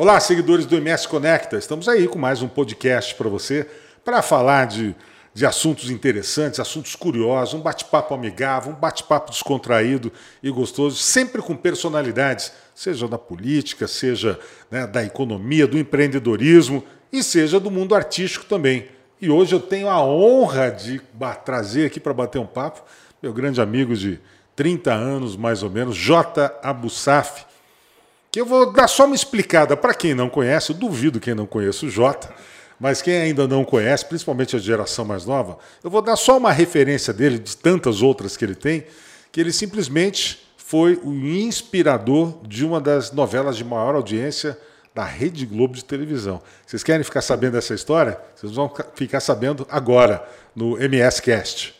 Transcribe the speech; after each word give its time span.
Olá, 0.00 0.20
seguidores 0.20 0.64
do 0.64 0.76
MS 0.76 1.08
Conecta. 1.08 1.56
Estamos 1.56 1.88
aí 1.88 2.06
com 2.06 2.20
mais 2.20 2.40
um 2.40 2.46
podcast 2.46 3.16
para 3.16 3.28
você, 3.28 3.66
para 4.04 4.22
falar 4.22 4.68
de, 4.68 4.94
de 5.34 5.44
assuntos 5.44 5.90
interessantes, 5.90 6.60
assuntos 6.60 6.94
curiosos, 6.94 7.54
um 7.54 7.60
bate-papo 7.60 8.14
amigável, 8.14 8.70
um 8.70 8.76
bate-papo 8.76 9.32
descontraído 9.32 10.12
e 10.40 10.52
gostoso, 10.52 10.94
sempre 10.98 11.42
com 11.42 11.56
personalidades, 11.56 12.52
seja 12.76 13.08
da 13.08 13.18
política, 13.18 13.88
seja 13.88 14.38
né, 14.70 14.86
da 14.86 15.02
economia, 15.02 15.66
do 15.66 15.76
empreendedorismo 15.76 16.84
e 17.12 17.20
seja 17.20 17.58
do 17.58 17.68
mundo 17.68 17.92
artístico 17.92 18.44
também. 18.44 18.86
E 19.20 19.28
hoje 19.28 19.52
eu 19.52 19.60
tenho 19.60 19.88
a 19.88 20.00
honra 20.00 20.70
de 20.70 21.02
trazer 21.44 21.86
aqui 21.86 21.98
para 21.98 22.14
bater 22.14 22.38
um 22.38 22.46
papo 22.46 22.84
meu 23.20 23.32
grande 23.32 23.60
amigo 23.60 23.96
de 23.96 24.20
30 24.54 24.92
anos, 24.92 25.36
mais 25.36 25.64
ou 25.64 25.70
menos, 25.70 25.96
J. 25.96 26.56
Abussaf, 26.62 27.47
que 28.30 28.40
eu 28.40 28.46
vou 28.46 28.72
dar 28.72 28.88
só 28.88 29.06
uma 29.06 29.14
explicada 29.14 29.76
para 29.76 29.94
quem 29.94 30.14
não 30.14 30.28
conhece, 30.28 30.72
eu 30.72 30.76
duvido 30.76 31.20
quem 31.20 31.34
não 31.34 31.46
conhece 31.46 31.86
o 31.86 31.90
Jota, 31.90 32.32
mas 32.78 33.02
quem 33.02 33.20
ainda 33.20 33.48
não 33.48 33.64
conhece, 33.64 34.04
principalmente 34.04 34.54
a 34.54 34.58
geração 34.58 35.04
mais 35.04 35.24
nova, 35.24 35.58
eu 35.82 35.90
vou 35.90 36.02
dar 36.02 36.16
só 36.16 36.36
uma 36.36 36.52
referência 36.52 37.12
dele, 37.12 37.38
de 37.38 37.56
tantas 37.56 38.02
outras 38.02 38.36
que 38.36 38.44
ele 38.44 38.54
tem, 38.54 38.84
que 39.32 39.40
ele 39.40 39.52
simplesmente 39.52 40.46
foi 40.56 41.00
o 41.02 41.12
inspirador 41.12 42.38
de 42.46 42.64
uma 42.64 42.80
das 42.80 43.10
novelas 43.10 43.56
de 43.56 43.64
maior 43.64 43.94
audiência 43.94 44.58
da 44.94 45.04
Rede 45.04 45.46
Globo 45.46 45.74
de 45.74 45.84
televisão. 45.84 46.42
Vocês 46.66 46.82
querem 46.82 47.04
ficar 47.04 47.22
sabendo 47.22 47.52
dessa 47.52 47.74
história? 47.74 48.20
Vocês 48.34 48.52
vão 48.52 48.72
ficar 48.94 49.20
sabendo 49.20 49.66
agora 49.70 50.22
no 50.54 50.80
MS 50.80 51.22
Cast. 51.22 51.77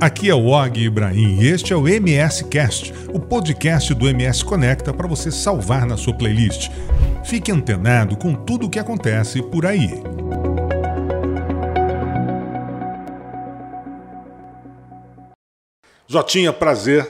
Aqui 0.00 0.30
é 0.30 0.34
o 0.34 0.46
Og 0.46 0.78
Ibrahim 0.78 1.40
e 1.40 1.48
este 1.48 1.72
é 1.72 1.76
o 1.76 1.88
MS 1.88 2.44
Cast, 2.44 2.94
o 3.12 3.18
podcast 3.18 3.92
do 3.94 4.08
MS 4.08 4.44
Conecta 4.44 4.94
para 4.94 5.08
você 5.08 5.28
salvar 5.28 5.84
na 5.86 5.96
sua 5.96 6.14
playlist. 6.14 6.70
Fique 7.24 7.50
antenado 7.50 8.16
com 8.16 8.32
tudo 8.32 8.66
o 8.66 8.70
que 8.70 8.78
acontece 8.78 9.42
por 9.42 9.66
aí. 9.66 9.90
Jotinha, 16.06 16.52
prazer 16.52 17.04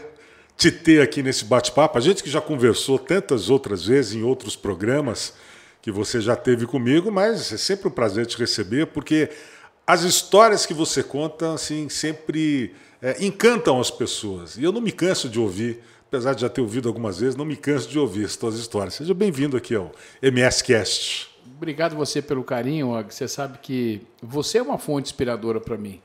te 0.56 0.70
ter 0.70 1.02
aqui 1.02 1.22
nesse 1.22 1.44
bate-papo. 1.44 1.98
A 1.98 2.00
gente 2.00 2.22
que 2.22 2.30
já 2.30 2.40
conversou 2.40 2.98
tantas 2.98 3.50
outras 3.50 3.84
vezes 3.84 4.14
em 4.14 4.22
outros 4.22 4.56
programas 4.56 5.34
que 5.82 5.92
você 5.92 6.22
já 6.22 6.34
teve 6.34 6.64
comigo, 6.64 7.12
mas 7.12 7.52
é 7.52 7.58
sempre 7.58 7.88
um 7.88 7.90
prazer 7.90 8.24
te 8.24 8.38
receber 8.38 8.86
porque 8.86 9.28
as 9.88 10.02
histórias 10.02 10.66
que 10.66 10.74
você 10.74 11.02
conta, 11.02 11.54
assim, 11.54 11.88
sempre 11.88 12.74
é, 13.00 13.24
encantam 13.24 13.80
as 13.80 13.90
pessoas. 13.90 14.58
E 14.58 14.62
eu 14.62 14.70
não 14.70 14.82
me 14.82 14.92
canso 14.92 15.30
de 15.30 15.40
ouvir, 15.40 15.80
apesar 16.06 16.34
de 16.34 16.42
já 16.42 16.48
ter 16.50 16.60
ouvido 16.60 16.90
algumas 16.90 17.18
vezes, 17.18 17.34
não 17.34 17.46
me 17.46 17.56
canso 17.56 17.88
de 17.88 17.98
ouvir 17.98 18.26
as 18.26 18.32
suas 18.32 18.56
histórias. 18.56 18.92
Seja 18.92 19.14
bem-vindo 19.14 19.56
aqui 19.56 19.74
ao 19.74 19.90
MS 20.20 20.62
Cast. 20.62 21.30
Obrigado 21.56 21.96
você 21.96 22.20
pelo 22.20 22.44
carinho, 22.44 22.88
Og. 22.88 23.14
Você 23.14 23.26
sabe 23.26 23.60
que 23.62 24.02
você 24.22 24.58
é 24.58 24.62
uma 24.62 24.76
fonte 24.76 25.06
inspiradora 25.06 25.58
para 25.58 25.78
mim. 25.78 26.02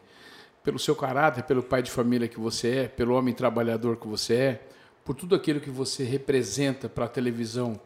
Pelo 0.64 0.80
seu 0.80 0.96
caráter, 0.96 1.44
pelo 1.44 1.62
pai 1.62 1.84
de 1.84 1.92
família 1.92 2.30
que 2.30 2.40
você 2.40 2.70
é, 2.70 2.88
pelo 2.88 3.14
homem 3.14 3.34
trabalhador 3.34 3.98
que 3.98 4.08
você 4.08 4.34
é, 4.34 4.62
por 5.04 5.14
tudo 5.14 5.36
aquilo 5.36 5.60
que 5.60 5.70
você 5.70 6.06
representa 6.06 6.88
para 6.88 7.04
a 7.04 7.10
televisão, 7.10 7.78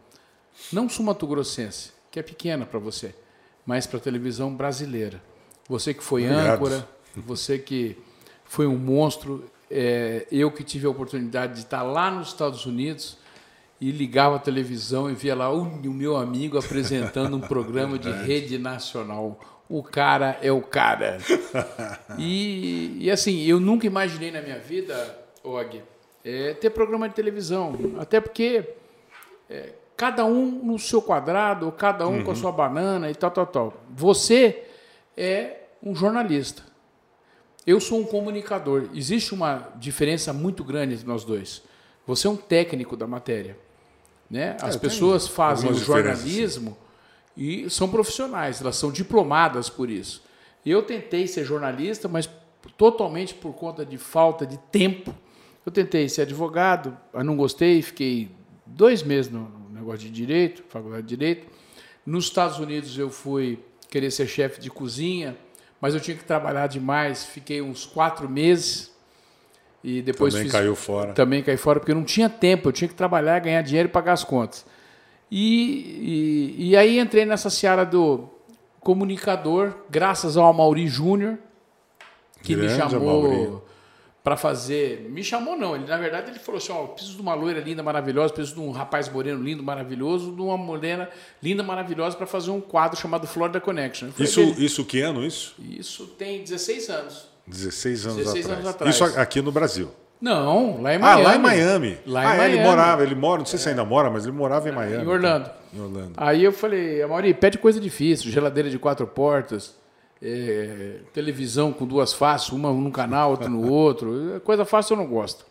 não 0.72 0.88
sumatogrossense, 0.88 1.90
que 2.12 2.20
é 2.20 2.22
pequena 2.22 2.68
para 2.68 2.78
você, 2.78 3.16
mas 3.66 3.88
para 3.88 3.98
a 3.98 4.02
televisão 4.02 4.54
brasileira. 4.54 5.20
Você 5.68 5.94
que 5.94 6.04
foi 6.04 6.24
Obrigado. 6.24 6.56
âncora, 6.56 6.88
você 7.16 7.58
que 7.58 7.98
foi 8.46 8.68
um 8.68 8.78
monstro. 8.78 9.44
É, 9.70 10.26
eu 10.32 10.50
que 10.50 10.64
tive 10.64 10.88
a 10.88 10.90
oportunidade 10.90 11.54
de 11.56 11.60
estar 11.60 11.84
lá 11.84 12.10
nos 12.10 12.30
Estados 12.30 12.66
Unidos 12.66 13.18
e 13.80 13.92
ligava 13.92 14.38
a 14.38 14.40
televisão 14.40 15.10
e 15.10 15.14
via 15.14 15.36
lá 15.36 15.52
o, 15.54 15.62
o 15.62 15.94
meu 15.94 16.16
amigo 16.16 16.58
apresentando 16.58 17.36
um 17.36 17.42
programa 17.42 18.00
de 18.00 18.10
rede 18.26 18.58
nacional. 18.58 19.40
O 19.70 19.84
cara 19.84 20.40
é 20.42 20.52
o 20.52 20.62
cara. 20.62 21.18
E, 22.18 22.98
e 23.00 23.12
assim, 23.12 23.44
eu 23.44 23.60
nunca 23.60 23.86
imaginei 23.86 24.32
na 24.32 24.42
minha 24.42 24.58
vida, 24.58 24.96
Og, 25.44 25.84
é, 26.26 26.54
ter 26.54 26.72
programa 26.72 27.08
de 27.08 27.14
televisão. 27.14 27.76
Até 28.00 28.20
porque 28.20 28.68
é, 29.50 29.74
cada 29.96 30.26
um 30.26 30.46
no 30.64 30.80
seu 30.80 31.02
quadrado, 31.02 31.72
cada 31.72 32.08
um 32.08 32.18
uhum. 32.18 32.24
com 32.24 32.32
a 32.32 32.34
uhum. 32.34 32.40
sua 32.40 32.52
banana 32.52 33.12
e 33.12 33.16
tal, 33.16 33.30
tal, 33.30 33.46
tal. 33.46 33.74
Você 33.94 34.67
é 35.18 35.64
um 35.84 35.96
jornalista. 35.96 36.62
Eu 37.66 37.82
sou 37.82 38.00
um 38.00 38.06
comunicador. 38.06 38.90
Existe 38.94 39.34
uma 39.34 39.74
diferença 39.76 40.32
muito 40.32 40.64
grande 40.64 40.94
entre 40.94 41.08
nós 41.08 41.26
dois. 41.26 41.62
Você 42.06 42.28
é 42.28 42.30
um 42.30 42.38
técnico 42.38 42.96
da 42.96 43.08
matéria. 43.08 43.58
Né? 44.30 44.56
As 44.62 44.76
é, 44.76 44.80
pessoas 44.80 45.28
fazem 45.28 45.70
o 45.70 45.74
jornalismo 45.74 46.78
e 47.36 47.70
são 47.70 47.90
profissionais, 47.90 48.62
elas 48.62 48.76
são 48.76 48.92
diplomadas 48.92 49.70
por 49.70 49.90
isso. 49.90 50.24
Eu 50.66 50.84
tentei 50.84 51.28
ser 51.28 51.46
jornalista, 51.46 52.08
mas 52.08 52.30
totalmente 52.78 53.34
por 53.34 53.54
conta 53.54 53.86
de 53.86 53.98
falta 53.98 54.46
de 54.46 54.58
tempo. 54.72 55.14
Eu 55.66 55.72
tentei 55.72 56.08
ser 56.10 56.24
advogado, 56.24 56.98
não 57.14 57.36
gostei, 57.36 57.82
fiquei 57.82 58.32
dois 58.66 59.04
meses 59.04 59.32
no 59.32 59.50
negócio 59.72 60.00
de 60.00 60.10
direito, 60.10 60.64
faculdade 60.68 61.04
de 61.04 61.10
direito. 61.10 61.48
Nos 62.06 62.26
Estados 62.26 62.60
Unidos 62.60 62.98
eu 62.98 63.10
fui 63.10 63.60
querer 63.90 64.12
ser 64.12 64.28
chefe 64.28 64.60
de 64.60 64.70
cozinha, 64.70 65.38
mas 65.80 65.94
eu 65.94 66.00
tinha 66.00 66.16
que 66.16 66.24
trabalhar 66.24 66.68
demais. 66.68 67.26
Fiquei 67.26 67.62
uns 67.62 67.86
quatro 67.86 68.30
meses 68.30 68.92
e 69.84 70.02
depois 70.02 70.34
também 70.34 70.46
fiz, 70.46 70.52
caiu 70.52 70.76
fora. 70.76 71.14
Também 71.14 71.44
caí 71.44 71.58
fora 71.58 71.80
porque 71.80 71.92
eu 71.92 71.96
não 71.96 72.04
tinha 72.04 72.30
tempo. 72.30 72.70
Eu 72.70 72.74
tinha 72.74 72.88
que 72.88 72.96
trabalhar, 72.96 73.40
ganhar 73.40 73.62
dinheiro 73.62 73.90
e 73.90 73.92
pagar 73.92 74.14
as 74.14 74.24
contas. 74.24 74.66
E, 75.30 76.56
e, 76.58 76.70
e 76.70 76.78
aí 76.78 77.00
entrei 77.00 77.26
nessa 77.26 77.50
seara 77.50 77.86
do 77.86 78.30
comunicador, 78.80 79.74
graças 79.90 80.38
ao 80.38 80.54
Mauri 80.54 80.88
Júnior, 80.88 81.38
que 82.42 82.56
Grande 82.56 82.74
me 82.74 82.80
chamou 82.80 83.67
para 84.28 84.36
fazer. 84.36 85.08
Me 85.10 85.24
chamou, 85.24 85.56
não. 85.58 85.74
Ele, 85.74 85.86
na 85.86 85.98
verdade, 85.98 86.32
ele 86.32 86.40
falou 86.40 86.58
assim: 86.58 86.74
ó, 86.74 86.86
preciso 86.88 87.16
de 87.16 87.22
uma 87.22 87.34
loira 87.34 87.62
linda, 87.62 87.82
maravilhosa, 87.82 88.34
preciso 88.34 88.56
de 88.56 88.62
um 88.62 88.72
rapaz 88.72 89.08
moreno 89.08 89.42
lindo, 89.42 89.64
maravilhoso, 89.64 90.34
de 90.34 90.42
uma 90.42 90.58
morena 90.58 91.10
linda, 91.42 91.64
maravilhosa, 91.64 92.18
para 92.18 92.28
fazer 92.28 92.52
um 92.52 92.60
quadro 92.60 93.00
chamado 93.00 93.26
Florida 93.26 93.62
Connection. 93.62 94.10
Isso, 94.20 94.42
isso 94.58 94.84
que 94.84 95.00
ano 95.00 95.26
isso? 95.26 95.56
Isso 95.58 96.08
tem 96.08 96.44
16 96.44 96.90
anos. 96.90 97.30
16 97.48 98.06
anos, 98.06 98.18
16 98.18 98.46
atrás. 98.46 98.60
anos 98.60 98.70
atrás. 98.70 98.96
Isso 98.96 99.04
aqui 99.18 99.42
no 99.42 99.54
Brasil. 99.54 99.90
Não, 100.20 100.82
lá 100.82 100.94
em 100.94 101.00
Miami. 101.00 101.22
Ah, 101.22 101.24
lá 101.24 101.36
em 101.38 101.40
Miami. 101.40 101.98
Lá 102.06 102.24
em 102.24 102.26
ah, 102.26 102.30
Miami. 102.30 102.54
ele 102.56 102.64
morava, 102.64 103.04
ele 103.04 103.16
mora, 103.16 103.40
não 103.40 103.46
sei 103.46 103.60
é. 103.60 103.62
se 103.62 103.70
ainda 103.70 103.86
mora, 103.86 104.10
mas 104.10 104.26
ele 104.26 104.36
morava 104.36 104.68
em 104.68 104.74
Miami. 104.74 105.06
Em 105.06 105.08
Orlando. 105.08 105.50
Em 105.74 105.80
Orlando. 105.80 106.12
Aí 106.18 106.44
eu 106.44 106.52
falei, 106.52 107.02
Amaury, 107.02 107.34
pede 107.34 107.58
coisa 107.58 107.80
difícil, 107.80 108.30
geladeira 108.30 108.70
de 108.70 108.78
quatro 108.78 109.08
portas, 109.08 109.74
é, 110.22 111.00
televisão 111.14 111.72
com 111.72 111.86
duas 111.86 112.14
faces, 112.14 112.50
uma 112.50 112.72
num 112.72 112.92
canal, 112.92 113.32
outra 113.32 113.50
no 113.50 113.70
outro. 113.70 114.42
Coisa 114.44 114.66
fácil 114.66 114.94
eu 114.94 114.98
não 114.98 115.08
gosto. 115.08 115.46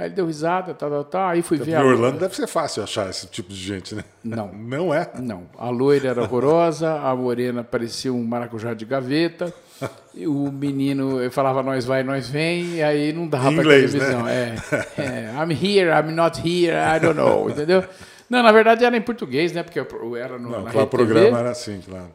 Aí 0.00 0.06
ele 0.06 0.14
deu 0.14 0.26
risada, 0.26 0.72
tal, 0.72 0.88
tal, 0.88 1.04
tal. 1.04 1.28
Aí 1.28 1.42
fui 1.42 1.58
ver. 1.58 1.72
Em 1.72 1.84
Orlando 1.84 2.18
deve 2.18 2.34
ser 2.34 2.46
fácil 2.46 2.82
achar 2.82 3.10
esse 3.10 3.26
tipo 3.26 3.50
de 3.50 3.56
gente, 3.56 3.94
né? 3.94 4.02
Não. 4.24 4.50
Não 4.56 4.94
é? 4.94 5.10
Não. 5.20 5.42
A 5.58 5.68
loira 5.68 6.08
era 6.08 6.22
horrorosa, 6.22 6.90
a 6.90 7.14
morena 7.14 7.62
parecia 7.62 8.10
um 8.10 8.24
maracujá 8.24 8.72
de 8.72 8.86
gaveta. 8.86 9.52
o 10.16 10.50
menino 10.50 11.20
eu 11.20 11.30
falava 11.30 11.62
nós 11.62 11.84
vai, 11.84 12.02
nós 12.02 12.30
vem, 12.30 12.76
e 12.76 12.82
aí 12.82 13.12
não 13.12 13.28
dava 13.28 13.52
para 13.52 13.62
televisão. 13.62 14.22
Né? 14.22 14.56
É, 14.96 15.02
é, 15.02 15.32
I'm 15.34 15.52
here, 15.52 15.90
I'm 15.90 16.12
not 16.14 16.40
here, 16.40 16.74
I 16.74 16.98
don't 16.98 17.16
know, 17.16 17.50
entendeu? 17.50 17.84
Não, 18.28 18.42
na 18.42 18.52
verdade 18.52 18.84
era 18.84 18.96
em 18.96 19.02
português, 19.02 19.52
né? 19.52 19.62
Porque 19.62 19.80
eu 19.80 20.16
era 20.16 20.38
no 20.38 20.50
não, 20.50 20.62
na 20.62 20.82
o 20.82 20.86
programa 20.86 21.40
era 21.40 21.50
assim, 21.50 21.80
claro. 21.86 22.10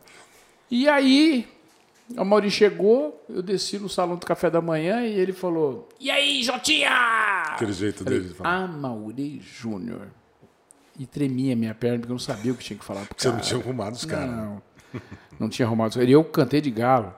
E 0.71 0.89
aí 0.89 1.47
a 2.15 2.23
Mauri 2.23 2.51
chegou, 2.51 3.25
eu 3.27 3.41
desci 3.41 3.79
no 3.79 3.89
salão 3.89 4.15
do 4.15 4.25
café 4.25 4.49
da 4.49 4.61
manhã 4.61 5.01
e 5.01 5.13
ele 5.13 5.33
falou: 5.33 5.89
E 5.99 6.11
aí, 6.11 6.43
Jotinha? 6.43 6.91
Aquele 7.47 7.73
jeito 7.73 8.03
Falei, 8.03 8.19
dele. 8.19 8.35
Ah, 8.43 8.67
Mauri 8.67 9.39
Júnior. 9.41 10.07
E 10.97 11.05
tremia 11.05 11.55
minha 11.55 11.73
perna, 11.73 11.97
porque 11.97 12.11
eu 12.11 12.15
não 12.15 12.19
sabia 12.19 12.51
o 12.51 12.55
que 12.55 12.63
tinha 12.63 12.77
que 12.77 12.85
falar. 12.85 13.07
Você 13.17 13.29
não 13.29 13.39
tinha 13.39 13.59
arrumado 13.59 13.95
os 13.95 14.05
caras. 14.05 14.29
Não, 14.29 14.61
não 15.39 15.49
tinha 15.49 15.65
arrumado 15.65 15.89
os 15.89 15.95
caras. 15.95 16.09
E 16.09 16.13
eu 16.13 16.23
cantei 16.23 16.61
de 16.61 16.69
galo. 16.69 17.13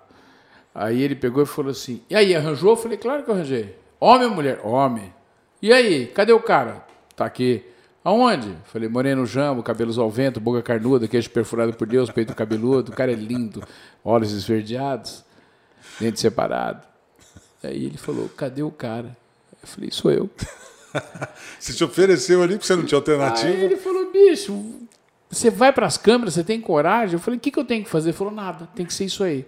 Aí 0.73 1.01
ele 1.01 1.15
pegou 1.15 1.44
e 1.44 1.45
falou 1.45 1.71
assim: 1.71 2.01
E 2.09 2.15
aí, 2.15 2.33
arranjou? 2.33 2.71
Eu 2.71 2.77
falei: 2.77 2.97
Claro 2.97 3.23
que 3.23 3.29
eu 3.29 3.35
arranjei. 3.35 3.75
Homem 4.00 4.27
ou 4.27 4.33
mulher? 4.33 4.62
Homem. 4.63 5.13
E 5.62 5.73
aí, 5.73 6.07
cadê 6.07 6.31
o 6.31 6.39
cara? 6.39 6.85
Tá 7.15 7.25
aqui. 7.25 7.63
Aonde? 8.07 8.56
Falei, 8.63 8.88
moreno 8.88 9.25
jambo, 9.25 9.62
cabelos 9.62 9.97
ao 9.97 10.09
vento, 10.09 10.39
boca 10.39 10.62
carnuda, 10.62 11.09
queijo 11.09 11.29
perfurado 11.29 11.73
por 11.73 11.85
Deus, 11.85 12.09
peito 12.09 12.33
cabeludo, 12.33 12.89
o 12.89 12.95
cara 12.95 13.12
é 13.12 13.15
lindo, 13.15 13.62
olhos 14.07 14.31
esverdeados, 14.31 15.24
dente 16.00 16.19
separado. 16.19 16.81
Aí 17.63 17.86
ele 17.86 17.98
falou, 17.98 18.30
cadê 18.30 18.63
o 18.63 18.71
cara? 18.71 19.15
Eu 19.62 19.68
falei, 19.68 19.92
sou 19.92 20.12
eu. 20.12 20.30
você 21.59 21.74
te 21.74 21.83
ofereceu 21.83 22.42
ali 22.42 22.54
porque 22.54 22.65
você 22.68 22.75
não 22.75 22.86
tinha 22.86 22.98
alternativa? 22.98 23.50
Aí 23.50 23.63
ele 23.65 23.75
falou, 23.77 24.12
bicho, 24.12 24.63
você 25.30 25.50
vai 25.50 25.74
para 25.74 25.86
as 25.86 25.98
câmeras, 25.98 26.33
você 26.36 26.44
tem 26.44 26.62
coragem? 26.62 27.15
Eu 27.15 27.19
falei, 27.19 27.38
o 27.38 27.42
que, 27.42 27.51
que 27.51 27.59
eu 27.59 27.65
tenho 27.65 27.83
que 27.83 27.89
fazer? 27.89 28.09
Ele 28.09 28.18
falou, 28.18 28.33
nada, 28.33 28.68
tem 28.75 28.86
que 28.86 28.94
ser 28.94 29.06
isso 29.06 29.24
aí. 29.24 29.45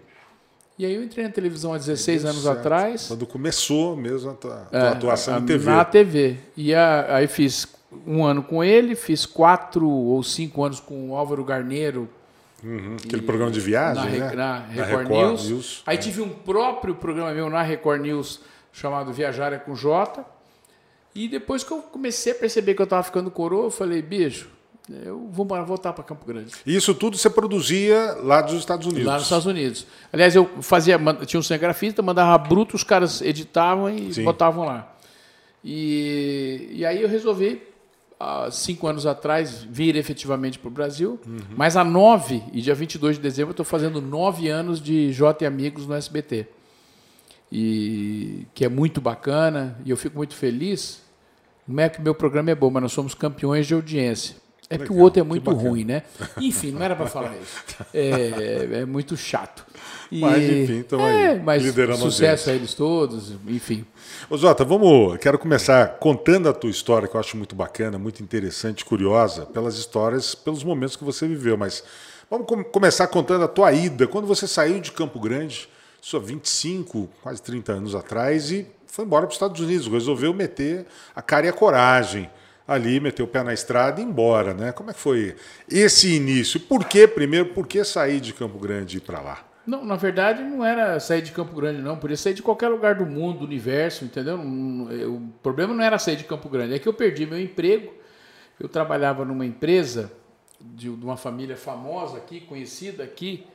E 0.78 0.86
aí 0.86 0.94
eu 0.96 1.04
entrei 1.04 1.26
na 1.26 1.32
televisão 1.32 1.74
há 1.74 1.78
16 1.78 2.26
anos 2.26 2.44
Certo. 2.44 2.58
atrás. 2.58 3.08
Quando 3.08 3.26
começou 3.28 3.96
mesmo 3.96 4.32
a 4.32 4.34
tua, 4.34 4.56
tua 4.70 4.80
É, 4.80 4.88
atuação 4.90 5.36
a- 5.36 5.40
em 5.40 5.46
TV. 5.46 5.66
Na 5.70 5.86
TV. 5.86 6.38
E 6.56 6.74
a- 6.74 7.16
aí 7.16 7.28
fiz 7.28 7.68
um 8.08 8.24
ano 8.26 8.42
com 8.44 8.64
ele, 8.64 8.96
fiz 8.96 9.26
quatro 9.26 9.90
ou 9.90 10.22
cinco 10.24 10.64
anos 10.64 10.80
com 10.80 11.10
o 11.12 11.16
Álvaro 11.16 11.44
Garneiro 11.44 12.10
Uhum, 12.64 12.98
Aquele 13.04 13.22
programa 13.22 13.52
de 13.52 13.60
viagem, 13.60 14.20
na, 14.20 14.26
né? 14.28 14.36
na 14.36 14.60
Na 14.60 14.60
Record, 14.68 14.88
Record 14.90 15.10
News. 15.10 15.50
News. 15.50 15.84
Aí 15.86 15.98
tive 15.98 16.22
um 16.22 16.30
próprio 16.30 16.96
programa 16.96 17.34
meu 17.34 17.50
na 17.50 17.62
Record 17.62 18.02
News 18.02 18.42
chamado 18.72 19.12
Viajar 19.14 19.54
é 19.54 19.58
com 19.58 19.76
Jota. 19.76 20.26
E 21.16 21.28
depois 21.28 21.64
que 21.64 21.72
eu 21.72 21.82
comecei 21.82 22.32
a 22.34 22.36
perceber 22.36 22.76
que 22.76 22.82
eu 22.82 22.86
estava 22.86 23.04
ficando 23.04 23.32
coroa, 23.32 23.66
eu 23.66 23.72
falei, 23.72 24.02
bicho, 24.02 24.50
eu 25.06 25.28
vou 25.32 25.46
voltar 25.46 25.94
para 25.94 26.04
Campo 26.04 26.26
Grande. 26.26 26.52
E 26.66 26.76
isso 26.76 26.94
tudo 26.94 27.18
você 27.18 27.30
produzia 27.30 28.18
lá 28.24 28.42
dos 28.42 28.56
Estados 28.56 28.88
Unidos. 28.88 29.06
Lá 29.06 29.14
nos 29.16 29.24
Estados 29.24 29.46
Unidos. 29.46 29.86
Aliás, 30.12 30.36
eu 30.36 30.50
fazia, 30.62 31.00
tinha 31.26 31.40
um 31.40 31.44
cinegrafista, 31.44 32.02
mandava 32.02 32.38
bruto, 32.38 32.76
os 32.76 32.84
caras 32.84 33.22
editavam 33.22 33.90
e 33.90 34.14
Sim. 34.14 34.24
botavam 34.24 34.66
lá. 34.66 34.96
E, 35.64 36.70
e 36.72 36.86
aí 36.86 37.02
eu 37.02 37.10
resolvi, 37.10 37.62
há 38.20 38.52
cinco 38.52 38.88
anos 38.88 39.06
atrás, 39.06 39.66
vir 39.70 39.96
efetivamente 39.96 40.60
para 40.60 40.68
o 40.68 40.72
Brasil. 40.72 41.20
Mas 41.56 41.78
há 41.78 41.84
nove, 41.84 42.44
e 42.52 42.62
dia 42.62 42.76
22 42.76 43.16
de 43.16 43.22
dezembro, 43.22 43.52
estou 43.52 43.66
fazendo 43.66 44.02
nove 44.02 44.50
anos 44.50 44.82
de 44.82 45.14
J 45.14 45.44
e 45.44 45.48
Amigos 45.48 45.88
no 45.88 45.94
SBT. 45.94 46.48
E 47.52 48.46
que 48.54 48.66
é 48.66 48.70
muito 48.70 49.00
bacana, 49.00 49.80
e 49.86 49.90
eu 49.90 49.98
fico 49.98 50.18
muito 50.18 50.36
feliz. 50.36 51.02
Não 51.68 51.84
é 51.84 51.90
que 51.90 52.02
meu 52.02 52.14
programa 52.14 52.52
é 52.52 52.56
bom, 52.56 52.70
mas 52.70 52.84
nós 52.84 52.92
somos 52.92 53.14
campeões 53.14 53.66
de 53.66 53.74
audiência. 53.74 54.36
É 54.70 54.78
porque 54.78 54.92
o 54.92 54.96
Legal, 54.96 55.04
outro 55.06 55.20
é 55.20 55.24
que 55.24 55.30
muito 55.30 55.52
ruim, 55.52 55.84
né? 55.84 56.04
Enfim, 56.40 56.72
não 56.72 56.84
era 56.84 56.96
para 56.96 57.08
falar 57.08 57.34
isso. 57.42 57.58
É, 57.94 58.82
é 58.82 58.86
muito 58.86 59.18
chato. 59.18 59.66
E- 60.12 60.22
Mas, 60.22 60.44
enfim, 60.44 60.86
aí, 61.00 61.24
é, 61.24 61.36
mas 61.40 61.64
liderando 61.64 61.98
a 61.98 62.02
sucesso 62.12 62.50
a 62.50 62.54
eles 62.54 62.74
todos, 62.76 63.34
enfim. 63.48 63.86
Ô 64.30 64.38
Jota, 64.38 64.64
vamos. 64.64 65.18
Quero 65.18 65.38
começar 65.40 65.88
contando 66.00 66.50
a 66.50 66.54
tua 66.54 66.70
história, 66.70 67.08
que 67.08 67.16
eu 67.16 67.20
acho 67.20 67.36
muito 67.38 67.56
bacana, 67.56 67.98
muito 67.98 68.22
interessante, 68.22 68.86
curiosa, 68.86 69.46
pelas 69.46 69.76
histórias, 69.78 70.36
pelos 70.36 70.64
momentos 70.64 70.96
que 70.96 71.04
você 71.04 71.28
viveu. 71.28 71.58
Mas 71.58 71.84
vamos 72.30 72.46
com- 72.48 72.64
começar 72.64 73.08
contando 73.08 73.44
a 73.46 73.48
tua 73.48 73.72
ida. 73.72 74.08
Quando 74.08 74.28
você 74.28 74.48
saiu 74.48 74.80
de 74.80 74.92
Campo 74.92 75.20
Grande, 75.20 75.68
há 76.14 76.20
25, 76.20 77.10
quase 77.24 77.42
30 77.42 77.74
anos 77.74 77.94
atrás, 77.96 78.52
e 78.52 78.68
foi 78.88 79.06
embora 79.06 79.24
para 79.24 79.30
os 79.32 79.36
Estados 79.36 79.60
Unidos. 79.62 79.88
Resolveu 79.88 80.34
meter 80.34 80.86
a 81.16 81.22
cara 81.22 81.46
e 81.46 81.50
a 81.50 81.54
coragem 81.54 82.30
ali, 82.74 83.00
meter 83.00 83.24
o 83.24 83.28
pé 83.28 83.44
na 83.44 83.54
estrada 83.54 84.00
e 84.00 84.04
ir 84.04 84.08
embora, 84.08 84.54
né? 84.54 84.72
Como 84.72 84.90
é 84.90 84.94
que 84.94 85.00
foi 85.00 85.36
esse 85.70 86.14
início? 86.16 86.60
Por 86.60 86.86
que, 86.86 87.08
primeiro, 87.08 87.48
por 87.48 87.66
que 87.68 87.84
sair 87.84 88.20
de 88.20 88.34
Campo 88.34 88.58
Grande 88.60 88.96
e 88.96 88.98
ir 88.98 89.02
para 89.02 89.20
lá? 89.22 89.46
Não, 89.68 89.86
na 89.86 89.96
verdade, 89.96 90.42
não 90.44 90.66
era 90.66 91.00
sair 91.00 91.22
de 91.22 91.32
Campo 91.32 91.54
Grande, 91.56 91.82
não. 91.82 91.96
Podia 91.98 92.18
sair 92.18 92.34
de 92.34 92.42
qualquer 92.42 92.70
lugar 92.70 92.96
do 92.96 93.06
mundo, 93.06 93.40
do 93.40 93.46
universo, 93.46 94.04
entendeu? 94.06 94.40
Eu- 94.92 95.16
O 95.16 95.22
problema 95.44 95.74
não 95.74 95.84
era 95.84 96.00
sair 96.00 96.16
de 96.16 96.24
Campo 96.24 96.50
Grande, 96.50 96.74
é 96.74 96.80
que 96.80 96.88
eu 96.88 96.94
perdi 96.94 97.26
meu 97.26 97.40
emprego. 97.40 97.94
Eu 98.60 98.68
trabalhava 98.68 99.24
numa 99.26 99.46
empresa 99.46 100.12
de 100.60 100.90
de 100.90 101.06
uma 101.06 101.16
família 101.18 101.56
famosa 101.56 102.18
aqui, 102.18 102.42
conhecida 102.42 103.04
aqui, 103.04 103.46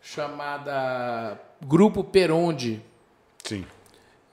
chamada 0.00 1.38
Grupo 1.64 2.02
Peronde. 2.04 2.82
Sim, 3.44 3.64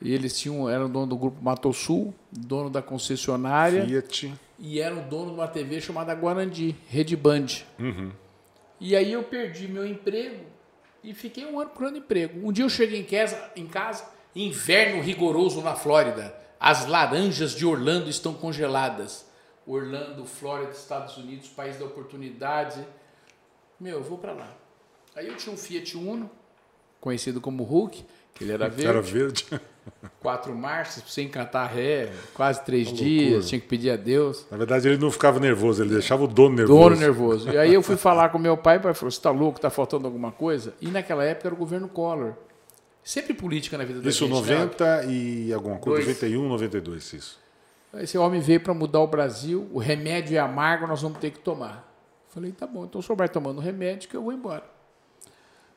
E 0.01 0.13
eles 0.13 0.38
tinham, 0.40 0.69
eram 0.69 0.90
dono 0.90 1.07
do 1.07 1.18
Grupo 1.18 1.44
Mato 1.44 1.74
Sul, 1.74 2.13
dono 2.31 2.69
da 2.69 2.81
concessionária. 2.81 3.86
Fiat. 3.86 4.34
e 4.57 4.80
era 4.80 4.96
o 4.96 5.01
dono 5.01 5.28
de 5.28 5.34
uma 5.34 5.48
TV 5.48 5.81
chamada 5.81 6.13
Guarandi, 6.13 6.75
Rede 6.88 7.16
Band. 7.18 7.48
E 8.80 8.96
aí 8.96 9.12
eu 9.12 9.24
perdi 9.24 9.68
meu 9.68 9.86
emprego 9.86 10.46
e 11.04 11.13
fiquei 11.13 11.46
um 11.46 11.60
ano 11.60 11.69
procurando 11.69 11.98
emprego. 11.98 12.48
Um 12.48 12.51
dia 12.51 12.63
eu 12.63 12.69
cheguei 12.69 13.00
em 13.01 13.04
casa, 13.04 13.51
em 13.56 13.68
casa, 13.68 14.06
inverno 14.36 15.01
rigoroso 15.01 15.62
na 15.62 15.75
Flórida. 15.75 16.34
As 16.60 16.86
laranjas 16.86 17.52
de 17.54 17.66
Orlando 17.66 18.10
estão 18.10 18.34
congeladas. 18.34 19.25
Orlando, 19.68 20.25
Flórida, 20.25 20.72
Estados 20.72 21.18
Unidos, 21.18 21.50
país 21.50 21.78
da 21.78 21.86
oportunidade. 21.86 22.80
Meu, 23.80 23.98
eu 23.98 24.04
vou 24.04 24.18
para 24.18 24.31
lá. 24.34 24.50
Aí 25.16 25.28
eu 25.28 25.36
tinha 25.36 25.54
um 25.54 25.57
Fiat 25.57 25.98
Uno, 25.98 26.30
conhecido 27.00 27.40
como 27.42 27.63
Hulk, 27.63 28.06
que 28.34 28.44
ele 28.44 28.52
era 28.54 28.68
verde 28.69 28.88
Era 28.88 29.02
verde. 29.02 29.45
quatro 30.20 30.54
marchas, 30.56 31.04
sem 31.08 31.28
cantar 31.28 31.68
ré, 31.68 32.12
quase 32.34 32.64
três 32.64 32.92
dias, 32.92 33.48
tinha 33.48 33.60
que 33.60 33.68
pedir 33.68 33.92
a 33.92 33.96
Deus. 33.96 34.46
Na 34.52 34.58
verdade, 34.58 34.88
ele 34.88 34.98
não 34.98 35.12
ficava 35.12 35.40
nervoso, 35.40 35.84
ele 35.84 35.94
deixava 35.94 36.24
o 36.24 36.28
dono 36.28 36.56
nervoso. 36.56 36.80
Dono 36.80 36.96
nervoso. 36.96 37.50
E 37.50 37.58
aí 37.58 37.74
eu 37.74 37.82
fui 37.82 37.96
falar 37.98 38.30
com 38.30 38.38
meu 38.38 38.58
pai, 38.58 38.78
o 38.78 38.82
pai 38.82 38.94
falou, 38.94 39.12
você 39.12 39.22
tá 39.22 39.32
louco, 39.32 39.60
tá 39.60 39.70
faltando 39.70 40.06
alguma 40.06 40.32
coisa? 40.32 40.74
E 40.82 40.88
naquela 40.90 41.24
época 41.24 41.48
era 41.48 41.56
o 41.56 41.58
governo 41.58 41.88
Collor. 41.88 42.34
Sempre 43.04 43.34
política 43.34 43.78
na 43.78 43.86
vida 43.86 44.02
da 44.02 44.10
Isso 44.10 44.28
gente. 44.28 44.34
né? 44.50 44.58
90 44.58 45.06
e 45.06 45.54
alguma 45.54 45.78
coisa, 45.78 46.04
Dois. 46.06 46.18
91, 46.22 46.48
92, 46.50 47.14
isso. 47.14 47.40
Esse 47.96 48.18
homem 48.18 48.40
veio 48.40 48.60
para 48.60 48.74
mudar 48.74 49.00
o 49.00 49.08
Brasil, 49.08 49.68
o 49.74 49.80
remédio 49.80 50.36
é 50.38 50.40
amargo, 50.40 50.86
nós 50.86 51.02
vamos 51.02 51.18
ter 51.18 51.32
que 51.32 51.40
tomar. 51.40 51.88
Falei, 52.30 52.52
tá 52.52 52.68
bom, 52.68 52.86
então 52.86 53.00
o 53.00 53.04
senhor 53.04 53.16
vai 53.16 53.28
tomando 53.28 53.60
remédio 53.60 54.08
que 54.08 54.16
eu 54.16 54.22
vou 54.22 54.32
embora. 54.32 54.64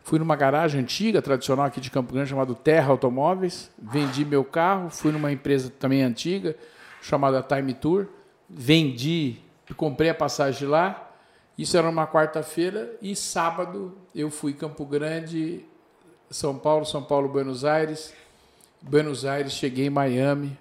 Fui 0.04 0.19
numa 0.19 0.34
garagem 0.34 0.81
antiga, 0.81 1.22
tradicional 1.22 1.66
aqui 1.66 1.81
de 1.81 1.90
Campo 1.90 2.12
Grande, 2.12 2.31
chamada 2.31 2.54
Terra 2.54 2.90
Automóveis. 2.90 3.70
Vendi 3.78 4.25
meu 4.25 4.44
carro, 4.44 4.90
fui 4.90 5.12
numa 5.12 5.31
empresa 5.31 5.70
também 5.70 6.02
antiga, 6.02 6.56
chamada 7.00 7.43
Time 7.43 7.72
Tour. 7.72 8.06
Vendi, 8.49 9.37
comprei 9.76 10.10
a 10.10 10.14
passagem 10.14 10.69
lá. 10.69 11.10
Isso 11.56 11.76
era 11.76 11.88
uma 11.88 12.06
quarta-feira 12.06 12.96
e 13.00 13.14
sábado 13.14 13.96
eu 14.14 14.31
fui 14.31 14.52
Campo 14.52 14.84
Grande, 14.84 15.64
São 16.31 16.58
Paulo, 16.58 16.84
São 16.84 17.02
Paulo, 17.02 17.28
Buenos 17.28 17.64
Aires. 17.64 18.12
Buenos 18.81 19.25
Aires, 19.25 19.52
cheguei 19.52 19.87
em 19.87 19.90
Miami. 19.90 20.58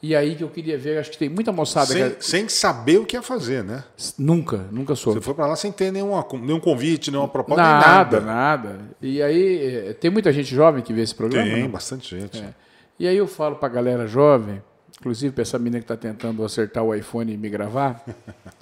E 0.00 0.14
aí 0.14 0.36
que 0.36 0.44
eu 0.44 0.48
queria 0.48 0.78
ver, 0.78 0.98
acho 0.98 1.10
que 1.10 1.18
tem 1.18 1.28
muita 1.28 1.50
moçada 1.50 1.86
Sem, 1.86 2.10
que 2.10 2.24
sem 2.24 2.48
saber 2.48 2.98
o 2.98 3.04
que 3.04 3.16
ia 3.16 3.22
fazer, 3.22 3.64
né? 3.64 3.82
nunca, 4.16 4.58
nunca 4.70 4.94
soube. 4.94 5.18
Você 5.18 5.24
foi 5.24 5.34
para 5.34 5.46
lá 5.46 5.56
sem 5.56 5.72
ter 5.72 5.90
nenhuma, 5.90 6.24
nenhum 6.34 6.60
convite, 6.60 7.10
nenhuma 7.10 7.28
proposta, 7.28 7.60
Nada, 7.60 8.20
nada. 8.20 8.20
nada. 8.20 8.80
E 9.02 9.20
aí, 9.20 9.88
eh, 9.88 9.92
tem 9.94 10.08
muita 10.08 10.32
gente 10.32 10.54
jovem 10.54 10.84
que 10.84 10.92
vê 10.92 11.02
esse 11.02 11.14
programa? 11.14 11.50
Tem, 11.50 11.62
não? 11.64 11.70
bastante 11.70 12.16
gente. 12.16 12.38
É. 12.38 12.54
E 12.96 13.08
aí 13.08 13.16
eu 13.16 13.26
falo 13.26 13.56
pra 13.56 13.68
galera 13.68 14.06
jovem, 14.06 14.62
inclusive 15.00 15.32
pra 15.34 15.42
essa 15.42 15.58
menina 15.58 15.78
que 15.80 15.84
está 15.84 15.96
tentando 15.96 16.44
acertar 16.44 16.84
o 16.84 16.94
iPhone 16.94 17.32
e 17.32 17.36
me 17.36 17.48
gravar, 17.48 18.04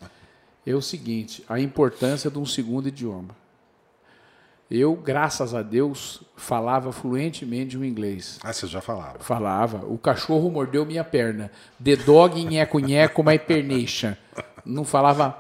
é 0.67 0.75
o 0.75 0.81
seguinte, 0.81 1.45
a 1.47 1.61
importância 1.61 2.31
de 2.31 2.39
um 2.39 2.47
segundo 2.47 2.89
idioma. 2.89 3.37
Eu, 4.69 4.97
graças 4.97 5.55
a 5.55 5.63
Deus, 5.63 6.23
falava 6.37 6.91
fluentemente 6.91 7.77
o 7.77 7.85
inglês. 7.85 8.39
Ah, 8.43 8.53
você 8.53 8.67
já 8.67 8.81
falava. 8.81 9.21
Falava. 9.21 9.87
O 9.87 9.97
cachorro 9.97 10.51
mordeu 10.51 10.85
minha 10.85 11.05
perna. 11.05 11.53
The 11.83 11.95
dog 11.97 12.45
nheco 12.45 12.81
nheco 12.81 13.23
my 13.23 13.39
pernation. 13.39 14.15
Não 14.65 14.85
falava 14.85 15.39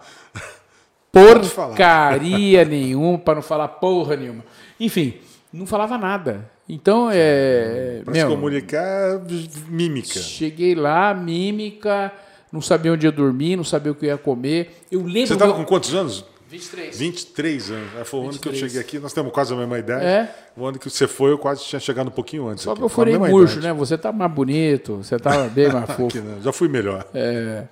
porcaria 1.10 2.64
nenhuma, 2.64 3.18
para 3.18 3.34
não 3.36 3.42
falar 3.42 3.66
porra 3.66 4.14
nenhuma. 4.14 4.44
Enfim, 4.78 5.14
não 5.52 5.66
falava 5.66 5.98
nada. 5.98 6.48
Então, 6.68 7.08
é. 7.12 8.02
Para 8.04 8.14
se 8.14 8.26
comunicar, 8.26 9.20
mímica. 9.68 10.20
cheguei 10.20 10.74
lá, 10.76 11.12
mímica, 11.12 12.12
não 12.52 12.60
sabia 12.60 12.92
onde 12.92 13.06
ia 13.06 13.12
dormir, 13.12 13.56
não 13.56 13.64
sabia 13.64 13.90
o 13.90 13.94
que 13.94 14.06
ia 14.06 14.18
comer. 14.18 14.84
Eu 14.90 15.02
lembro. 15.02 15.26
Você 15.26 15.32
estava 15.32 15.54
com 15.54 15.64
quantos 15.64 15.92
anos? 15.94 16.24
23. 16.56 16.98
23 16.98 17.70
anos. 17.70 17.94
É, 18.00 18.04
Foi 18.04 18.20
o 18.20 18.22
ano 18.24 18.38
que 18.38 18.48
eu 18.48 18.52
23. 18.52 18.72
cheguei 18.72 18.80
aqui, 18.80 18.98
nós 18.98 19.12
temos 19.12 19.32
quase 19.32 19.52
a 19.52 19.56
mesma 19.56 19.78
idade. 19.78 20.04
É. 20.04 20.34
O 20.56 20.64
ano 20.64 20.78
que 20.78 20.88
você 20.88 21.06
foi, 21.06 21.32
eu 21.32 21.38
quase 21.38 21.64
tinha 21.64 21.80
chegado 21.80 22.08
um 22.08 22.12
pouquinho 22.12 22.48
antes. 22.48 22.64
Só 22.64 22.70
aqui, 22.70 22.80
que 22.80 22.84
eu 22.84 22.88
furei 22.88 23.18
murcho, 23.18 23.60
né? 23.60 23.72
Você 23.72 23.96
tá 23.98 24.12
mais 24.12 24.32
bonito, 24.32 24.96
você 24.96 25.18
tá 25.18 25.48
bem 25.48 25.70
mais 25.70 25.90
fofo. 25.94 26.18
Né? 26.18 26.38
Já 26.42 26.52
fui 26.52 26.68
melhor. 26.68 27.06
É. 27.14 27.64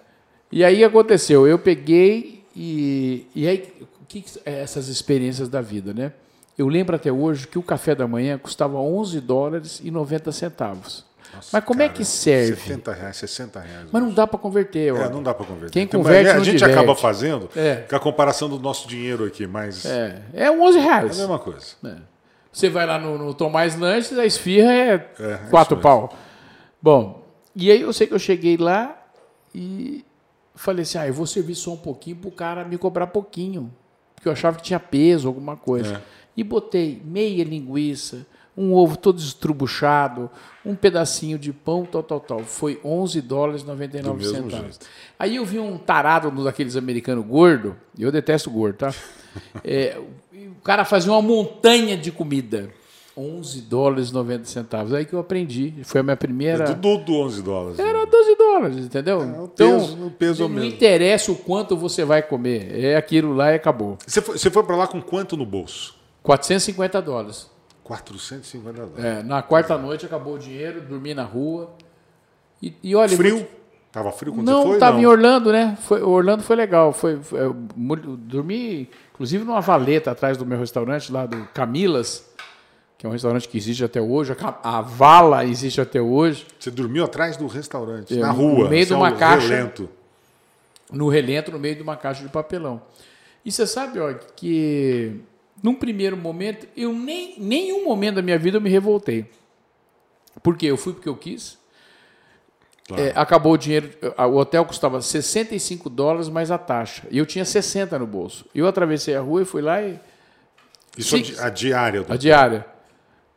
E 0.53 0.63
aí 0.63 0.85
aconteceu, 0.85 1.47
eu 1.47 1.59
peguei 1.59 2.45
e, 2.55 3.27
e 3.35 3.49
aí 3.49 3.73
o 3.81 4.07
que, 4.07 4.21
que 4.21 4.39
é 4.45 4.63
essas 4.63 4.89
experiências 4.89 5.49
da 5.49 5.61
vida, 5.61 5.93
né? 5.93 6.13
Eu 6.57 6.69
lembro 6.69 6.95
até 6.95 7.11
hoje 7.11 7.49
que 7.49 7.59
o 7.59 7.63
café 7.63 7.95
da 7.95 8.07
manhã 8.07 8.39
custava 8.39 8.79
11 8.79 9.21
dólares 9.21 9.81
e 9.83 9.91
90 9.91 10.31
centavos. 10.31 11.05
Mas 11.53 11.65
como 11.65 11.83
é 11.83 11.87
Cara, 11.87 11.97
que 11.99 12.05
serve? 12.05 12.57
70 12.57 12.93
reais, 12.93 13.17
60 13.17 13.61
reais. 13.61 13.87
Mas 13.91 14.03
não 14.03 14.11
dá 14.13 14.27
para 14.27 14.39
converter. 14.39 14.89
É, 14.89 14.93
ó. 14.93 15.11
não 15.11 15.23
dá 15.23 15.35
para 15.35 15.45
converter. 15.47 15.73
Quem 15.73 15.87
Tem- 15.87 16.01
converte 16.01 16.31
a 16.31 16.35
não 16.35 16.45
gente 16.45 16.59
diverte. 16.59 16.79
acaba 16.79 16.95
fazendo 16.95 17.49
É. 17.57 17.77
com 17.89 17.97
a 17.97 18.01
comparação 18.01 18.49
do 18.49 18.59
nosso 18.59 18.87
dinheiro 18.89 19.25
aqui, 19.25 19.47
mas 19.47 19.85
é, 19.85 20.23
É, 20.33 20.45
é 20.45 20.51
11 20.51 20.79
a 20.79 20.83
reais. 20.83 21.19
mesma 21.19 21.39
coisa. 21.39 21.67
É. 21.85 21.97
Você 22.53 22.69
vai 22.69 22.87
lá 22.87 22.99
no, 22.99 23.19
no 23.19 23.35
Tomás 23.35 23.77
Lanches, 23.77 24.17
a 24.17 24.25
esfirra 24.25 24.73
é, 24.73 24.95
É, 25.19 25.39
quatro 25.51 25.75
isso 25.75 25.83
pau. 25.83 26.15
Bom, 26.81 27.25
e 27.57 27.71
aí 27.71 27.81
eu 27.81 27.93
sei 27.93 28.07
que 28.07 28.15
eu 28.15 28.19
cheguei 28.19 28.57
lá 28.57 28.97
e 29.55 30.05
falei 30.55 30.83
assim, 30.83 30.99
ah, 30.99 31.07
eu 31.09 31.15
vou 31.15 31.27
servir 31.27 31.55
só 31.57 31.73
um 31.73 31.77
pouquinho 31.77 32.17
pro 32.17 32.31
cara 32.31 32.65
me 32.65 32.79
cobrar 32.79 33.09
pouquinho. 33.09 33.73
Porque 34.15 34.29
eu 34.29 34.33
achava 34.33 34.57
que 34.57 34.63
tinha 34.63 34.79
peso, 34.79 35.27
alguma 35.27 35.57
coisa. 35.57 35.97
É. 35.97 36.01
E 36.37 36.45
botei 36.45 37.01
meia 37.05 37.43
linguiça, 37.45 38.25
um 38.57 38.73
ovo 38.73 38.97
todo 38.97 39.19
estrubuchado, 39.19 40.31
um 40.65 40.75
pedacinho 40.75 41.39
de 41.39 41.53
pão, 41.53 41.85
tal, 41.85 42.03
tal, 42.03 42.21
tal. 42.21 42.41
Foi 42.41 42.81
11 42.85 43.21
dólares 43.21 43.63
e 43.63 43.67
99 43.67 44.17
Do 44.25 44.31
mesmo 44.33 44.51
centavos. 44.51 44.81
Aí 45.19 45.37
eu 45.37 45.45
vi 45.45 45.59
um 45.59 45.77
tarado 45.77 46.31
daqueles 46.45 46.77
americanos 46.77 47.25
gordo, 47.27 47.77
e 47.99 48.03
eu 48.03 48.13
detesto 48.13 48.51
gordo, 48.51 48.77
tá? 48.77 48.95
É, 49.65 49.99
o 50.33 50.63
cara 50.63 50.85
fazia 50.85 51.11
uma 51.11 51.21
montanha 51.21 51.97
de 51.97 52.13
comida. 52.13 52.71
11 53.17 53.61
dólares 53.63 54.11
e 54.11 54.15
90 54.15 54.45
centavos. 54.45 54.93
Aí 54.93 55.05
que 55.05 55.13
eu 55.13 55.19
aprendi. 55.19 55.75
Foi 55.85 56.01
a 56.01 56.05
minha 56.05 56.17
primeira. 56.17 56.65
É 56.65 56.67
tudo 56.69 56.99
do 56.99 57.15
11 57.15 57.43
dólares. 57.43 57.79
Era 57.81 58.05
12 58.07 58.37
dólares, 58.37 58.77
entendeu? 58.79 59.21
É, 59.23 59.25
o 59.25 59.45
então, 59.53 59.81
peso- 59.81 60.07
o 60.07 60.11
peso 60.11 60.43
não 60.45 60.49
mesmo. 60.51 60.69
interessa 60.71 61.31
o 61.33 61.37
quanto 61.37 61.77
você 61.77 62.05
vai 62.05 62.23
comer. 62.23 62.73
É 62.77 62.97
aquilo 62.97 63.35
lá 63.35 63.51
e 63.53 63.57
acabou. 63.57 63.99
Você 64.07 64.21
foi, 64.21 64.39
você 64.39 64.51
foi 64.51 64.63
para 64.63 64.77
lá 64.77 64.87
com 64.87 65.01
quanto 65.03 65.37
no 65.37 65.45
bolso? 65.47 65.95
450 66.23 67.03
dólares. 67.03 67.49
450 67.85 68.73
dólares. 68.87 69.05
É, 69.05 69.23
na 69.23 69.43
quarta 69.43 69.79
noite 69.79 70.05
acabou 70.07 70.35
o 70.35 70.39
dinheiro, 70.39 70.81
dormi 70.81 71.15
na 71.15 71.23
rua. 71.23 71.71
E, 72.63 72.75
e 72.83 72.97
olha, 72.97 73.17
Frio? 73.17 73.37
vou 73.39 73.65
Tava 73.93 74.11
frio 74.11 74.33
quando 74.35 74.45
Não, 74.49 74.57
você 74.63 74.67
foi? 74.67 74.75
estava 74.75 74.97
não. 74.97 75.03
em 75.05 75.07
Orlando, 75.07 75.53
né? 75.53 75.79
Foi, 75.83 76.03
Orlando 76.03 76.43
foi 76.43 76.57
legal. 76.57 76.93
Foi, 76.93 77.23
foi- 77.23 77.39
eu 77.43 77.53
dormi, 77.55 78.91
inclusive, 79.15 79.45
numa 79.45 79.61
valeta 79.61 80.11
atrás 80.11 80.37
do 80.37 80.45
meu 80.45 80.59
restaurante, 80.59 81.13
lá 81.13 81.27
do 81.27 81.45
Camilas, 81.55 82.29
que 82.99 83.07
é 83.07 83.09
um 83.09 83.13
restaurante 83.13 83.49
que 83.49 83.57
existe 83.57 83.85
até 83.85 84.01
hoje. 84.03 84.33
A, 84.65 84.79
a 84.79 84.81
Vala 84.81 85.45
existe 85.45 85.81
até 85.81 86.01
hoje. 86.03 86.45
Você 86.59 86.73
dormiu 86.73 87.05
atrás 87.05 87.37
do 87.37 87.47
restaurante, 87.47 88.15
É, 88.19 88.21
na 88.21 88.33
no 88.33 88.35
rua. 88.57 88.69
meio 88.69 88.85
de 88.85 88.93
assim, 88.95 89.01
uma 89.01 89.11
ao 89.11 89.17
caixa. 89.17 89.47
relento. 89.47 89.89
no 90.91 91.09
relento, 91.09 91.53
no 91.53 91.59
meio 91.61 91.77
de 91.77 91.83
uma 91.83 91.97
caixa 91.97 92.21
de 92.25 92.29
papelão. 92.29 92.83
E 93.45 93.53
você 93.53 93.65
sabe, 93.65 94.01
ó, 94.01 94.13
que 94.35 95.21
num 95.63 95.75
primeiro 95.75 96.17
momento, 96.17 96.67
eu 96.77 96.93
nem 96.93 97.35
nenhum 97.39 97.85
momento 97.85 98.17
da 98.17 98.23
minha 98.23 98.39
vida 98.39 98.57
eu 98.59 98.61
me 98.61 98.69
revoltei. 98.71 99.31
Por 100.43 100.57
quê? 100.57 100.67
Eu 100.67 100.77
fui 100.77 100.93
porque 100.93 101.09
eu 101.09 101.17
quis. 101.17 101.59
Claro. 102.87 103.03
É, 103.03 103.13
acabou 103.15 103.53
o 103.55 103.57
dinheiro, 103.57 103.91
o 104.31 104.37
hotel 104.37 104.65
custava 104.67 105.01
65 105.01 105.89
dólares 105.89 106.29
mais 106.29 106.51
a 106.51 106.59
taxa. 106.59 107.05
E 107.11 107.17
eu 107.17 107.25
tinha 107.25 107.45
60 107.45 107.99
no 107.99 108.07
bolso. 108.07 108.45
Eu 108.55 108.67
atravessei 108.67 109.15
a 109.17 109.21
rua 109.21 109.41
e 109.43 109.45
fui 109.47 109.63
lá 109.63 109.81
e 109.81 109.99
Isso 110.99 111.15
a, 111.15 111.19
Sim. 111.19 111.25
di- 111.25 111.39
a 111.41 111.49
diária. 111.49 112.03
Do... 112.03 112.13
a 112.13 112.17
diária. 112.17 112.67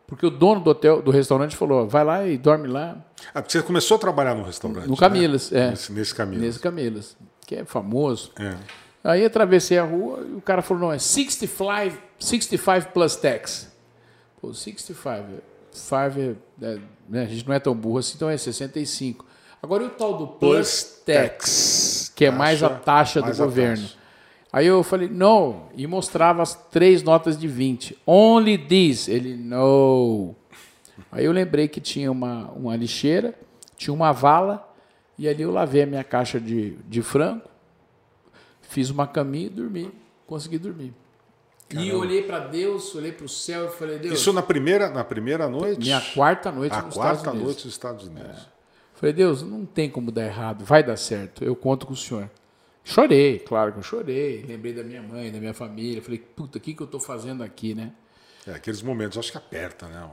Porque 0.06 0.26
o 0.26 0.30
dono 0.30 0.60
do 0.62 0.70
hotel, 0.72 1.02
do 1.02 1.12
restaurante 1.12 1.56
falou: 1.56 1.88
"Vai 1.88 2.04
lá 2.04 2.26
e 2.26 2.38
dorme 2.38 2.68
lá 2.68 2.98
Ah, 3.34 3.42
porque 3.42 3.52
você 3.58 3.62
começou 3.64 3.96
a 3.96 4.00
trabalhar 4.00 4.36
no 4.36 4.44
restaurante. 4.44 4.86
no 4.86 4.92
né? 4.92 4.98
Camilas, 4.98 5.52
é, 5.54 5.70
Nesse, 5.70 5.92
nesse 5.94 6.14
caminho. 6.16 6.42
nesse 6.42 6.60
Camilas, 6.60 7.16
que 7.46 7.56
é 7.56 7.64
famoso. 7.66 8.32
É. 8.40 8.56
Aí 9.04 9.24
atravessei 9.26 9.78
a 9.78 9.84
rua 9.84 10.26
e 10.30 10.34
o 10.36 10.42
cara 10.42 10.62
falou: 10.62 10.84
não, 10.84 10.94
é 10.94 11.00
65, 11.00 11.98
65 12.20 12.92
plus 12.92 13.16
tax. 13.16 13.72
Pô, 14.42 14.54
65. 14.54 15.42
5 15.72 15.96
é, 15.98 16.36
é, 16.62 16.80
né, 17.08 17.24
a 17.24 17.26
gente 17.26 17.48
não 17.48 17.54
é 17.54 17.60
tão 17.60 17.76
burro 17.76 18.00
assim, 18.00 18.14
então 18.16 18.30
é 18.30 18.38
65. 18.38 19.26
Agora 19.62 19.84
e 19.84 19.88
o 19.88 19.90
tal 19.90 20.18
do 20.18 20.28
plus, 20.28 20.40
Plus 20.40 21.02
tax, 21.06 22.12
que 22.16 22.26
é 22.26 22.32
mais 22.32 22.62
a 22.64 22.70
Taxa, 22.70 23.22
taxa 23.22 23.22
do 23.22 23.38
governo. 23.38 23.84
taxa. 23.84 23.98
Aí 24.52 24.66
eu 24.66 24.82
falei, 24.82 25.10
não, 25.10 25.68
e 25.76 25.86
mostrava 25.86 26.42
as 26.42 26.56
três 26.56 27.04
notas 27.04 27.38
de 27.38 27.48
20. 27.48 27.98
Only 28.06 28.58
this. 28.58 29.08
Ele, 29.08 29.36
no. 29.36 30.34
Aí 31.12 31.26
eu 31.26 31.32
lembrei 31.32 31.68
que 31.68 31.82
tinha 31.82 32.12
uma, 32.12 32.50
uma 32.52 32.76
lixeira, 32.76 33.36
tinha 33.76 33.94
uma 33.94 34.12
vala, 34.12 34.68
e 35.18 35.28
ali 35.28 35.44
eu 35.44 35.52
lavei 35.52 35.84
a 35.84 35.86
minha 35.86 36.04
caixa 36.04 36.40
de, 36.40 36.72
de 36.88 37.02
frango, 37.02 37.44
fiz 38.62 38.90
uma 38.90 39.06
caminha 39.06 39.48
e 39.48 39.50
dormi. 39.50 39.92
Consegui 40.26 40.58
dormir. 40.58 40.94
E 41.70 41.92
olhei 41.92 42.24
para 42.24 42.40
Deus, 42.40 42.96
olhei 42.96 43.12
para 43.12 43.26
o 43.26 43.30
céu 43.30 43.66
e 43.68 43.70
falei, 43.72 44.00
Deus, 44.00 44.20
Isso 44.20 44.32
na 44.32 44.42
primeira, 44.42 44.90
na 44.90 45.04
primeira 45.04 45.50
noite? 45.50 45.80
minha 45.80 46.00
quarta 46.14 46.52
noite 46.52 46.74
A 46.74 46.82
nos 46.82 46.94
quarta 46.96 47.16
Estados 47.18 47.34
Unidos. 47.34 47.44
noite 47.46 47.66
nos 47.66 47.74
Estados 47.74 48.08
Unidos. 48.08 48.48
Falei, 48.96 49.14
Deus, 49.14 49.44
não 49.44 49.66
tem 49.66 49.90
como 49.90 50.12
dar 50.12 50.26
errado, 50.26 50.64
vai 50.64 50.82
dar 50.82 50.96
certo, 50.98 51.44
eu 51.44 51.56
conto 51.56 51.86
com 51.86 51.94
o 51.94 51.96
senhor. 51.98 52.30
Chorei, 52.84 53.40
claro 53.40 53.74
que 53.74 53.80
eu 53.80 53.84
chorei, 53.84 54.46
lembrei 54.48 54.72
da 54.74 54.82
minha 54.84 55.02
mãe, 55.02 55.30
da 55.30 55.40
minha 55.40 55.54
família, 55.54 56.02
falei, 56.02 56.20
puta, 56.20 56.58
o 56.58 56.62
que, 56.62 56.74
que 56.74 56.82
eu 56.82 56.86
estou 56.86 57.00
fazendo 57.02 57.44
aqui, 57.44 57.76
né? 57.76 57.92
É, 58.48 58.52
aqueles 58.52 58.82
momentos, 58.82 59.18
acho 59.18 59.30
que 59.32 59.38
aperta, 59.38 59.88
né? 59.88 60.10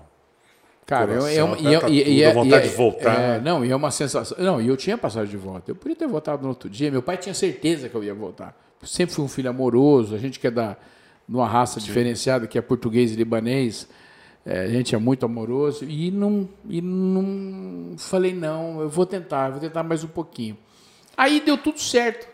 Cara, 0.84 1.06
Coração, 1.06 1.28
é 1.28 1.42
uma, 1.44 1.56
e, 1.56 1.66
aperta 1.76 1.86
é- 1.86 1.90
e, 1.94 1.98
tudo, 2.04 2.10
e, 2.12 2.22
é- 2.22 2.32
vontade 2.34 2.66
e 2.66 2.68
é- 2.68 2.70
de 2.70 2.76
voltar, 2.76 3.14
é, 3.14 3.28
né? 3.38 3.40
não, 3.44 3.64
e 3.64 3.70
é 3.70 3.76
uma 3.76 3.90
sensação. 3.92 4.36
Não, 4.38 4.60
e 4.60 4.66
eu 4.68 4.76
tinha 4.76 4.98
passagem 4.98 5.30
de 5.30 5.36
volta. 5.36 5.70
Eu 5.70 5.76
podia 5.76 5.96
ter 5.96 6.06
voltado 6.08 6.42
no 6.42 6.48
outro 6.50 6.68
dia. 6.68 6.90
Meu 6.90 7.00
pai 7.00 7.16
tinha 7.16 7.32
certeza 7.32 7.88
que 7.88 7.94
eu 7.94 8.04
ia 8.04 8.12
voltar. 8.12 8.54
Sempre 8.82 9.14
fui 9.14 9.24
um 9.24 9.28
filho 9.28 9.48
amoroso. 9.48 10.14
A 10.14 10.18
gente 10.18 10.38
que 10.38 10.46
é 10.46 10.50
da 10.50 10.76
numa 11.28 11.46
raça 11.48 11.80
diferenciada, 11.80 12.46
que 12.46 12.58
é 12.58 12.62
português 12.62 13.12
e 13.12 13.16
libanês. 13.16 13.88
é, 14.44 14.60
a 14.60 14.68
gente 14.68 14.94
é 14.94 14.98
muito 14.98 15.24
amoroso. 15.24 15.84
E 15.84 16.10
não, 16.10 16.48
e 16.68 16.80
não 16.82 17.96
falei, 17.96 18.34
não, 18.34 18.80
eu 18.80 18.88
vou 18.88 19.06
tentar, 19.06 19.50
vou 19.50 19.60
tentar 19.60 19.82
mais 19.82 20.04
um 20.04 20.08
pouquinho. 20.08 20.56
Aí 21.16 21.40
deu 21.40 21.56
tudo 21.56 21.80
certo. 21.80 22.26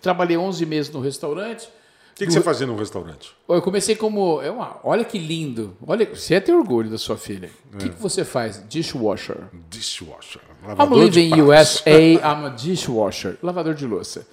Trabalhei 0.00 0.36
11 0.36 0.66
meses 0.66 0.90
no 0.90 1.00
restaurante. 1.00 1.66
O 1.66 2.14
que, 2.14 2.26
que 2.26 2.32
você 2.32 2.42
fazia 2.42 2.66
no 2.66 2.76
restaurante? 2.76 3.34
Eu 3.48 3.62
comecei 3.62 3.96
como. 3.96 4.40
É 4.42 4.50
uma, 4.50 4.78
olha 4.84 5.02
que 5.04 5.18
lindo. 5.18 5.74
Olha, 5.86 6.04
você 6.06 6.38
tem 6.40 6.54
orgulho 6.54 6.90
da 6.90 6.98
sua 6.98 7.16
filha. 7.16 7.50
O 7.72 7.78
que, 7.78 7.88
que 7.88 8.00
você 8.00 8.22
faz? 8.24 8.62
Dishwasher. 8.68 9.48
Dishwasher. 9.70 10.42
I'm 10.62 10.68
Lavador 10.68 11.08
de 11.08 11.20
living 11.20 11.46
pratos. 11.46 11.80
USA, 11.80 11.90
I'm 12.20 12.46
a 12.46 12.48
dishwasher. 12.50 13.38
Lavador 13.42 13.74
de 13.74 13.86
louça. 13.86 14.26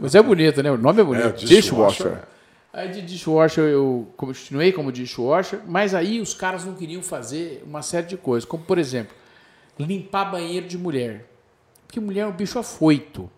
Mas 0.00 0.14
é 0.14 0.22
bonito, 0.22 0.62
né? 0.62 0.70
O 0.70 0.76
nome 0.76 1.00
é 1.00 1.04
bonito. 1.04 1.26
É, 1.26 1.32
dishwasher. 1.32 1.58
dishwasher. 1.58 2.22
Aí 2.72 2.88
de 2.88 3.02
dishwasher 3.02 3.64
eu 3.64 4.08
continuei 4.16 4.72
como 4.72 4.92
dishwasher, 4.92 5.60
mas 5.66 5.94
aí 5.94 6.20
os 6.20 6.34
caras 6.34 6.64
não 6.64 6.74
queriam 6.74 7.02
fazer 7.02 7.62
uma 7.66 7.82
série 7.82 8.06
de 8.06 8.16
coisas, 8.16 8.48
como 8.48 8.62
por 8.64 8.78
exemplo, 8.78 9.14
limpar 9.78 10.30
banheiro 10.30 10.68
de 10.68 10.78
mulher. 10.78 11.26
Porque 11.86 11.98
mulher 11.98 12.20
é 12.22 12.26
um 12.26 12.32
bicho 12.32 12.58
afoito. 12.58 13.28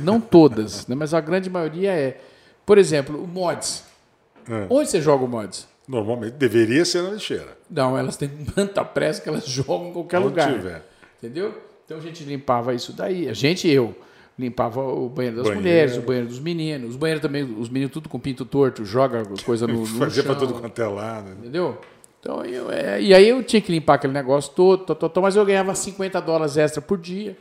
Não 0.00 0.20
todas, 0.20 0.86
né? 0.86 0.94
mas 0.94 1.14
a 1.14 1.20
grande 1.20 1.48
maioria 1.48 1.92
é. 1.92 2.20
Por 2.66 2.76
exemplo, 2.76 3.22
o 3.22 3.26
mods. 3.26 3.84
É. 4.48 4.66
Onde 4.68 4.90
você 4.90 5.00
joga 5.00 5.24
o 5.24 5.28
mods? 5.28 5.66
Normalmente 5.88 6.34
deveria 6.34 6.84
ser 6.84 7.02
na 7.02 7.10
lixeira. 7.10 7.56
Não, 7.70 7.96
elas 7.96 8.16
têm 8.16 8.28
tanta 8.28 8.84
pressa 8.84 9.22
que 9.22 9.28
elas 9.28 9.46
jogam 9.48 9.88
em 9.88 9.92
qualquer 9.92 10.18
Onde 10.18 10.26
lugar. 10.26 10.52
tiver. 10.52 10.82
Entendeu? 11.18 11.54
Então 11.84 11.96
a 11.96 12.00
gente 12.00 12.22
limpava 12.24 12.74
isso 12.74 12.92
daí. 12.92 13.28
A 13.28 13.32
gente, 13.32 13.66
eu, 13.68 13.94
limpava 14.38 14.80
o 14.82 15.08
banheiro 15.08 15.36
das 15.36 15.46
Banheiro. 15.46 15.60
mulheres, 15.68 15.96
o 15.96 16.02
banheiro 16.02 16.28
dos 16.28 16.40
meninos. 16.40 16.90
Os 16.90 16.96
banheiros 16.96 17.22
também, 17.22 17.42
os 17.44 17.68
meninos 17.68 17.92
tudo 17.92 18.08
com 18.08 18.18
pinto 18.18 18.44
torto, 18.44 18.84
joga 18.84 19.24
coisa 19.44 19.66
no, 19.66 19.80
no 19.80 19.86
Fazia 19.86 20.22
pra 20.22 20.34
tudo 20.34 20.54
quanto 20.54 20.80
é 20.82 20.86
lado. 20.86 21.28
né? 21.28 21.36
Entendeu? 21.40 21.78
Então, 22.20 22.44
eu, 22.44 22.70
é, 22.70 23.02
e 23.02 23.12
aí 23.12 23.28
eu 23.28 23.42
tinha 23.42 23.60
que 23.60 23.72
limpar 23.72 23.94
aquele 23.94 24.12
negócio 24.12 24.52
todo, 24.54 24.84
tó, 24.84 24.94
tó, 24.94 25.08
tó, 25.08 25.20
mas 25.20 25.34
eu 25.34 25.44
ganhava 25.44 25.74
50 25.74 26.20
dólares 26.20 26.56
extra 26.56 26.80
por 26.80 26.96
dia. 26.98 27.36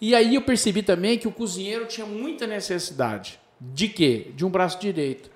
E 0.00 0.14
aí 0.14 0.34
eu 0.34 0.42
percebi 0.42 0.82
também 0.82 1.16
que 1.16 1.26
o 1.26 1.32
cozinheiro 1.32 1.86
tinha 1.86 2.06
muita 2.06 2.46
necessidade. 2.46 3.38
De 3.58 3.88
quê? 3.88 4.30
De 4.36 4.44
um 4.44 4.50
braço 4.50 4.78
direito. 4.78 5.30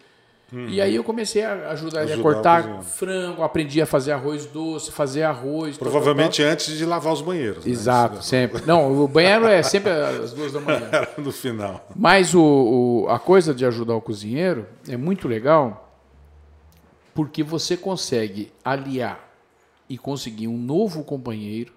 E 0.53 0.81
aí 0.81 0.97
eu 0.97 1.05
comecei 1.05 1.45
a 1.45 1.71
ajudar 1.71 2.03
ele 2.03 2.15
a 2.15 2.19
cortar 2.19 2.63
cozinheiro. 2.63 2.85
frango, 2.85 3.43
aprendi 3.45 3.81
a 3.81 3.87
fazer 3.87 4.11
arroz 4.13 4.47
doce, 4.47 4.91
fazer 4.91 5.23
arroz. 5.23 5.77
tó, 5.79 5.85
tó, 5.85 5.91
tó. 5.91 5.91
Provavelmente 5.93 6.43
antes 6.43 6.77
de 6.77 6.85
lavar 6.85 7.13
os 7.13 7.23
banheiros. 7.23 7.65
né? 7.65 7.71
Exato, 7.71 8.23
sempre. 8.25 8.63
Não, 8.67 9.01
o 9.03 9.07
banheiro 9.07 9.47
é 9.47 9.63
sempre 9.63 9.93
às 9.93 10.33
duas 10.33 10.53
da 10.53 10.61
manhã. 10.61 10.89
Era 10.91 11.09
no 11.19 11.31
final. 11.31 11.87
Mas 11.95 12.35
o, 12.35 12.43
o- 12.43 13.09
a 13.09 13.19
coisa 13.21 13.55
de 13.55 13.65
ajudar 13.65 13.95
o 13.95 14.01
cozinheiro 14.01 14.67
é 14.89 14.97
muito 14.97 15.29
legal 15.29 15.89
porque 17.15 17.43
você 17.43 17.77
consegue 17.77 18.53
aliar 18.65 19.21
e 19.89 19.99
conseguir 19.99 20.49
um 20.49 20.57
novo 20.57 21.05
companheiro 21.05 21.73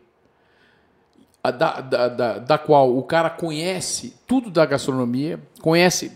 a 1.44 1.52
da, 1.52 1.82
da, 1.82 2.08
da, 2.08 2.38
da 2.40 2.58
qual 2.58 2.96
o 2.98 3.04
cara 3.04 3.30
conhece 3.30 4.16
tudo 4.26 4.50
da 4.50 4.66
gastronomia, 4.66 5.40
conhece 5.62 6.12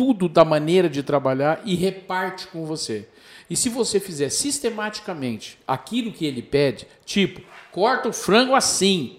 tudo 0.00 0.30
da 0.30 0.46
maneira 0.46 0.88
de 0.88 1.02
trabalhar 1.02 1.60
e 1.62 1.74
reparte 1.74 2.46
com 2.46 2.64
você. 2.64 3.06
E 3.50 3.54
se 3.54 3.68
você 3.68 4.00
fizer 4.00 4.30
sistematicamente 4.30 5.58
aquilo 5.68 6.10
que 6.10 6.24
ele 6.24 6.40
pede, 6.40 6.86
tipo, 7.04 7.42
corta 7.70 8.08
o 8.08 8.12
frango 8.14 8.54
assim, 8.54 9.18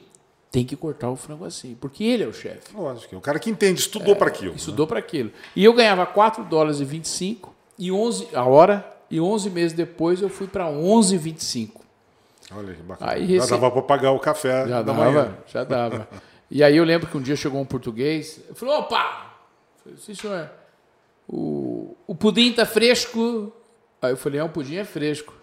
tem 0.49 0.65
que 0.65 0.75
cortar 0.75 1.11
o 1.11 1.15
frango 1.15 1.45
assim, 1.45 1.77
porque 1.79 2.03
ele 2.03 2.23
é 2.23 2.27
o 2.27 2.33
chefe. 2.33 2.75
Lógico. 2.75 3.15
O 3.15 3.21
cara 3.21 3.37
que 3.37 3.47
entende, 3.51 3.79
estudou 3.79 4.15
para 4.15 4.29
aquilo. 4.29 4.55
Estudou 4.55 4.87
para 4.87 4.97
aquilo. 4.97 5.31
E 5.55 5.63
eu 5.63 5.71
ganhava 5.71 6.03
4 6.03 6.45
dólares 6.45 6.79
e 6.79 6.85
25 6.85 7.53
e 7.77 7.91
11 7.91 8.29
a 8.33 8.43
hora 8.43 8.83
e 9.07 9.21
11 9.21 9.51
meses 9.51 9.73
depois 9.73 10.19
eu 10.19 10.29
fui 10.29 10.47
para 10.47 10.65
11,25. 10.65 11.73
Olha 12.55 12.73
que 12.73 12.81
bacana. 12.81 13.11
Aí 13.11 13.37
Já 13.37 13.45
dava 13.45 13.69
para 13.69 13.81
pagar 13.83 14.11
o 14.13 14.19
café 14.19 14.67
Já 14.67 14.81
da 14.81 14.93
dava, 14.93 15.05
manhã. 15.11 15.37
já 15.45 15.63
dava. 15.63 16.09
E 16.49 16.63
aí 16.63 16.75
eu 16.75 16.83
lembro 16.83 17.07
que 17.07 17.15
um 17.15 17.21
dia 17.21 17.35
chegou 17.35 17.61
um 17.61 17.65
português, 17.65 18.41
falei, 18.55 18.73
opa! 18.73 19.27
Sim, 19.97 20.13
senhor, 20.15 20.49
o, 21.31 21.95
o 22.05 22.13
pudim 22.13 22.51
tá 22.51 22.65
fresco? 22.65 23.53
Aí 24.01 24.11
eu 24.11 24.17
falei, 24.17 24.39
é, 24.39 24.43
o 24.43 24.49
pudim 24.49 24.75
é 24.75 24.83
fresco. 24.83 25.33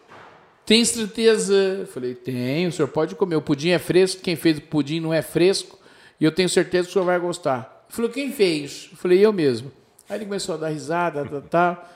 Tem 0.66 0.84
certeza? 0.84 1.54
Eu 1.54 1.86
falei, 1.86 2.14
tenho, 2.14 2.68
o 2.68 2.72
senhor 2.72 2.88
pode 2.88 3.14
comer. 3.14 3.36
O 3.36 3.42
pudim 3.42 3.70
é 3.70 3.78
fresco, 3.78 4.20
quem 4.20 4.36
fez 4.36 4.58
o 4.58 4.62
pudim 4.62 5.00
não 5.00 5.14
é 5.14 5.22
fresco, 5.22 5.78
e 6.20 6.24
eu 6.24 6.30
tenho 6.30 6.48
certeza 6.48 6.84
que 6.84 6.90
o 6.90 6.92
senhor 6.92 7.06
vai 7.06 7.18
gostar. 7.18 7.86
Ele 7.88 7.96
falou, 7.96 8.10
quem 8.10 8.30
fez? 8.30 8.88
Eu 8.92 8.98
falei, 8.98 9.24
eu 9.24 9.32
mesmo. 9.32 9.72
Aí 10.10 10.18
ele 10.18 10.26
começou 10.26 10.56
a 10.56 10.58
dar 10.58 10.68
risada, 10.68 11.24
tá, 11.24 11.40
tá, 11.40 11.90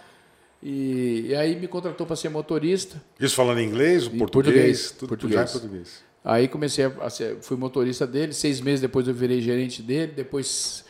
e, 0.62 1.26
e 1.28 1.34
aí 1.34 1.56
me 1.56 1.66
contratou 1.66 2.06
para 2.06 2.16
ser 2.16 2.28
motorista. 2.28 3.02
Isso 3.20 3.34
falando 3.34 3.58
em 3.58 3.66
inglês, 3.66 4.08
português, 4.08 4.30
português, 4.30 4.90
tudo 4.92 5.08
português. 5.08 5.40
já 5.40 5.44
em 5.44 5.61
português. 5.61 6.04
Aí 6.25 6.49
comecei 6.49 6.84
a 6.84 7.11
ser, 7.11 7.38
fui 7.40 7.56
motorista 7.56 8.06
dele, 8.06 8.32
seis 8.32 8.61
meses 8.61 8.80
depois 8.80 9.08
eu 9.08 9.14
virei 9.14 9.40
gerente 9.40 9.82
dele, 9.82 10.12
depois 10.14 10.84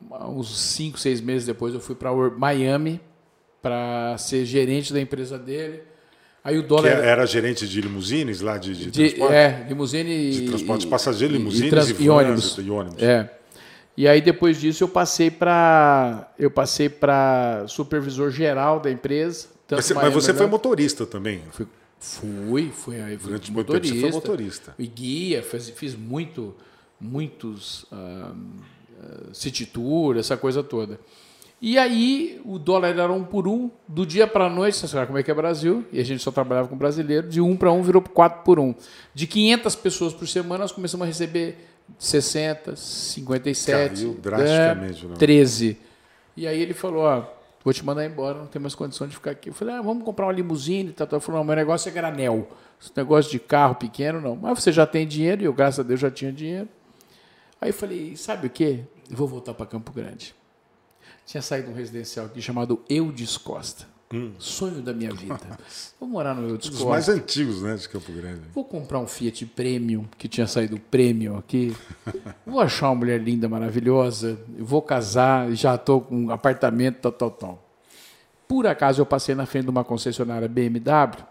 uns 0.00 0.58
cinco, 0.58 0.98
seis 0.98 1.20
meses 1.20 1.46
depois 1.46 1.74
eu 1.74 1.80
fui 1.80 1.94
para 1.94 2.12
Miami 2.36 3.00
para 3.62 4.16
ser 4.18 4.44
gerente 4.44 4.92
da 4.92 5.00
empresa 5.00 5.38
dele. 5.38 5.82
Aí 6.44 6.58
o 6.58 6.62
dólar 6.62 6.90
era, 6.90 7.06
era, 7.06 7.26
gerente 7.26 7.66
de 7.66 7.80
limusines 7.80 8.42
lá 8.42 8.58
de, 8.58 8.74
de, 8.74 8.90
de 8.90 9.08
transporte? 9.08 9.34
É, 9.34 9.66
limusine 9.66 10.30
de 10.30 10.46
transporte 10.48 10.80
de 10.82 10.86
passageiros, 10.88 11.34
limusines 11.34 11.68
e, 11.68 11.70
trans, 11.70 11.88
e, 11.88 12.02
e, 12.02 12.10
ônibus. 12.10 12.58
e 12.58 12.70
ônibus. 12.70 13.02
É. 13.02 13.30
E 13.96 14.06
aí 14.06 14.20
depois 14.20 14.60
disso 14.60 14.84
eu 14.84 14.88
passei 14.88 15.30
para 15.30 16.30
eu 16.38 16.50
passei 16.50 16.90
para 16.90 17.64
supervisor 17.66 18.30
geral 18.30 18.78
da 18.78 18.90
empresa. 18.90 19.48
Mas, 19.70 19.90
mas 19.92 20.12
você 20.12 20.34
foi 20.34 20.46
motorista 20.46 21.06
também? 21.06 21.40
Fui, 21.50 21.66
fui, 21.98 22.70
fui, 22.70 22.96
fui 22.96 23.16
Durante 23.16 23.50
motorista. 23.50 23.94
Tempo 23.94 24.06
você 24.06 24.10
foi 24.10 24.20
motorista. 24.20 24.74
E 24.78 24.86
guia, 24.86 25.42
fiz, 25.42 25.70
fiz 25.70 25.94
muito, 25.94 26.54
muitos 27.00 27.84
uh, 27.84 28.36
city 29.32 29.66
tour, 29.66 30.16
essa 30.16 30.36
coisa 30.36 30.62
toda. 30.62 30.98
E 31.60 31.78
aí 31.78 32.40
o 32.44 32.58
dólar 32.58 32.88
era 32.88 33.10
um 33.12 33.24
por 33.24 33.48
um, 33.48 33.70
do 33.88 34.04
dia 34.04 34.26
para 34.26 34.46
a 34.46 34.50
noite, 34.50 34.76
você 34.76 34.86
sabe 34.86 35.06
como 35.06 35.18
é 35.18 35.22
que 35.22 35.30
é 35.30 35.34
Brasil, 35.34 35.84
e 35.90 35.98
a 35.98 36.04
gente 36.04 36.22
só 36.22 36.30
trabalhava 36.30 36.68
com 36.68 36.76
brasileiro, 36.76 37.28
de 37.28 37.40
um 37.40 37.56
para 37.56 37.72
um 37.72 37.82
virou 37.82 38.02
quatro 38.02 38.42
por 38.42 38.58
um. 38.58 38.74
De 39.14 39.26
500 39.26 39.74
pessoas 39.76 40.12
por 40.12 40.28
semana, 40.28 40.64
nós 40.64 40.72
começamos 40.72 41.04
a 41.04 41.06
receber 41.06 41.56
60, 41.98 42.76
57, 42.76 43.94
Caiu 43.94 44.14
drasticamente, 44.20 45.06
é, 45.06 45.16
13. 45.16 45.78
E 46.36 46.46
aí 46.46 46.60
ele 46.60 46.74
falou, 46.74 47.04
ó, 47.04 47.24
vou 47.64 47.72
te 47.72 47.84
mandar 47.84 48.04
embora, 48.04 48.40
não 48.40 48.46
tem 48.46 48.60
mais 48.60 48.74
condição 48.74 49.06
de 49.06 49.14
ficar 49.14 49.30
aqui. 49.30 49.48
Eu 49.48 49.54
falei, 49.54 49.74
ah, 49.74 49.80
vamos 49.80 50.04
comprar 50.04 50.26
uma 50.26 50.32
limusine 50.32 50.90
e 50.90 50.92
tal. 50.92 51.08
Ele 51.10 51.20
falou, 51.20 51.40
não, 51.40 51.46
meu 51.46 51.56
negócio 51.56 51.88
é 51.88 51.92
granel. 51.92 52.48
Esse 52.80 52.92
negócio 52.96 53.30
de 53.30 53.38
carro 53.38 53.76
pequeno, 53.76 54.20
não. 54.20 54.36
Mas 54.36 54.62
você 54.62 54.72
já 54.72 54.86
tem 54.86 55.06
dinheiro, 55.06 55.42
e 55.42 55.44
eu, 55.46 55.52
graças 55.52 55.80
a 55.80 55.82
Deus, 55.82 56.00
já 56.00 56.10
tinha 56.10 56.32
dinheiro. 56.32 56.68
Aí 57.60 57.70
eu 57.70 57.74
falei, 57.74 58.16
sabe 58.16 58.48
o 58.48 58.50
quê? 58.50 58.80
Eu 59.14 59.18
vou 59.18 59.28
voltar 59.28 59.54
para 59.54 59.64
Campo 59.64 59.92
Grande. 59.92 60.34
Tinha 61.24 61.40
saído 61.40 61.70
um 61.70 61.72
residencial 61.72 62.26
aqui 62.26 62.42
chamado 62.42 62.82
Eudes 62.90 63.36
Costa. 63.36 63.86
Hum. 64.12 64.32
Sonho 64.40 64.82
da 64.82 64.92
minha 64.92 65.14
vida. 65.14 65.38
Vou 66.00 66.08
morar 66.08 66.34
no 66.34 66.48
Eudes 66.48 66.68
Costa. 66.68 66.84
Os 66.84 66.90
mais 66.90 67.08
antigos, 67.08 67.62
né, 67.62 67.76
de 67.76 67.88
Campo 67.88 68.10
Grande. 68.10 68.40
Vou 68.52 68.64
comprar 68.64 68.98
um 68.98 69.06
Fiat 69.06 69.46
Premium, 69.46 70.04
que 70.18 70.26
tinha 70.26 70.48
saído 70.48 70.80
Premium 70.80 71.38
aqui. 71.38 71.76
Vou 72.44 72.58
achar 72.58 72.88
uma 72.88 72.96
mulher 72.96 73.20
linda, 73.20 73.48
maravilhosa. 73.48 74.36
Vou 74.58 74.82
casar, 74.82 75.52
já 75.52 75.76
estou 75.76 76.00
com 76.00 76.24
um 76.24 76.30
apartamento, 76.32 76.96
tal, 77.02 77.12
tal, 77.12 77.30
tal. 77.30 77.70
Por 78.48 78.66
acaso 78.66 79.00
eu 79.00 79.06
passei 79.06 79.36
na 79.36 79.46
frente 79.46 79.66
de 79.66 79.70
uma 79.70 79.84
concessionária 79.84 80.48
BMW 80.48 81.22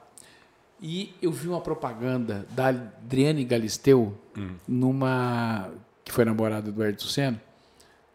e 0.81 1.13
eu 1.21 1.33
vi 1.33 1.49
uma 1.49 1.59
propaganda 1.59 2.47
da 2.51 2.69
Adriane 2.69 3.43
Galisteu, 3.43 4.17
hum. 4.37 4.55
numa 4.65 5.69
que 6.05 6.13
foi 6.13 6.23
namorada 6.23 6.71
do 6.71 6.81
Ayrton 6.81 7.07
Senna, 7.07 7.41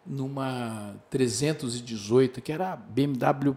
numa 0.09 0.97
318, 1.11 2.41
que 2.41 2.51
era 2.51 2.73
a 2.73 2.77
BMW 2.77 3.55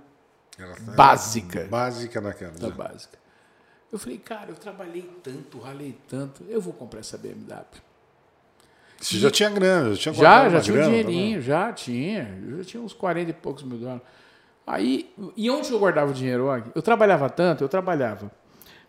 tá 0.58 0.92
básica. 0.96 1.68
Básica 1.70 2.20
naquela. 2.20 2.52
Da 2.52 2.70
básica. 2.70 3.18
Eu 3.92 3.98
falei, 3.98 4.18
cara, 4.18 4.50
eu 4.50 4.56
trabalhei 4.56 5.10
tanto, 5.24 5.60
ralei 5.60 5.98
tanto, 6.08 6.44
eu 6.50 6.62
vou 6.62 6.74
comprar 6.74 7.00
essa 7.00 7.18
BMW. 7.18 7.66
Você 9.00 9.16
e 9.16 9.20
já 9.20 9.32
tinha 9.32 9.50
grana, 9.50 9.96
já 9.96 10.02
tinha 10.02 10.14
Já, 10.14 10.50
já 10.50 10.62
tinha 10.62 10.80
um 10.80 10.84
dinheirinho, 10.84 11.30
também. 11.30 11.42
já 11.42 11.74
tinha. 11.74 12.40
Já 12.58 12.64
tinha 12.64 12.84
uns 12.84 12.94
40 12.94 13.32
e 13.32 13.34
poucos 13.34 13.64
mil 13.64 13.78
dólares. 13.80 14.04
Aí, 14.66 15.12
e 15.36 15.50
onde 15.50 15.72
eu 15.72 15.80
guardava 15.80 16.12
o 16.12 16.14
dinheiro? 16.14 16.48
Eu 16.76 16.82
trabalhava 16.82 17.30
tanto, 17.30 17.64
eu 17.64 17.70
trabalhava 17.70 18.32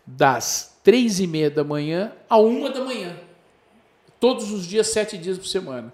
das 0.07 0.79
três 0.83 1.19
e 1.19 1.27
meia 1.27 1.51
da 1.51 1.65
manhã 1.65 2.13
a 2.29 2.37
uma 2.37 2.71
da 2.71 2.85
manhã. 2.85 3.17
Todos 4.21 4.53
os 4.53 4.67
dias, 4.67 4.89
sete 4.89 5.17
dias 5.17 5.39
por 5.39 5.47
semana. 5.47 5.93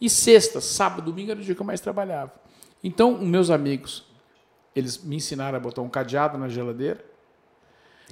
E 0.00 0.10
sexta, 0.10 0.60
sábado, 0.60 1.02
domingo 1.02 1.30
era 1.30 1.40
o 1.40 1.42
dia 1.42 1.54
que 1.54 1.60
eu 1.60 1.66
mais 1.66 1.80
trabalhava. 1.80 2.32
Então, 2.82 3.18
meus 3.18 3.50
amigos, 3.50 4.04
eles 4.74 5.02
me 5.02 5.16
ensinaram 5.16 5.56
a 5.56 5.60
botar 5.60 5.82
um 5.82 5.88
cadeado 5.88 6.36
na 6.36 6.48
geladeira. 6.48 7.04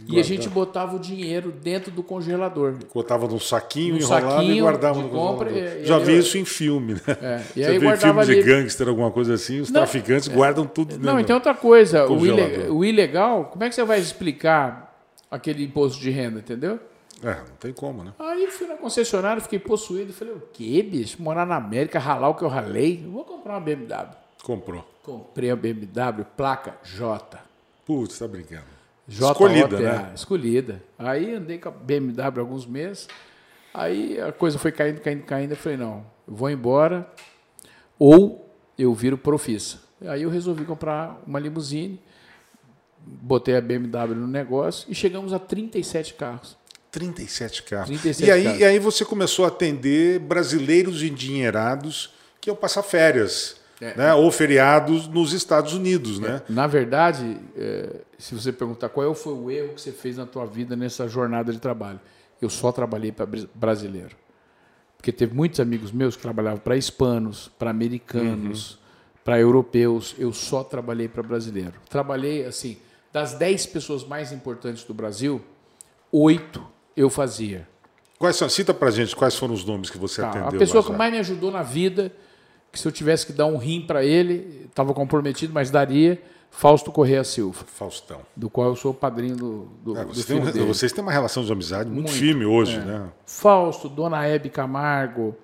E 0.08 0.18
a 0.18 0.24
gente 0.24 0.48
botava 0.48 0.96
o 0.96 0.98
dinheiro 0.98 1.52
dentro 1.52 1.92
do 1.92 2.02
congelador. 2.02 2.74
Botava 2.92 3.28
num 3.28 3.38
saquinho 3.38 3.96
enrolado 3.96 4.28
saquinho 4.28 4.52
e 4.56 4.60
guardava 4.60 5.00
no 5.00 5.08
compra, 5.08 5.48
congelador. 5.50 5.84
Já 5.84 5.98
vi 6.00 6.18
isso 6.18 6.36
em 6.36 6.44
filme, 6.44 6.94
né? 6.94 7.00
É, 7.06 7.42
e 7.54 7.62
Você 7.62 7.70
aí 7.70 7.78
vê 7.78 7.96
filme 7.96 8.26
de 8.26 8.42
gangster, 8.42 8.88
alguma 8.88 9.12
coisa 9.12 9.34
assim, 9.34 9.60
os 9.60 9.70
não, 9.70 9.82
traficantes 9.82 10.28
é, 10.28 10.32
guardam 10.32 10.66
tudo 10.66 10.88
dentro. 10.88 11.06
Não, 11.06 11.20
então 11.20 11.36
outra 11.36 11.54
coisa, 11.54 12.08
o 12.08 12.18
o 12.76 12.84
ilegal, 12.84 13.44
como 13.52 13.62
é 13.62 13.68
que 13.68 13.75
você 13.75 13.84
vai 13.84 14.00
explicar 14.00 14.99
aquele 15.30 15.62
imposto 15.62 16.00
de 16.00 16.10
renda, 16.10 16.40
entendeu? 16.40 16.80
É, 17.25 17.37
não 17.37 17.56
tem 17.58 17.73
como, 17.73 18.04
né? 18.04 18.13
Aí 18.19 18.47
fui 18.49 18.67
na 18.67 18.76
concessionária, 18.76 19.41
fiquei 19.41 19.58
possuído. 19.58 20.13
Falei, 20.13 20.34
o 20.34 20.43
quê, 20.52 20.82
bicho? 20.82 21.23
Morar 21.23 21.47
na 21.47 21.56
América, 21.56 21.99
ralar 21.99 22.28
o 22.28 22.34
que 22.34 22.45
eu 22.45 22.49
ralei? 22.49 23.02
vou 23.08 23.25
comprar 23.25 23.54
uma 23.54 23.60
BMW. 23.60 24.15
Comprou. 24.43 24.84
Comprei 25.02 25.50
a 25.50 25.56
BMW, 25.56 26.26
placa 26.37 26.76
J. 26.84 27.39
Putz, 27.87 28.19
tá 28.19 28.28
brincando. 28.28 28.65
J 29.08 29.32
escolhida, 29.32 29.80
né? 29.80 30.13
Escolhida. 30.15 30.82
Aí 30.99 31.34
andei 31.34 31.58
com 31.58 31.71
a 31.71 31.73
BMW 31.73 32.41
alguns 32.41 32.67
meses. 32.67 33.08
Aí 33.73 34.21
a 34.21 34.30
coisa 34.30 34.58
foi 34.58 34.71
caindo, 34.71 35.00
caindo, 35.00 35.23
caindo. 35.25 35.52
Eu 35.52 35.56
falei, 35.56 35.78
não, 35.78 36.04
eu 36.28 36.34
vou 36.34 36.50
embora 36.50 37.10
ou 37.99 38.50
eu 38.78 38.93
viro 38.93 39.17
profissa. 39.17 39.78
Aí 40.06 40.23
eu 40.23 40.30
resolvi 40.30 40.65
comprar 40.65 41.23
uma 41.26 41.39
limusine, 41.39 41.99
botei 42.99 43.56
a 43.56 43.60
BMW 43.60 44.15
no 44.15 44.26
negócio 44.26 44.91
e 44.91 44.95
chegamos 44.95 45.32
a 45.32 45.39
37 45.39 46.15
carros. 46.15 46.56
37 46.95 47.63
carros. 47.65 47.89
37 47.89 48.25
e, 48.25 48.30
aí, 48.30 48.45
carros. 48.45 48.61
e 48.61 48.65
aí 48.65 48.78
você 48.78 49.04
começou 49.04 49.45
a 49.45 49.49
atender 49.49 50.21
brasileiros 50.21 51.02
endinheirados 51.02 52.15
que 52.41 52.49
iam 52.49 52.54
passar 52.54 52.85
férias. 52.85 53.57
É. 53.80 53.97
Né, 53.97 54.15
ou 54.15 54.30
feriados 54.30 55.09
nos 55.09 55.33
Estados 55.33 55.75
Unidos, 55.75 56.21
né? 56.21 56.41
É. 56.49 56.52
Na 56.52 56.65
verdade, 56.65 57.39
é, 57.57 58.02
se 58.17 58.33
você 58.33 58.52
perguntar 58.52 58.89
qual 58.89 59.13
foi 59.17 59.35
o 59.35 59.50
erro 59.50 59.75
que 59.75 59.80
você 59.80 59.91
fez 59.91 60.17
na 60.17 60.25
tua 60.25 60.47
vida 60.47 60.76
nessa 60.76 61.09
jornada 61.09 61.52
de 61.52 61.59
trabalho, 61.59 62.00
eu 62.41 62.49
só 62.49 62.71
trabalhei 62.71 63.11
para 63.11 63.26
brasileiro, 63.52 64.17
porque 64.97 65.11
teve 65.11 65.35
muitos 65.35 65.59
amigos 65.59 65.91
meus 65.91 66.15
que 66.15 66.23
trabalhavam 66.23 66.61
para 66.61 66.76
hispanos, 66.76 67.50
para 67.59 67.71
americanos, 67.71 68.71
uhum. 68.71 68.78
para 69.25 69.41
europeus. 69.41 70.15
Eu 70.19 70.33
só 70.33 70.63
trabalhei 70.63 71.09
para 71.09 71.23
brasileiro. 71.25 71.75
Trabalhei 71.91 72.47
assim, 72.47 72.78
das 73.13 73.35
10 73.35 73.67
pessoas 73.67 74.04
mais 74.04 74.30
importantes 74.30 74.85
do 74.85 74.95
Brasil, 74.95 75.45
oito 76.13 76.74
eu 76.97 77.11
fazia. 77.11 77.67
Quais 78.19 78.37
são? 78.37 78.49
Cita 78.49 78.73
para 78.73 78.91
gente 78.91 79.15
quais 79.15 79.35
foram 79.35 79.54
os 79.54 79.65
nomes 79.65 79.91
que 79.91 79.99
você 79.99 80.23
tá, 80.23 80.30
atendeu. 80.30 80.49
A 80.49 80.52
pessoa 80.52 80.83
que 80.83 80.93
mais 80.93 81.13
me 81.13 81.19
ajudou 81.19 81.50
na 81.50 81.63
vida, 81.63 82.13
que 82.73 82.78
se 82.78 82.87
eu 82.87 82.93
tivesse 82.93 83.26
que 83.26 83.33
dar 83.33 83.47
um 83.47 83.57
rim 83.57 83.83
para 83.83 84.04
ele, 84.04 84.67
estava 84.69 84.95
comprometido, 84.95 85.52
mas 85.52 85.71
daria. 85.71 86.21
Fausto 86.50 86.93
Correia 86.93 87.25
Silva. 87.25 87.65
Faustão. 87.67 88.21
Do 88.37 88.49
qual 88.49 88.69
eu 88.69 88.76
sou 88.76 88.93
o 88.93 88.95
padrinho 88.95 89.35
do, 89.35 89.69
do, 89.83 89.99
é, 89.99 90.04
você 90.04 90.35
do 90.35 90.52
tem 90.52 90.65
Vocês 90.65 90.93
têm 90.93 91.02
uma 91.02 91.11
relação 91.11 91.45
de 91.45 91.50
amizade 91.50 91.91
muito, 91.91 92.04
muito 92.04 92.13
firme 92.13 92.47
hoje, 92.47 92.76
é. 92.76 92.80
né? 92.80 93.09
Fausto, 93.26 93.89
Dona 93.89 94.25
Hebe 94.25 94.49
Camargo, 94.49 95.37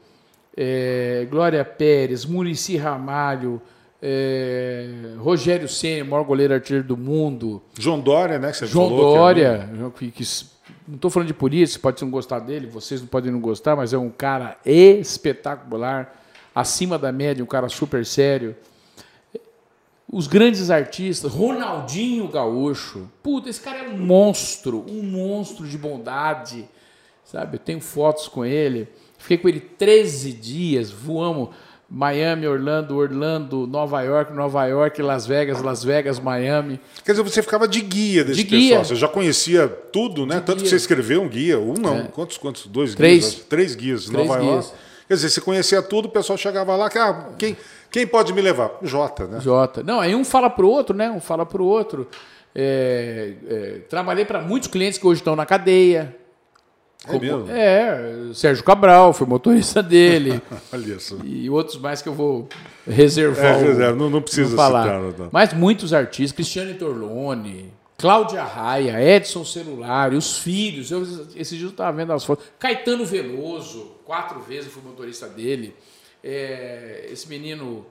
é, 0.56 1.26
Glória 1.28 1.64
Pérez, 1.64 2.24
Murici 2.24 2.76
Ramalho, 2.76 3.60
é, 4.02 4.88
Rogério 5.18 5.68
Senna, 5.68 6.04
maior 6.04 6.24
goleiro 6.24 6.54
artilheiro 6.54 6.86
do 6.86 6.96
mundo. 6.96 7.62
João 7.78 8.00
Dória, 8.00 8.38
né? 8.38 8.50
Que 8.50 8.58
você 8.58 8.66
João 8.66 8.88
falou 8.88 9.14
Dória, 9.16 9.70
que, 9.96 10.06
é... 10.06 10.10
que, 10.10 10.24
não 10.88 10.96
estou 10.96 11.10
falando 11.10 11.28
de 11.28 11.34
polícia, 11.34 11.78
pode 11.78 12.02
não 12.02 12.10
gostar 12.10 12.38
dele, 12.40 12.66
vocês 12.66 13.00
não 13.00 13.08
podem 13.08 13.30
não 13.30 13.40
gostar, 13.40 13.76
mas 13.76 13.92
é 13.92 13.98
um 13.98 14.10
cara 14.10 14.56
espetacular, 14.64 16.16
acima 16.54 16.98
da 16.98 17.12
média, 17.12 17.44
um 17.44 17.46
cara 17.46 17.68
super 17.68 18.04
sério. 18.06 18.56
Os 20.12 20.26
grandes 20.26 20.70
artistas, 20.70 21.32
Ronaldinho 21.32 22.26
Gaúcho, 22.26 23.08
puta, 23.22 23.48
esse 23.48 23.60
cara 23.60 23.78
é 23.78 23.88
um 23.88 23.98
monstro, 23.98 24.84
um 24.88 25.02
monstro 25.02 25.68
de 25.68 25.78
bondade, 25.78 26.68
sabe? 27.24 27.56
Eu 27.56 27.60
tenho 27.60 27.80
fotos 27.80 28.26
com 28.26 28.44
ele, 28.44 28.88
fiquei 29.18 29.38
com 29.38 29.48
ele 29.48 29.60
13 29.60 30.32
dias, 30.32 30.90
voamos 30.90 31.50
Miami, 31.90 32.46
Orlando, 32.46 32.96
Orlando, 32.96 33.66
Nova 33.66 34.00
York, 34.02 34.32
Nova 34.32 34.64
York, 34.66 35.02
Las 35.02 35.26
Vegas, 35.26 35.60
Las 35.60 35.82
Vegas, 35.82 36.20
Miami. 36.20 36.78
Quer 37.04 37.12
dizer, 37.12 37.24
você 37.24 37.42
ficava 37.42 37.66
de 37.66 37.80
guia 37.80 38.22
desse 38.22 38.44
de 38.44 38.44
pessoal. 38.44 38.60
Guia. 38.60 38.84
Você 38.84 38.94
já 38.94 39.08
conhecia 39.08 39.66
tudo, 39.66 40.24
né? 40.24 40.36
De 40.36 40.42
Tanto 40.42 40.58
guia. 40.58 40.64
que 40.64 40.70
você 40.70 40.76
escreveu 40.76 41.20
um 41.20 41.28
guia. 41.28 41.58
Um 41.58 41.74
não. 41.74 41.96
É. 41.96 42.02
Quantos, 42.04 42.38
quantos? 42.38 42.66
Dois 42.66 42.94
Três. 42.94 43.30
guias? 43.30 43.44
Três 43.48 43.74
guias. 43.74 44.04
Três 44.04 44.28
Nova 44.28 44.38
guias. 44.40 44.66
York. 44.66 44.70
Quer 45.08 45.14
dizer, 45.14 45.30
você 45.30 45.40
conhecia 45.40 45.82
tudo, 45.82 46.06
o 46.06 46.08
pessoal 46.08 46.38
chegava 46.38 46.76
lá, 46.76 46.88
ah, 46.94 47.30
quem, 47.36 47.56
quem 47.90 48.06
pode 48.06 48.32
me 48.32 48.40
levar? 48.40 48.70
Jota, 48.82 49.26
né? 49.26 49.40
Jota. 49.40 49.82
Não, 49.82 49.98
aí 49.98 50.14
um 50.14 50.24
fala 50.24 50.48
para 50.48 50.64
o 50.64 50.68
outro, 50.70 50.94
né? 50.94 51.10
Um 51.10 51.20
fala 51.20 51.44
para 51.44 51.60
o 51.60 51.66
outro. 51.66 52.06
É, 52.54 53.32
é, 53.48 53.78
trabalhei 53.88 54.24
para 54.24 54.40
muitos 54.40 54.68
clientes 54.68 54.96
que 54.96 55.06
hoje 55.06 55.20
estão 55.20 55.34
na 55.34 55.44
cadeia. 55.44 56.16
É 57.08 57.18
mesmo? 57.18 57.50
É, 57.50 58.34
Sérgio 58.34 58.62
Cabral, 58.62 59.12
foi 59.12 59.26
motorista 59.26 59.82
dele. 59.82 60.40
Olha 60.72 60.94
isso. 60.94 61.18
E 61.24 61.48
outros 61.48 61.78
mais 61.78 62.02
que 62.02 62.08
eu 62.08 62.14
vou 62.14 62.48
reservar. 62.86 63.62
É, 63.64 63.92
não, 63.92 64.10
não 64.10 64.20
precisa 64.20 64.54
falar. 64.54 64.82
citar. 64.82 65.00
Não. 65.00 65.28
Mas 65.32 65.52
muitos 65.54 65.94
artistas, 65.94 66.32
Cristiane 66.32 66.74
Torlone, 66.74 67.72
Cláudia 67.96 68.42
Raia, 68.42 69.02
Edson 69.02 69.44
Celular, 69.44 70.12
os 70.12 70.38
filhos. 70.38 70.90
Eu, 70.90 71.02
esse 71.34 71.56
dia 71.56 71.66
eu 71.66 71.70
estava 71.70 71.96
vendo 71.96 72.12
as 72.12 72.24
fotos. 72.24 72.44
Caetano 72.58 73.04
Veloso, 73.04 73.92
quatro 74.04 74.40
vezes 74.40 74.66
eu 74.66 74.72
fui 74.72 74.82
motorista 74.82 75.26
dele. 75.26 75.74
É, 76.22 77.08
esse 77.10 77.26
menino 77.28 77.86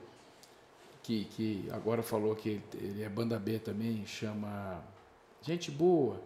que, 1.02 1.26
que 1.36 1.68
agora 1.72 2.04
falou 2.04 2.36
que 2.36 2.62
ele 2.76 3.02
é 3.04 3.10
banda 3.10 3.40
B 3.40 3.58
também, 3.58 4.04
chama. 4.06 4.84
Gente 5.42 5.72
boa. 5.72 6.22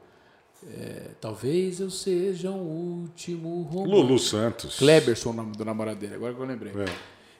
É, 0.71 1.11
talvez 1.19 1.79
eu 1.79 1.89
seja 1.89 2.49
o 2.51 3.01
último 3.03 3.63
romance. 3.63 3.91
Lulu 3.91 4.19
Santos. 4.19 4.77
Kleberson, 4.77 5.31
o 5.31 5.33
nome 5.33 5.51
do 5.55 5.65
namorado 5.65 5.99
dele, 5.99 6.15
agora 6.15 6.33
que 6.33 6.39
eu 6.39 6.45
lembrei. 6.45 6.73
É. 6.73 6.85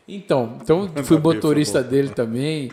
Então, 0.08 0.58
então 0.62 0.90
fui 1.04 1.18
motorista 1.18 1.82
dele 1.82 2.10
também. 2.10 2.72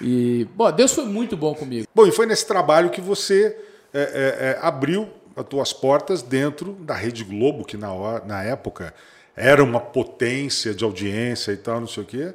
E, 0.00 0.46
bom, 0.54 0.70
Deus 0.72 0.92
foi 0.92 1.04
muito 1.04 1.36
bom 1.36 1.54
comigo. 1.54 1.86
Bom, 1.94 2.06
e 2.06 2.12
foi 2.12 2.26
nesse 2.26 2.46
trabalho 2.46 2.90
que 2.90 3.00
você 3.00 3.56
é, 3.92 4.00
é, 4.00 4.46
é, 4.46 4.58
abriu 4.62 5.08
as 5.36 5.44
tuas 5.46 5.72
portas 5.72 6.22
dentro 6.22 6.72
da 6.80 6.94
Rede 6.94 7.24
Globo, 7.24 7.64
que 7.64 7.76
na, 7.76 7.92
hora, 7.92 8.24
na 8.24 8.42
época 8.42 8.94
era 9.36 9.62
uma 9.62 9.80
potência 9.80 10.74
de 10.74 10.84
audiência 10.84 11.52
e 11.52 11.56
tal, 11.56 11.80
não 11.80 11.86
sei 11.86 12.02
o 12.02 12.06
quê, 12.06 12.34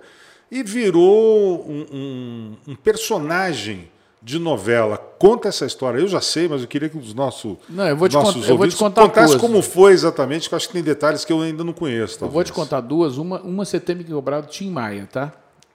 e 0.50 0.64
virou 0.64 1.66
um, 1.68 1.86
um, 1.92 2.72
um 2.72 2.76
personagem 2.76 3.90
de 4.26 4.40
novela. 4.40 4.98
Conta 4.98 5.50
essa 5.50 5.68
história. 5.68 6.00
Eu 6.00 6.08
já 6.08 6.20
sei, 6.20 6.48
mas 6.48 6.64
eu 6.64 6.68
queria 6.68 6.90
que 6.90 6.98
os 6.98 7.14
nossos, 7.14 7.58
não, 7.70 7.88
eu 7.88 7.96
vou 7.96 8.10
te 8.10 8.18
contar, 8.18 8.50
eu 8.50 8.58
vou 8.58 8.68
te 8.68 8.76
contar 8.76 9.02
contassem 9.04 9.38
duas. 9.38 9.42
como 9.42 9.62
foi 9.62 9.94
exatamente, 9.94 10.50
que 10.50 10.56
eu 10.56 10.58
acho 10.58 10.68
que 10.68 10.74
tem 10.74 10.82
detalhes 10.82 11.24
que 11.24 11.32
eu 11.32 11.42
ainda 11.42 11.64
não 11.64 11.74
conheço. 11.74 12.26
Eu 12.26 12.30
vou 12.30 12.44
te 12.44 12.52
contar 12.52 12.82
duas. 12.82 13.20
Uma, 13.20 13.40
uma 13.42 13.64
você 13.64 13.80
tem 13.80 13.96
que 13.96 14.06
cobrar 14.06 14.42
do 14.42 14.48
Tim 14.48 14.72
Maia, 14.72 15.08
tá? 15.12 15.32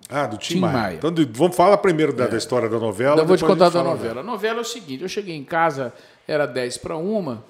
Ah, 0.08 0.26
do 0.26 0.36
Tim, 0.36 0.54
Tim 0.54 0.60
Maia. 0.60 0.72
Maia. 0.72 0.94
Então, 0.96 1.14
vamos 1.32 1.54
falar 1.54 1.76
primeiro 1.76 2.12
da, 2.12 2.26
da 2.26 2.36
história 2.36 2.68
da 2.68 2.80
novela. 2.80 3.20
Eu 3.20 3.26
vou 3.26 3.36
te 3.36 3.44
contar 3.44 3.68
da 3.68 3.84
novela. 3.84 4.20
A 4.20 4.24
novela 4.24 4.58
é 4.58 4.62
o 4.62 4.64
seguinte: 4.64 5.04
eu 5.04 5.08
cheguei 5.08 5.36
em 5.36 5.44
casa, 5.44 5.92
era 6.26 6.44
10 6.44 6.78
para 6.78 6.96
uma, 6.96 7.44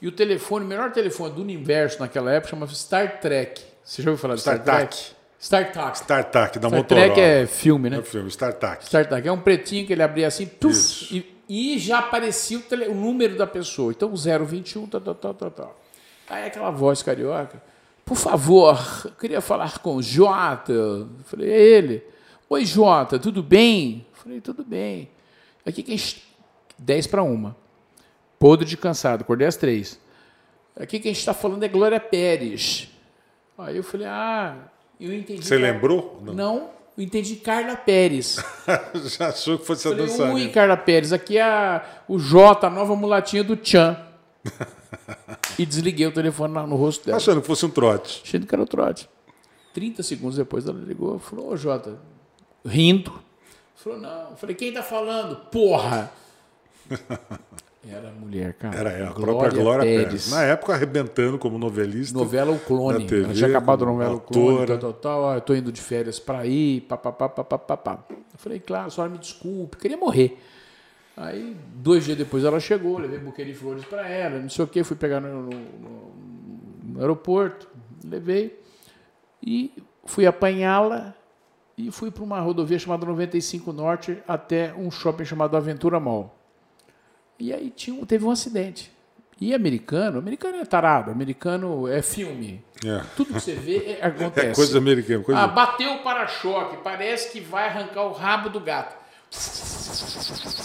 e 0.00 0.08
o 0.08 0.12
telefone, 0.12 0.64
o 0.64 0.68
melhor 0.68 0.90
telefone 0.90 1.34
do 1.34 1.42
universo 1.42 2.00
naquela 2.00 2.32
época 2.32 2.48
chamava 2.48 2.72
Star 2.72 3.20
Trek. 3.20 3.62
Você 3.84 4.00
já 4.02 4.10
ouviu 4.10 4.22
falar 4.22 4.36
de 4.36 4.40
Star 4.40 4.56
StarTAC. 4.56 4.78
Trek? 4.78 4.94
Star 4.94 5.08
Trek. 5.10 5.19
StarTAC, 5.40 6.58
da 6.58 6.68
Star 6.68 6.78
Motorola. 6.78 7.06
Trek 7.06 7.20
é 7.20 7.46
filme, 7.46 7.88
né? 7.88 7.98
É 7.98 8.02
filme, 8.02 8.28
StarTAC. 8.28 8.84
Star 8.84 9.08
Trek 9.08 9.26
é 9.26 9.32
um 9.32 9.40
pretinho 9.40 9.86
que 9.86 9.92
ele 9.94 10.02
abria 10.02 10.26
assim, 10.26 10.44
tuf, 10.46 11.10
e, 11.48 11.74
e 11.74 11.78
já 11.78 12.00
aparecia 12.00 12.58
o, 12.58 12.62
tele- 12.62 12.88
o 12.88 12.94
número 12.94 13.36
da 13.38 13.46
pessoa. 13.46 13.90
Então, 13.90 14.12
021, 14.14 14.86
tal, 14.86 15.00
tal, 15.00 15.14
tal, 15.14 15.34
tal, 15.34 15.50
tal. 15.50 15.80
Aí 16.28 16.44
aquela 16.46 16.70
voz 16.70 17.02
carioca, 17.02 17.60
por 18.04 18.16
favor, 18.16 18.78
eu 19.04 19.10
queria 19.12 19.40
falar 19.40 19.78
com 19.78 19.96
o 19.96 20.02
Jota. 20.02 20.72
Eu 20.72 21.08
falei, 21.24 21.50
é 21.50 21.58
ele. 21.58 22.04
Oi, 22.48 22.64
Jota, 22.66 23.18
tudo 23.18 23.42
bem? 23.42 24.06
Eu 24.12 24.22
falei, 24.22 24.40
tudo 24.40 24.62
bem. 24.64 25.08
Aqui 25.64 25.82
quem... 25.82 25.96
10 26.78 27.06
para 27.06 27.22
uma. 27.22 27.56
Podre 28.38 28.66
de 28.66 28.76
cansado, 28.76 29.22
acordei 29.22 29.46
às 29.46 29.56
três. 29.56 29.98
Aqui 30.78 30.98
quem 30.98 31.12
está 31.12 31.32
falando 31.34 31.62
é 31.62 31.68
Glória 31.68 32.00
Pérez. 32.00 32.88
Aí 33.58 33.76
eu 33.76 33.82
falei, 33.84 34.06
ah, 34.06 34.56
eu 35.00 35.14
entendi. 35.14 35.44
Você 35.44 35.56
lembrou? 35.56 36.20
Não, 36.22 36.70
eu 36.96 37.02
entendi 37.04 37.36
Carla 37.36 37.76
Pérez. 37.76 38.36
Já 39.18 39.28
achou 39.28 39.58
que 39.58 39.66
fosse 39.66 39.86
a 39.88 39.90
Falei, 39.90 40.06
dançarina. 40.06 40.34
ui, 40.34 40.48
Carla 40.50 40.76
Pérez, 40.76 41.12
aqui 41.12 41.38
é 41.38 41.42
a, 41.42 41.84
o 42.08 42.18
Jota, 42.18 42.66
a 42.66 42.70
nova 42.70 42.94
mulatinha 42.96 43.42
do 43.44 43.56
Tchan. 43.56 43.96
e 45.58 45.66
desliguei 45.66 46.06
o 46.06 46.12
telefone 46.12 46.54
na- 46.54 46.66
no 46.66 46.76
rosto 46.76 47.04
dela. 47.06 47.16
Achando 47.16 47.40
que 47.40 47.46
fosse 47.46 47.64
um 47.66 47.70
trote. 47.70 48.22
Achando 48.24 48.46
que 48.46 48.54
era 48.54 48.62
o 48.62 48.66
trote. 48.66 49.08
30 49.72 50.02
segundos 50.02 50.36
depois 50.36 50.66
ela 50.66 50.78
ligou 50.80 51.16
e 51.16 51.20
falou, 51.20 51.50
ô 51.52 51.56
Jota, 51.56 51.98
rindo. 52.66 53.12
Falou, 53.76 53.98
não. 53.98 54.30
Eu 54.30 54.36
Falei, 54.36 54.54
quem 54.56 54.72
tá 54.72 54.82
falando? 54.82 55.36
Porra! 55.50 56.10
Era 57.88 58.10
mulher, 58.12 58.52
cara. 58.54 58.76
Era 58.76 58.90
ela, 58.90 59.10
a 59.10 59.14
própria 59.14 59.50
Glória 59.50 59.84
Pérez. 59.84 60.30
Na 60.30 60.42
época, 60.42 60.74
arrebentando 60.74 61.38
como 61.38 61.58
novelista. 61.58 62.16
Novela 62.16 62.52
O 62.52 62.58
Clone. 62.58 63.02
Na 63.04 63.08
TV, 63.08 63.24
Ela 63.24 63.32
tinha 63.34 63.48
acabado 63.48 63.84
a 63.84 63.86
novela 63.86 64.14
O 64.16 64.20
Clone, 64.20 64.48
autora. 64.50 64.78
tal, 64.78 64.92
tal, 64.92 65.00
tal. 65.00 65.20
Ó, 65.22 65.34
eu 65.34 65.40
tô 65.40 65.54
indo 65.54 65.72
de 65.72 65.80
férias 65.80 66.18
pra 66.18 66.44
ir, 66.44 66.82
papapá, 66.82 67.26
papapá, 67.28 67.58
papá. 67.76 68.04
Eu 68.10 68.16
falei, 68.38 68.60
claro, 68.60 68.88
a 68.88 68.90
senhora 68.90 69.10
me 69.10 69.18
desculpe, 69.18 69.78
queria 69.78 69.96
morrer. 69.96 70.38
Aí, 71.16 71.56
dois 71.74 72.04
dias 72.04 72.16
depois 72.18 72.44
ela 72.44 72.60
chegou, 72.60 72.98
levei 72.98 73.18
um 73.18 73.24
buquê 73.24 73.44
de 73.44 73.54
flores 73.54 73.84
pra 73.84 74.08
ela, 74.08 74.38
não 74.38 74.48
sei 74.48 74.64
o 74.64 74.68
quê, 74.68 74.84
fui 74.84 74.96
pegar 74.96 75.20
no, 75.20 75.42
no- 75.42 75.50
no- 75.50 76.12
no 76.94 77.00
aeroporto, 77.00 77.68
levei 78.04 78.58
e 79.42 79.72
fui 80.04 80.24
apanhá-la 80.26 81.14
e 81.76 81.90
fui 81.90 82.10
para 82.10 82.22
uma 82.24 82.40
rodovia 82.40 82.78
chamada 82.78 83.04
95 83.06 83.72
Norte 83.72 84.18
até 84.26 84.72
um 84.74 84.90
shopping 84.90 85.24
chamado 85.24 85.56
Aventura 85.56 85.98
Mall. 86.00 86.34
E 87.40 87.52
aí 87.54 87.70
tinha, 87.70 88.04
teve 88.04 88.24
um 88.24 88.30
acidente. 88.30 88.92
E 89.40 89.54
americano, 89.54 90.18
americano 90.18 90.58
é 90.58 90.64
tarado, 90.66 91.10
americano 91.10 91.88
é 91.88 92.02
filme. 92.02 92.62
É. 92.84 93.02
Tudo 93.16 93.32
que 93.32 93.40
você 93.40 93.54
vê 93.54 93.98
é- 93.98 94.04
acontece. 94.04 94.48
É 94.48 94.54
coisa 94.54 94.76
americana. 94.76 95.24
Coisa... 95.24 95.40
Ah, 95.40 95.46
bateu 95.46 95.94
o 95.94 96.02
para-choque, 96.02 96.76
parece 96.84 97.32
que 97.32 97.40
vai 97.40 97.66
arrancar 97.66 98.02
o 98.02 98.12
rabo 98.12 98.50
do 98.50 98.60
gato. 98.60 98.94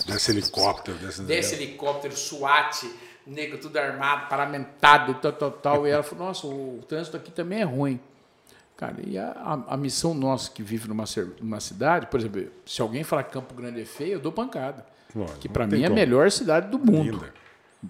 Desse 0.06 0.32
helicóptero. 0.32 0.98
Desse... 0.98 1.22
Desce 1.22 1.56
helicóptero, 1.56 2.18
SWAT, 2.18 2.84
nego 3.26 3.58
tudo 3.60 3.78
armado, 3.78 4.28
paramentado, 4.28 5.14
tal, 5.16 5.32
tal, 5.32 5.52
tal. 5.52 5.88
E 5.88 5.92
ela 5.92 6.04
falou, 6.04 6.28
nossa, 6.28 6.46
o 6.46 6.84
trânsito 6.88 7.16
aqui 7.16 7.32
também 7.32 7.62
é 7.62 7.64
ruim. 7.64 7.98
Cara, 8.76 8.98
e 9.08 9.18
a, 9.18 9.64
a, 9.70 9.78
missão 9.78 10.14
nossa 10.14 10.52
que 10.52 10.62
vive 10.62 10.90
numa, 10.90 11.06
numa 11.40 11.62
cidade, 11.62 12.08
por 12.08 12.20
exemplo, 12.20 12.52
se 12.66 12.82
alguém 12.82 13.06
falar 13.06 13.24
que 13.24 13.32
Campo 13.32 13.54
Grande 13.54 13.82
é 13.82 13.86
feio, 13.86 14.14
eu 14.14 14.20
dou 14.20 14.34
pancada. 14.34 14.86
Lógico, 15.16 15.40
que 15.40 15.50
para 15.50 15.66
mim 15.66 15.82
é 15.82 15.88
a 15.88 15.90
melhor 15.90 16.30
cidade 16.30 16.70
do 16.70 16.78
mundo. 16.78 17.12
Linda. 17.12 17.34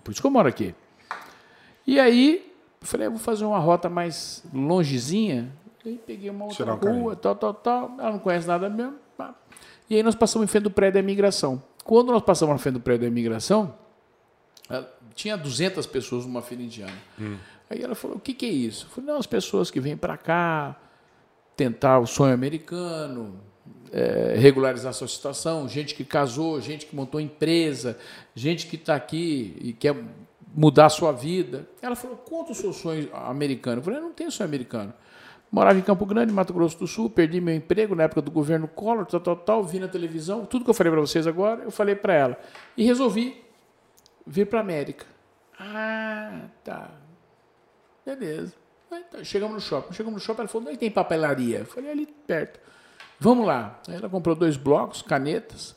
Por 0.04 0.12
isso 0.12 0.22
que 0.22 0.28
eu 0.28 0.32
moro 0.32 0.48
aqui. 0.48 0.76
E 1.88 2.00
aí, 2.00 2.52
eu 2.82 2.88
falei, 2.88 3.08
eu 3.08 3.12
vou 3.12 3.20
fazer 3.20 3.46
uma 3.46 3.60
rota 3.60 3.90
mais 3.90 4.44
longezinha. 4.54 5.52
Aí 5.86 6.00
peguei 6.06 6.30
uma 6.30 6.46
outra 6.46 6.66
um 6.66 6.70
rua, 6.70 6.80
caminho. 6.80 7.16
tal, 7.16 7.36
tal, 7.36 7.54
tal. 7.54 7.96
Ela 8.00 8.12
não 8.12 8.20
conhece 8.20 8.48
nada 8.48 8.70
mesmo. 8.70 8.96
E 9.90 9.96
aí 9.96 10.04
nós 10.04 10.16
passamos 10.16 10.46
em 10.46 10.48
frente 10.48 10.64
do 10.64 10.72
prédio 10.72 10.96
da 10.96 11.00
imigração. 11.00 11.62
Quando 11.84 12.12
nós 12.12 12.24
passamos 12.24 12.54
na 12.54 12.60
frente 12.60 12.76
do 12.76 12.80
prédio 12.80 13.02
da 13.02 13.08
imigração, 13.08 13.76
tinha 15.14 15.38
200 15.38 15.86
pessoas 15.86 16.26
numa 16.26 16.42
fila 16.42 16.62
indiana. 16.62 16.98
Hum. 17.20 17.38
Aí 17.70 17.82
ela 17.82 17.96
falou, 17.96 18.18
o 18.18 18.20
que, 18.20 18.34
que 18.34 18.46
é 18.46 18.50
isso? 18.50 18.86
Eu 18.86 18.90
falei, 18.90 19.12
não, 19.12 19.20
as 19.20 19.28
pessoas 19.28 19.70
que 19.70 19.80
vêm 19.80 19.96
para 19.96 20.18
cá 20.18 20.76
tentar 21.56 22.00
o 22.00 22.08
sonho 22.08 22.34
americano, 22.34 23.40
é, 23.96 24.36
regularizar 24.38 24.94
sua 24.94 25.08
situação, 25.08 25.70
gente 25.70 25.96
que 25.96 26.04
casou, 26.04 26.60
gente 26.60 26.86
que 26.86 26.94
montou 26.94 27.22
empresa, 27.22 27.98
gente 28.36 28.68
que 28.68 28.76
está 28.76 28.94
aqui 28.94 29.56
e 29.62 29.72
quer 29.72 29.96
mudar 30.54 30.88
a 30.88 30.90
sua 30.90 31.14
vida. 31.14 31.66
Ela 31.82 31.96
falou, 31.96 32.18
conta 32.18 32.52
o 32.52 32.56
seu 32.56 32.74
sonho 32.74 33.10
americano. 33.14 33.80
Eu 33.80 33.84
falei, 33.84 34.00
eu 34.00 34.04
não 34.04 34.12
tenho 34.12 34.30
sonho 34.30 34.50
americano. 34.50 34.94
Morava 35.50 35.80
em 35.80 35.82
Campo 35.82 36.06
Grande, 36.06 36.34
Mato 36.34 36.54
Grosso 36.54 36.78
do 36.78 36.86
Sul, 36.86 37.10
perdi 37.10 37.40
meu 37.40 37.56
emprego 37.56 37.96
na 37.96 38.04
época 38.04 38.22
do 38.22 38.30
governo 38.30 38.68
Collor, 38.68 39.06
tal, 39.06 39.22
tal, 39.22 39.38
tal, 39.38 39.64
vi 39.64 39.80
na 39.80 39.88
televisão, 39.88 40.46
tudo 40.46 40.66
que 40.66 40.70
eu 40.70 40.74
falei 40.74 40.92
para 40.92 41.00
vocês 41.00 41.26
agora, 41.26 41.64
eu 41.64 41.72
falei 41.72 41.96
para 41.96 42.14
ela. 42.14 42.40
E 42.76 42.84
resolvi 42.84 43.42
vir 44.28 44.48
para 44.48 44.60
América. 44.60 45.06
Ah, 45.58 46.42
tá. 46.66 46.92
Beleza. 48.06 48.54
Tá, 48.90 49.24
chegamos 49.24 49.56
no 49.56 49.62
shopping. 49.62 49.94
Chegamos 49.94 50.20
no 50.20 50.26
shopping, 50.26 50.42
ela 50.42 50.50
falou, 50.50 50.70
não 50.70 50.76
tem 50.76 50.92
papelaria. 50.92 51.60
Eu 51.60 51.66
falei, 51.66 51.92
ali 51.92 52.06
perto. 52.28 52.60
Vamos 53.20 53.46
lá. 53.46 53.80
Aí 53.88 53.96
ela 53.96 54.10
comprou 54.10 54.36
dois 54.36 54.58
blocos, 54.58 55.02
canetas. 55.02 55.76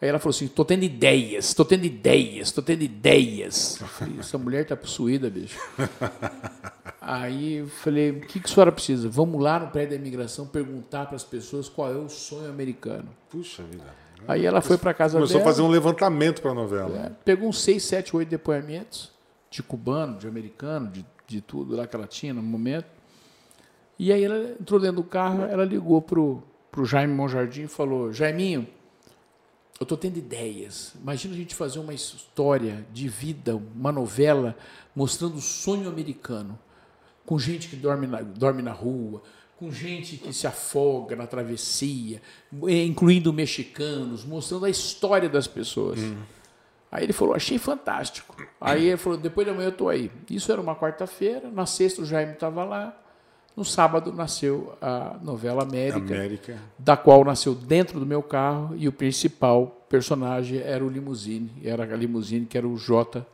Aí 0.00 0.08
ela 0.08 0.20
falou 0.20 0.30
assim, 0.30 0.46
tô 0.46 0.64
tendo 0.64 0.84
ideias, 0.84 1.52
tô 1.52 1.64
tendo 1.64 1.84
ideias, 1.84 2.52
tô 2.52 2.62
tendo 2.62 2.82
ideias. 2.82 3.78
Falei, 3.78 4.20
essa 4.20 4.38
mulher 4.38 4.64
tá 4.64 4.76
possuída, 4.76 5.28
bicho. 5.28 5.58
Aí 7.00 7.56
eu 7.56 7.66
falei, 7.66 8.10
o 8.12 8.20
que, 8.20 8.38
que 8.38 8.46
a 8.46 8.52
senhora 8.52 8.70
precisa? 8.70 9.08
Vamos 9.08 9.42
lá 9.42 9.58
no 9.58 9.68
prédio 9.68 9.90
da 9.90 9.96
imigração 9.96 10.46
perguntar 10.46 11.06
para 11.06 11.16
as 11.16 11.24
pessoas 11.24 11.68
qual 11.68 11.90
é 11.90 11.96
o 11.96 12.08
sonho 12.08 12.48
americano. 12.48 13.08
Puxa 13.28 13.64
vida. 13.64 13.82
Aí 14.26 14.46
ela 14.46 14.60
foi 14.60 14.78
para 14.78 14.94
casa 14.94 15.14
Começou 15.16 15.36
a 15.36 15.38
dela. 15.40 15.50
fazer 15.50 15.62
um 15.62 15.68
levantamento 15.68 16.42
para 16.42 16.50
a 16.50 16.54
novela. 16.54 17.06
É, 17.06 17.10
pegou 17.24 17.48
uns 17.48 17.60
6, 17.62 17.82
7, 17.82 18.16
8 18.16 18.28
depoimentos 18.28 19.10
de 19.50 19.62
cubano, 19.62 20.18
de 20.18 20.28
americano, 20.28 20.88
de, 20.90 21.04
de 21.26 21.40
tudo 21.40 21.74
lá 21.74 21.86
que 21.86 21.96
ela 21.96 22.06
tinha 22.06 22.34
no 22.34 22.42
momento. 22.42 22.86
E 23.98 24.12
aí 24.12 24.22
ela 24.22 24.54
entrou 24.60 24.78
dentro 24.78 24.96
do 24.96 25.04
carro, 25.04 25.42
ela 25.44 25.64
ligou 25.64 26.00
pro, 26.00 26.42
pro 26.70 26.84
Jaime 26.84 27.14
Monjardim 27.14 27.62
e 27.62 27.68
falou: 27.68 28.12
Jaiminho, 28.12 28.66
eu 29.78 29.84
estou 29.84 29.96
tendo 29.96 30.18
ideias. 30.18 30.92
Imagina 31.00 31.34
a 31.34 31.36
gente 31.36 31.54
fazer 31.54 31.78
uma 31.78 31.94
história 31.94 32.84
de 32.92 33.08
vida, 33.08 33.56
uma 33.56 33.92
novela 33.92 34.56
mostrando 34.94 35.36
o 35.36 35.40
sonho 35.40 35.88
americano, 35.88 36.58
com 37.24 37.38
gente 37.38 37.68
que 37.68 37.76
dorme 37.76 38.06
na, 38.06 38.20
dorme 38.20 38.62
na 38.62 38.72
rua, 38.72 39.22
com 39.56 39.70
gente 39.70 40.16
que 40.16 40.32
se 40.32 40.46
afoga 40.46 41.14
na 41.14 41.26
travessia, 41.26 42.20
eh, 42.66 42.84
incluindo 42.84 43.32
mexicanos, 43.32 44.24
mostrando 44.24 44.64
a 44.64 44.70
história 44.70 45.28
das 45.28 45.46
pessoas. 45.46 46.00
Aí 46.90 47.04
ele 47.04 47.12
falou, 47.12 47.34
achei 47.34 47.58
fantástico. 47.58 48.34
Aí 48.60 48.86
ele 48.86 48.96
falou, 48.96 49.18
depois 49.18 49.46
da 49.46 49.52
manhã 49.52 49.66
eu 49.66 49.70
estou 49.70 49.88
aí. 49.88 50.10
Isso 50.30 50.50
era 50.50 50.60
uma 50.60 50.74
quarta-feira, 50.74 51.50
na 51.50 51.66
sexta 51.66 52.02
o 52.02 52.04
Jaime 52.04 52.32
estava 52.32 52.64
lá, 52.64 52.96
no 53.56 53.64
sábado 53.64 54.12
nasceu 54.12 54.72
a 54.80 55.16
novela 55.22 55.62
América, 55.62 56.14
América. 56.14 56.58
da 56.78 56.96
qual 56.96 57.24
nasceu 57.24 57.54
dentro 57.54 57.98
do 57.98 58.06
meu 58.06 58.22
carro 58.22 58.74
e 58.76 58.86
o 58.86 58.92
principal 58.92 59.84
personagem 59.88 60.60
era 60.60 60.84
o 60.84 60.88
Limousine, 60.88 61.50
era 61.64 61.82
a 61.82 61.96
Limousine 61.96 62.46
que 62.46 62.56
era 62.56 62.68
o 62.68 62.76
Jota. 62.76 63.26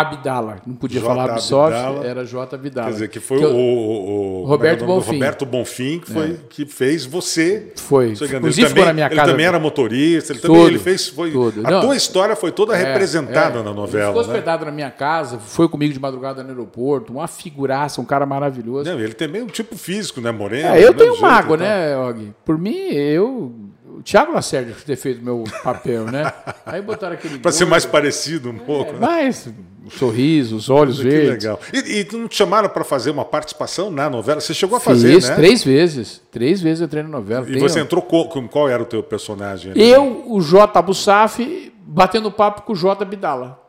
Abdala. 0.00 0.56
Não 0.66 0.74
podia 0.74 1.00
J. 1.00 1.06
falar 1.06 1.30
Absoft, 1.30 1.76
Abdala. 1.76 2.06
era 2.06 2.24
J. 2.24 2.56
Abdala. 2.56 2.86
Quer 2.88 2.92
dizer, 2.92 3.08
que 3.08 3.20
foi 3.20 3.38
Que 3.38 3.44
o, 3.44 3.48
eu- 3.48 3.54
o- 3.56 4.42
o- 4.42 4.44
Roberto 4.46 4.80
é 4.82 4.84
o 4.84 4.86
nome 4.88 5.00
do 5.00 5.04
Bonfim. 5.04 5.14
Roberto 5.16 5.46
Bonfim 5.46 5.98
que, 6.00 6.12
foi, 6.12 6.40
que 6.48 6.66
fez 6.66 7.04
você. 7.06 7.72
Foi. 7.76 8.12
Inclusive 8.12 8.36
ele 8.36 8.52
ficou 8.52 8.68
também, 8.68 8.84
na 8.84 8.92
minha 8.92 9.06
ele 9.06 9.14
casa. 9.16 9.30
também 9.30 9.46
era 9.46 9.58
motorista, 9.58 10.32
ele 10.32 10.40
Tudo, 10.40 10.52
também 10.52 10.66
ele 10.66 10.78
fez. 10.78 11.08
Foi, 11.08 11.30
tudo. 11.30 11.66
A 11.66 11.70
Não. 11.70 11.80
tua 11.80 11.96
história 11.96 12.36
foi 12.36 12.52
toda 12.52 12.76
É, 12.76 12.84
representada 12.84 13.58
é. 13.60 13.62
na 13.62 13.70
Ele 13.70 13.76
novela. 13.78 14.06
ficou 14.08 14.22
né? 14.22 14.28
hospedado 14.28 14.64
na 14.64 14.70
minha 14.70 14.90
casa, 14.90 15.38
foi 15.38 15.68
comigo 15.68 15.92
de 15.92 16.00
madrugada 16.00 16.42
no 16.42 16.48
aeroporto, 16.50 17.12
uma 17.12 17.26
figuraça, 17.28 18.00
um 18.00 18.04
cara 18.04 18.26
maravilhoso. 18.26 18.90
Não, 18.90 18.98
ele 19.00 19.14
tem 19.14 19.28
meio 19.28 19.44
um 19.44 19.48
tipo 19.48 19.76
físico, 19.76 20.20
né? 20.20 20.30
Moreno. 20.30 20.68
É, 20.68 20.82
eu 20.84 20.92
né, 20.92 20.98
tenho 20.98 21.20
mágoa, 21.20 21.56
né, 21.56 21.96
Og? 21.96 22.32
Por 22.44 22.58
mim, 22.58 22.76
eu. 22.92 23.52
O 23.96 24.02
Thiago 24.02 24.32
Lacerda 24.32 24.72
ter 24.84 24.96
feito 24.96 25.22
meu 25.24 25.42
papel, 25.62 26.04
né? 26.04 26.30
Aí 26.66 26.82
botaram 26.82 27.14
aquele. 27.14 27.38
Pra 27.38 27.50
ser 27.50 27.64
mais 27.64 27.86
parecido 27.86 28.50
um 28.50 28.58
pouco. 28.58 28.90
É, 28.90 28.92
né? 28.92 28.98
mas 29.00 29.48
o 29.86 29.90
sorriso, 29.90 30.54
os 30.56 30.68
olhos 30.68 30.98
Que 30.98 31.04
verdes. 31.04 31.44
legal. 31.44 31.60
E, 31.72 31.78
e 32.00 32.04
tu 32.04 32.18
não 32.18 32.28
te 32.28 32.36
chamaram 32.36 32.68
para 32.68 32.84
fazer 32.84 33.10
uma 33.10 33.24
participação 33.24 33.90
na 33.90 34.10
novela? 34.10 34.40
Você 34.40 34.52
chegou 34.52 34.76
a 34.76 34.80
fazer, 34.80 35.14
Fiz 35.14 35.28
né? 35.30 35.34
três 35.34 35.64
vezes. 35.64 36.20
Três 36.30 36.60
vezes 36.60 36.82
eu 36.82 36.88
treino 36.88 37.08
novela. 37.08 37.46
E 37.48 37.52
Tenho- 37.54 37.60
você 37.68 37.80
entrou 37.80 38.02
co- 38.02 38.26
com 38.28 38.46
qual 38.46 38.68
era 38.68 38.82
o 38.82 38.86
teu 38.86 39.02
personagem? 39.02 39.72
ali? 39.72 39.82
Eu, 39.82 40.24
o 40.30 40.40
J. 40.42 40.78
Abusaf, 40.78 41.72
batendo 41.86 42.30
papo 42.30 42.62
com 42.62 42.72
o 42.74 42.76
J. 42.76 43.02
Abdala. 43.02 43.62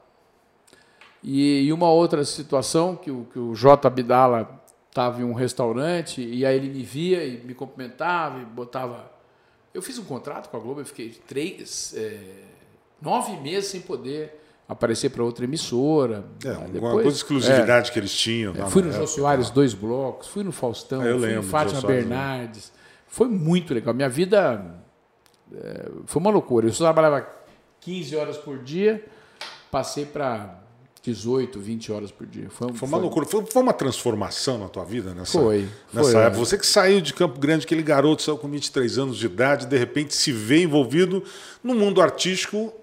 E, 1.24 1.64
e 1.68 1.74
uma 1.74 1.90
outra 1.90 2.24
situação 2.26 2.96
que 2.96 3.10
o, 3.12 3.26
que 3.32 3.40
o 3.40 3.56
J. 3.56 3.88
Abdala 3.88 4.62
estava 4.90 5.22
em 5.22 5.24
um 5.24 5.34
restaurante 5.34 6.22
e 6.22 6.46
aí 6.46 6.56
ele 6.58 6.70
me 6.70 6.84
via 6.84 7.24
e 7.24 7.42
me 7.44 7.54
cumprimentava 7.54 8.40
e 8.42 8.46
botava. 8.46 9.16
Eu 9.78 9.82
fiz 9.84 10.00
um 10.00 10.04
contrato 10.04 10.50
com 10.50 10.58
a 10.58 10.60
Globo, 10.60 10.82
eu 10.82 10.86
fiquei 10.86 11.10
três, 11.28 11.94
é, 11.96 12.18
nove 13.00 13.38
meses 13.42 13.70
sem 13.70 13.80
poder 13.80 14.34
aparecer 14.68 15.10
para 15.12 15.24
outra 15.24 15.46
emissora. 15.46 16.26
É, 16.44 16.50
Aí 16.50 16.56
uma 16.58 16.68
depois- 16.70 16.94
coisa 16.94 17.10
de 17.12 17.16
exclusividade 17.18 17.92
que 17.92 18.00
eles 18.00 18.12
tinham. 18.12 18.54
é, 18.56 18.68
fui 18.72 18.82
no 18.82 18.90
Jô 18.92 18.98
época. 19.04 19.08
Soares 19.12 19.50
dois 19.52 19.76
blocos, 19.76 20.30
fui 20.30 20.44
no 20.44 20.52
Faustão, 20.52 21.02
Ah, 21.02 21.06
eu 21.06 21.20
fui 21.20 21.28
lembro 21.28 21.44
no 21.44 21.48
Fátima 21.50 21.76
Jô 21.80 21.88
Soares, 21.88 22.06
Bernardes. 22.08 22.74
Foi 23.08 23.28
muito 23.28 23.72
legal. 23.72 23.94
Minha 23.94 24.10
vida 24.10 24.82
é, 25.54 25.90
foi 26.08 26.20
uma 26.22 26.32
loucura. 26.32 26.66
Eu 26.68 26.74
só 26.74 26.84
trabalhava 26.86 27.28
15 27.80 28.16
horas 28.16 28.36
por 28.36 28.58
dia, 28.64 29.06
passei 29.70 30.08
para 30.08 30.57
18, 31.12 31.58
20 31.58 31.92
horas 31.94 32.12
por 32.12 32.28
dia. 32.28 32.50
Foi, 32.50 32.74
Foi 32.74 32.88
uma 32.88 32.98
loucura. 32.98 33.26
Foi, 33.26 33.46
foi 33.46 33.62
uma 33.62 33.72
transformação 33.72 34.58
na 34.58 34.68
tua 34.68 34.84
vida 34.84 35.14
nessa, 35.14 35.40
Foi, 35.40 35.66
nessa 35.94 36.12
foi, 36.12 36.22
é. 36.22 36.26
época. 36.26 36.38
Você 36.38 36.58
que 36.58 36.68
saiu 36.68 37.00
de 37.00 37.14
Campo 37.14 37.40
Grande, 37.40 37.64
aquele 37.66 37.82
garoto 37.82 38.22
saiu 38.22 38.38
com 38.38 38.50
23 38.50 38.98
anos 38.98 39.18
de 39.18 39.26
idade, 39.26 39.68
de 39.68 39.78
repente 39.78 40.14
se 40.14 40.34
vê 40.34 40.64
envolvido 40.64 41.24
no 41.64 41.74
mundo 41.74 42.02
artístico 42.02 42.74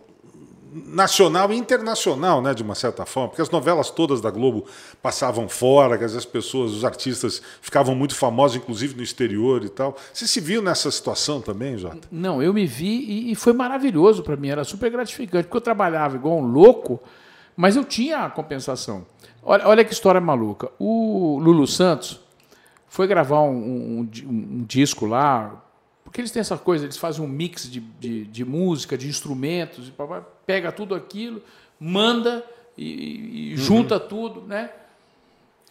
nacional 0.74 1.52
e 1.52 1.56
internacional, 1.56 2.42
né, 2.42 2.52
de 2.52 2.62
uma 2.62 2.74
certa 2.74 3.06
forma, 3.06 3.28
porque 3.28 3.42
as 3.42 3.50
novelas 3.50 3.90
todas 3.90 4.20
da 4.20 4.28
Globo 4.28 4.64
passavam 5.00 5.48
fora, 5.48 5.96
que 5.96 6.02
as 6.02 6.24
pessoas, 6.24 6.72
os 6.72 6.84
artistas 6.84 7.40
ficavam 7.60 7.94
muito 7.94 8.16
famosos, 8.16 8.56
inclusive 8.56 8.96
no 8.96 9.02
exterior 9.02 9.64
e 9.64 9.68
tal. 9.68 9.96
Você 10.12 10.26
se 10.26 10.40
viu 10.40 10.60
nessa 10.60 10.90
situação 10.90 11.40
também, 11.40 11.78
Jota? 11.78 12.08
Não, 12.10 12.42
eu 12.42 12.52
me 12.52 12.66
vi 12.66 12.86
e, 12.86 13.30
e 13.30 13.34
foi 13.36 13.52
maravilhoso 13.52 14.24
para 14.24 14.34
mim, 14.34 14.48
era 14.48 14.64
super 14.64 14.90
gratificante, 14.90 15.44
porque 15.44 15.56
eu 15.58 15.60
trabalhava 15.60 16.16
igual 16.16 16.38
um 16.38 16.46
louco, 16.46 17.00
mas 17.56 17.76
eu 17.76 17.84
tinha 17.84 18.18
a 18.24 18.30
compensação. 18.30 19.06
Olha, 19.42 19.68
olha 19.68 19.84
que 19.84 19.92
história 19.92 20.20
maluca. 20.20 20.70
O 20.78 21.38
Lulu 21.40 21.66
Santos 21.66 22.20
foi 22.88 23.06
gravar 23.06 23.42
um, 23.42 23.50
um- 23.56 23.98
um 24.00 24.04
di- 24.04 24.26
disco 24.66 25.06
lá, 25.06 25.62
porque 26.04 26.20
eles 26.20 26.30
têm 26.30 26.40
essa 26.40 26.56
coisa, 26.56 26.84
eles 26.84 26.96
fazem 26.96 27.24
um 27.24 27.28
mix 27.28 27.70
de, 27.70 27.80
de, 27.80 28.24
de 28.24 28.44
música, 28.44 28.96
de 28.96 29.08
instrumentos, 29.08 29.92
pega 30.46 30.70
tudo 30.72 30.94
aquilo, 30.94 31.42
manda 31.78 32.44
e, 32.78 32.84
e- 32.84 33.52
e 33.52 33.56
junta 33.56 33.98
tudo, 34.00 34.42
né? 34.42 34.70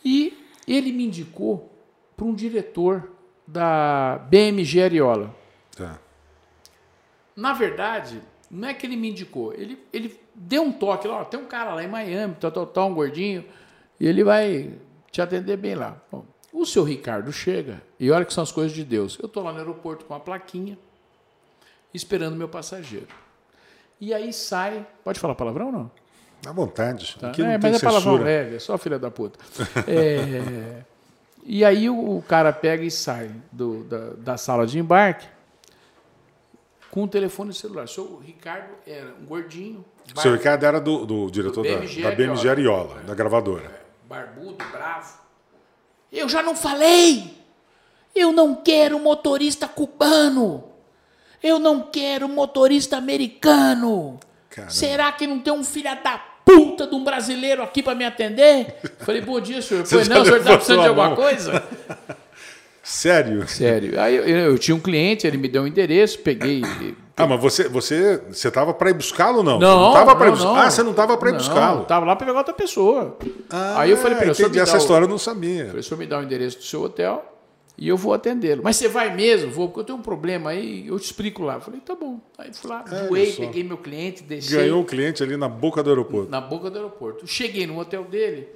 E 0.04 0.38
ele 0.68 0.92
me 0.92 1.06
indicou 1.06 1.72
para 2.16 2.26
um 2.26 2.34
diretor 2.34 3.10
da 3.48 4.20
BMG 4.30 4.82
Ariola. 4.84 5.34
Tá. 5.76 6.00
Na 7.36 7.54
verdade, 7.54 8.22
não 8.52 8.68
é 8.68 8.74
que 8.74 8.86
ele 8.86 8.96
me 8.96 9.10
indicou, 9.10 9.54
ele, 9.54 9.80
ele 9.92 10.20
deu 10.36 10.64
um 10.64 10.72
toque 10.72 11.08
lá, 11.08 11.24
tem 11.26 11.40
um 11.40 11.46
cara 11.46 11.74
lá 11.76 11.84
em 11.84 11.88
Miami, 11.88 12.36
tal, 12.40 12.52
tal, 12.52 12.66
tal, 12.68 12.90
um 12.90 12.94
gordinho, 12.94 13.46
e 14.00 14.08
ele 14.08 14.24
vai 14.24 14.74
te 15.12 15.22
atender 15.22 15.58
bem 15.58 15.76
lá. 15.76 15.96
Bom, 16.12 16.26
o 16.52 16.66
seu 16.66 16.84
Ricardo 16.84 17.32
chega, 17.32 17.82
e 18.00 18.10
olha 18.12 18.26
que 18.26 18.34
são 18.34 18.44
as 18.44 18.52
coisas 18.52 18.72
de 18.74 18.84
Deus. 18.84 19.18
Eu 19.20 19.26
estou 19.28 19.44
lá 19.44 19.52
no 19.52 19.60
aeroporto 19.60 20.06
com 20.06 20.14
a 20.14 20.20
plaquinha, 20.20 20.78
esperando 21.94 22.36
meu 22.36 22.48
passageiro. 22.50 23.08
E 24.00 24.14
aí 24.14 24.34
sai. 24.34 24.86
Pode 25.04 25.20
falar 25.20 25.36
palavrão 25.36 25.68
ou 25.68 25.72
não? 25.72 25.92
À 26.46 26.52
vontade. 26.52 27.16
Tá? 27.20 27.30
Aqui 27.30 27.42
não 27.42 27.52
é, 27.52 27.58
mas 27.58 27.76
é 27.78 27.80
palavrão 27.86 28.16
leve, 28.16 28.56
é 28.58 28.60
só 28.60 28.78
filha 28.78 29.00
da 29.00 29.10
puta. 29.10 29.40
É, 29.88 30.82
e 31.46 31.64
aí 31.64 31.90
o, 31.90 32.18
o 32.18 32.22
cara 32.22 32.52
pega 32.54 32.84
e 32.84 32.92
sai 32.92 33.32
do- 33.52 33.84
da, 33.84 34.10
da 34.18 34.38
sala 34.38 34.66
de 34.66 34.80
embarque 34.80 35.28
com 36.94 37.06
o 37.06 37.08
telefone 37.08 37.52
celular. 37.52 37.86
O 37.86 37.88
seu 37.88 38.20
Ricardo 38.20 38.76
era 38.86 39.16
um 39.20 39.26
gordinho, 39.26 39.84
O 40.16 40.22
seu 40.22 40.32
Ricardo 40.32 40.64
era 40.64 40.80
do, 40.80 41.08
do 41.08 41.32
diretor 41.32 41.64
Do 41.64 41.68
da, 41.72 41.78
BMG 41.78 42.02
da 42.04 42.12
BMG 42.12 42.50
Ariola, 42.50 43.02
da 43.02 43.16
gravadora. 43.16 43.82
barbudo, 44.08 44.64
bravo. 44.72 45.18
Eu 46.12 46.30
já 46.30 46.44
não 46.44 46.56
falei! 46.56 47.34
Eu 48.16 48.32
não 48.32 48.54
quero 48.54 49.00
motorista 49.00 49.68
cubano! 49.68 50.66
Eu 51.42 51.58
não 51.58 51.82
quero 51.82 52.30
motorista 52.30 52.96
americano! 52.98 54.20
Caramba. 54.52 54.72
Será 54.72 55.12
que 55.14 55.26
não 55.26 55.40
tem 55.40 55.52
um 55.52 55.64
filho 55.64 55.90
da 56.04 56.24
puta 56.46 56.86
de 56.86 56.94
um 56.94 57.04
brasileiro 57.04 57.64
aqui 57.64 57.82
para 57.82 57.96
me 57.96 58.06
atender? 58.06 58.76
Falei, 59.02 59.20
bom 59.20 59.40
dia, 59.42 59.64
senhor. 59.64 59.84
Falei, 59.84 60.08
não, 60.08 60.22
o 60.22 60.26
senhor 60.26 60.38
está 60.42 60.54
precisando 60.58 60.82
de 60.84 60.88
alguma 60.90 61.08
mão. 61.08 61.16
coisa? 61.16 61.64
Sério? 62.84 63.48
Sério. 63.48 64.00
Aí 64.00 64.16
eu, 64.16 64.24
eu 64.28 64.58
tinha 64.60 64.76
um 64.76 64.80
cliente, 64.80 65.26
ele 65.26 65.38
me 65.38 65.48
deu 65.48 65.62
um 65.64 65.68
endereço, 65.68 66.20
peguei. 66.20 66.62
Ah, 67.16 67.28
mas 67.28 67.40
você 67.40 67.70
você 67.70 68.20
você 68.32 68.48
estava 68.48 68.74
para 68.74 68.90
ir 68.90 68.94
buscá-lo 68.96 69.38
ou 69.38 69.44
não? 69.44 69.60
Não, 69.60 69.80
não 69.82 69.94
tava 69.94 70.16
não, 70.26 70.32
buscar. 70.32 70.46
não. 70.48 70.56
Ah, 70.56 70.72
você 70.72 70.82
não 70.82 70.90
estava 70.90 71.16
para 71.16 71.30
ir 71.30 71.34
buscá-lo. 71.34 71.84
Tava 71.86 72.08
lá 72.08 72.16
para 72.16 72.26
pegar 72.26 72.40
outra 72.40 72.56
pessoa. 72.56 73.16
Ah, 73.52 73.82
Aí 73.82 73.92
eu 73.92 73.98
falei 73.98 74.16
para 74.18 74.26
ele, 74.26 74.34
entendi 74.34 74.58
essa 74.60 74.72
dá 74.72 74.78
o- 74.80 74.82
história 74.82 75.06
eu 75.06 75.08
não 75.10 75.20
sabia. 75.20 75.76
O 75.78 75.84
senhor 75.84 76.00
me 76.00 76.08
dá 76.08 76.18
o 76.18 76.24
endereço 76.24 76.58
do 76.58 76.64
seu 76.64 76.82
hotel 76.82 77.24
e 77.78 77.88
eu 77.88 77.96
vou 77.98 78.16
atendê-lo. 78.16 78.62
Mas 78.64 78.78
você 78.78 78.88
vai 78.88 79.16
mesmo? 79.16 79.52
Vou, 79.52 79.68
porque 79.68 79.82
eu 79.82 79.84
tenho 79.84 80.00
um 80.00 80.02
problema 80.02 80.50
aí, 80.50 80.88
eu 80.88 80.98
te 81.00 81.04
explico 81.06 81.44
lá. 81.44 81.60
Falei, 81.60 81.82
tá 81.82 81.94
bom. 81.94 82.20
Aí 82.36 82.50
fui 82.52 82.68
lá, 82.68 82.84
voei, 83.08 83.28
só. 83.32 83.42
peguei 83.44 83.64
meu 83.64 83.78
cliente, 83.78 84.24
deixei 84.24 84.58
Ganhou 84.58 84.82
o 84.82 84.84
cliente 84.84 85.22
ali 85.22 85.38
na 85.38 85.48
boca 85.48 85.84
do 85.84 85.92
aeroporto. 85.92 86.32
na 86.32 86.42
boca 86.42 86.72
do 86.72 86.78
aeroporto. 86.80 87.28
Cheguei 87.28 87.68
no 87.68 87.78
hotel 87.80 88.06
dele, 88.06 88.48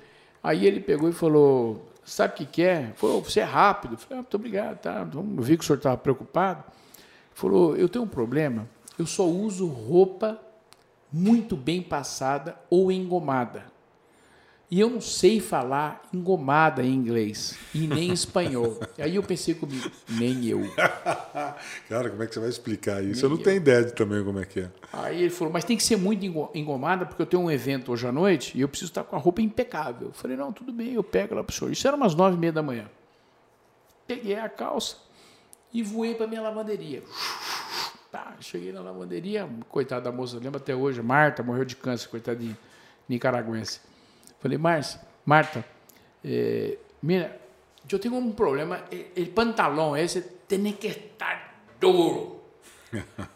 aí 0.44 0.66
ele 0.66 0.80
pegou 0.80 1.08
e 1.08 1.14
falou, 1.14 1.88
sabe 2.08 2.34
o 2.34 2.38
que 2.38 2.46
que 2.46 2.64
é? 2.64 2.94
Falou, 2.96 3.22
você 3.22 3.42
é 3.42 3.44
rápido. 3.44 3.98
Falei, 3.98 4.20
ah, 4.20 4.22
muito 4.22 4.36
obrigado, 4.36 4.80
tá. 4.80 5.08
Eu 5.14 5.24
vi 5.44 5.58
que 5.58 5.64
o 5.64 5.68
senhor 5.68 5.78
estava 5.78 5.98
preocupado. 5.98 6.64
Falou, 7.34 7.76
eu 7.76 7.88
tenho 7.88 8.06
um 8.06 8.08
problema, 8.08 8.68
eu 8.98 9.06
só 9.06 9.28
uso 9.28 9.68
roupa 9.68 10.42
muito 11.12 11.56
bem 11.56 11.82
passada 11.82 12.58
ou 12.70 12.92
engomada. 12.92 13.66
E 14.70 14.82
eu 14.82 14.90
não 14.90 15.00
sei 15.00 15.40
falar 15.40 16.04
engomada 16.14 16.84
em 16.84 16.94
inglês 16.94 17.58
e 17.74 17.88
nem 17.88 18.10
em 18.10 18.14
espanhol. 18.14 18.78
Aí 19.00 19.16
eu 19.16 19.24
pensei 19.24 19.56
comigo, 19.56 19.90
nem 20.10 20.46
eu. 20.46 20.62
Cara, 21.88 22.10
como 22.10 22.22
é 22.22 22.28
que 22.28 22.34
você 22.34 22.40
vai 22.42 22.50
explicar 22.50 23.02
isso? 23.02 23.26
Eu 23.26 23.30
não 23.30 23.38
tenho 23.38 23.56
ideia 23.56 23.86
de 23.86 23.94
também 23.94 24.22
como 24.26 24.40
é 24.40 24.46
que 24.46 24.60
é. 24.60 24.70
Aí 24.92 25.22
ele 25.22 25.30
falou, 25.30 25.54
mas 25.54 25.64
tem 25.64 25.78
que 25.78 25.84
ser 25.84 25.96
muito 25.96 26.26
engo- 26.26 26.52
engomada, 26.54 27.06
porque 27.06 27.22
eu 27.22 27.26
tenho 27.26 27.44
um 27.44 27.50
evento 27.52 27.94
hoje 27.94 28.06
à 28.06 28.12
noite 28.12 28.58
e 28.58 28.62
eu 28.62 28.68
preciso 28.68 28.92
estar 28.92 29.06
com 29.06 29.16
a 29.16 29.20
roupa 29.20 29.42
impecável. 29.42 30.10
Eu 30.10 30.14
falei, 30.14 30.36
não, 30.36 30.52
tudo 30.52 30.74
bem, 30.74 30.94
eu 30.96 31.04
pego 31.04 31.34
lá 31.36 31.44
para 31.46 31.54
o 31.54 31.56
senhor. 31.56 31.72
Isso 31.72 31.88
era 31.88 31.96
umas 31.96 32.14
nove 32.14 32.36
e 32.36 32.40
meia 32.40 32.52
da 32.52 32.62
manhã. 32.62 32.90
Peguei 34.06 34.36
a 34.36 34.50
calça 34.50 34.98
e 35.74 35.82
voei 35.82 36.14
para 36.14 36.28
minha 36.28 36.42
lavanderia. 36.42 37.04
Tá, 38.10 38.36
cheguei 38.40 38.72
na 38.72 38.80
lavanderia, 38.80 39.50
coitada 39.68 40.10
da 40.10 40.12
moça, 40.14 40.38
lembra 40.42 40.62
até 40.62 40.74
hoje, 40.74 41.02
Marta, 41.02 41.44
morreu 41.44 41.66
de 41.66 41.76
câncer, 41.76 42.08
coitadinha, 42.08 42.58
nicaragüense. 43.08 43.82
Falei, 44.48 44.58
Marta, 45.26 45.66
eh, 46.24 46.78
mira, 47.02 47.38
eu 47.92 48.00
tenho 48.00 48.16
um 48.16 48.32
problema, 48.32 48.82
o 49.18 49.26
pantalão 49.32 49.98
esse 49.98 50.22
tem 50.22 50.72
que 50.72 50.88
estar 50.88 51.66
duro. 51.78 52.40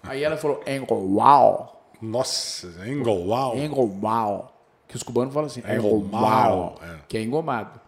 Aí 0.03 0.23
ela 0.23 0.37
falou, 0.37 0.63
engolal, 0.65 1.85
Nossa, 2.01 2.67
Engolwau. 2.87 3.57
engolal, 3.57 4.55
que 4.87 4.95
os 4.95 5.03
cubanos 5.03 5.33
falam 5.33 5.47
assim, 5.47 5.61
engolal, 5.69 6.79
é. 6.81 6.99
que 7.09 7.17
é 7.17 7.21
engomado. 7.21 7.81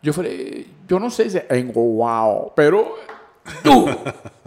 E 0.00 0.06
eu 0.06 0.14
falei, 0.14 0.70
eu 0.88 1.00
não 1.00 1.10
sei 1.10 1.28
se 1.28 1.44
é 1.48 1.58
engolal, 1.58 2.52
pero 2.54 2.96
duro. 3.64 3.98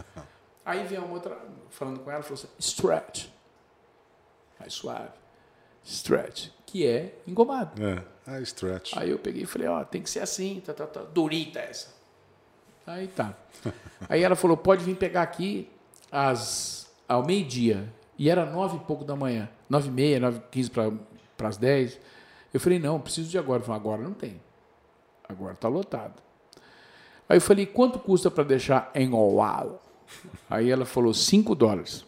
Aí 0.63 0.85
vem 0.85 0.99
uma 0.99 1.13
outra, 1.13 1.38
falando 1.69 1.99
com 1.99 2.09
ela, 2.09 2.23
falou 2.23 2.35
assim, 2.35 2.47
stretch, 2.59 3.27
mais 4.57 4.73
suave, 4.73 5.09
stretch, 5.83 6.49
que 6.69 6.86
é 6.86 7.15
engomado. 7.25 7.84
É, 7.84 8.03
ah, 8.27 8.39
stretch. 8.41 8.95
Aí 8.95 9.10
eu 9.10 9.17
peguei 9.17 9.43
e 9.43 9.45
falei, 9.45 9.67
ó, 9.67 9.84
tem 9.84 10.01
que 10.01 10.10
ser 10.10 10.19
assim, 10.19 10.62
tá, 10.63 10.71
tá, 10.71 10.86
tá, 10.86 11.01
durita 11.01 11.60
essa. 11.60 11.93
Aí 12.86 13.08
tá. 13.08 13.34
Aí 14.08 14.21
ela 14.21 14.36
falou, 14.36 14.55
pode 14.55 14.84
vir 14.84 14.95
pegar 14.95 15.23
aqui 15.23 15.67
às, 16.12 16.91
ao 17.08 17.25
meio-dia. 17.25 17.91
E 18.17 18.29
era 18.29 18.45
nove 18.45 18.77
e 18.77 18.79
pouco 18.82 19.03
da 19.03 19.15
manhã. 19.15 19.49
Nove 19.67 19.88
e 19.88 19.91
meia, 19.91 20.19
nove 20.19 20.38
e 20.38 20.41
quinze 20.51 20.69
para 20.69 21.47
as 21.47 21.58
dez. 21.58 21.99
Eu 22.53 22.60
falei, 22.60 22.77
não, 22.77 22.99
preciso 22.99 23.29
de 23.29 23.38
agora. 23.38 23.62
Falou, 23.62 23.79
agora 23.79 24.01
não 24.01 24.13
tem. 24.13 24.39
Agora 25.27 25.53
está 25.53 25.67
lotado. 25.67 26.21
Aí 27.27 27.38
eu 27.38 27.41
falei, 27.41 27.65
quanto 27.65 27.97
custa 27.99 28.29
para 28.29 28.43
deixar 28.43 28.91
em 28.93 29.13
Oal? 29.13 29.84
Aí 30.49 30.69
ela 30.69 30.86
falou, 30.86 31.13
5 31.13 31.55
dólares. 31.55 32.05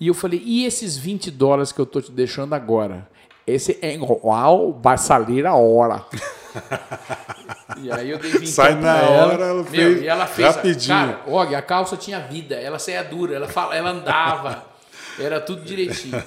E 0.00 0.08
eu 0.08 0.14
falei, 0.14 0.40
e 0.44 0.64
esses 0.64 0.96
20 0.96 1.30
dólares 1.30 1.72
que 1.72 1.80
eu 1.80 1.84
estou 1.84 2.00
te 2.00 2.10
deixando 2.10 2.54
agora? 2.54 3.08
Esse 3.48 3.78
em 3.82 3.98
Oal 4.02 4.78
vai 4.82 4.98
sair 4.98 5.46
a 5.46 5.54
hora. 5.54 6.04
E 7.80 7.92
aí 7.92 8.10
eu 8.10 8.18
dei 8.18 8.32
20 8.32 8.46
Sai 8.48 8.74
na 8.74 8.98
ela. 8.98 9.26
hora, 9.26 9.44
ela 9.44 9.62
Meu, 9.62 9.64
fez 9.64 10.02
e 10.02 10.06
ela 10.08 10.26
fez. 10.26 10.48
rapidinho. 10.56 10.96
Cara, 10.98 11.22
Og, 11.26 11.54
a 11.54 11.62
calça 11.62 11.96
tinha 11.96 12.18
vida, 12.18 12.56
ela 12.56 12.76
saía 12.78 13.04
dura, 13.04 13.36
ela, 13.36 13.46
fala, 13.46 13.76
ela 13.76 13.90
andava, 13.90 14.64
era 15.18 15.40
tudo 15.40 15.62
direitinho. 15.62 16.20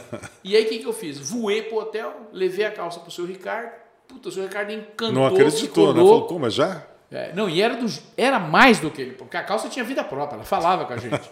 E 0.45 0.55
aí 0.55 0.63
o 0.63 0.69
que, 0.69 0.79
que 0.79 0.86
eu 0.86 0.93
fiz? 0.93 1.17
Voei 1.29 1.63
pro 1.63 1.79
hotel, 1.79 2.29
levei 2.31 2.65
a 2.65 2.71
calça 2.71 3.01
pro 3.01 3.12
seu 3.12 3.25
Ricardo. 3.25 3.71
Puta, 4.07 4.29
o 4.29 4.31
seu 4.31 4.43
Ricardo 4.43 4.71
encantou, 4.71 5.12
Não 5.12 5.25
acreditou, 5.25 5.93
né? 5.93 5.99
Falou, 5.99 6.21
pô, 6.27 6.39
mas 6.39 6.53
já? 6.53 6.84
É, 7.12 7.34
não, 7.34 7.49
e 7.49 7.62
era, 7.62 7.75
do, 7.75 7.86
era 8.15 8.39
mais 8.39 8.79
do 8.79 8.89
que 8.89 9.01
ele, 9.01 9.12
porque 9.12 9.36
a 9.36 9.43
calça 9.43 9.67
tinha 9.67 9.84
vida 9.84 10.03
própria, 10.05 10.36
ela 10.38 10.45
falava 10.45 10.86
com 10.86 10.93
a 10.93 10.97
gente. 10.97 11.29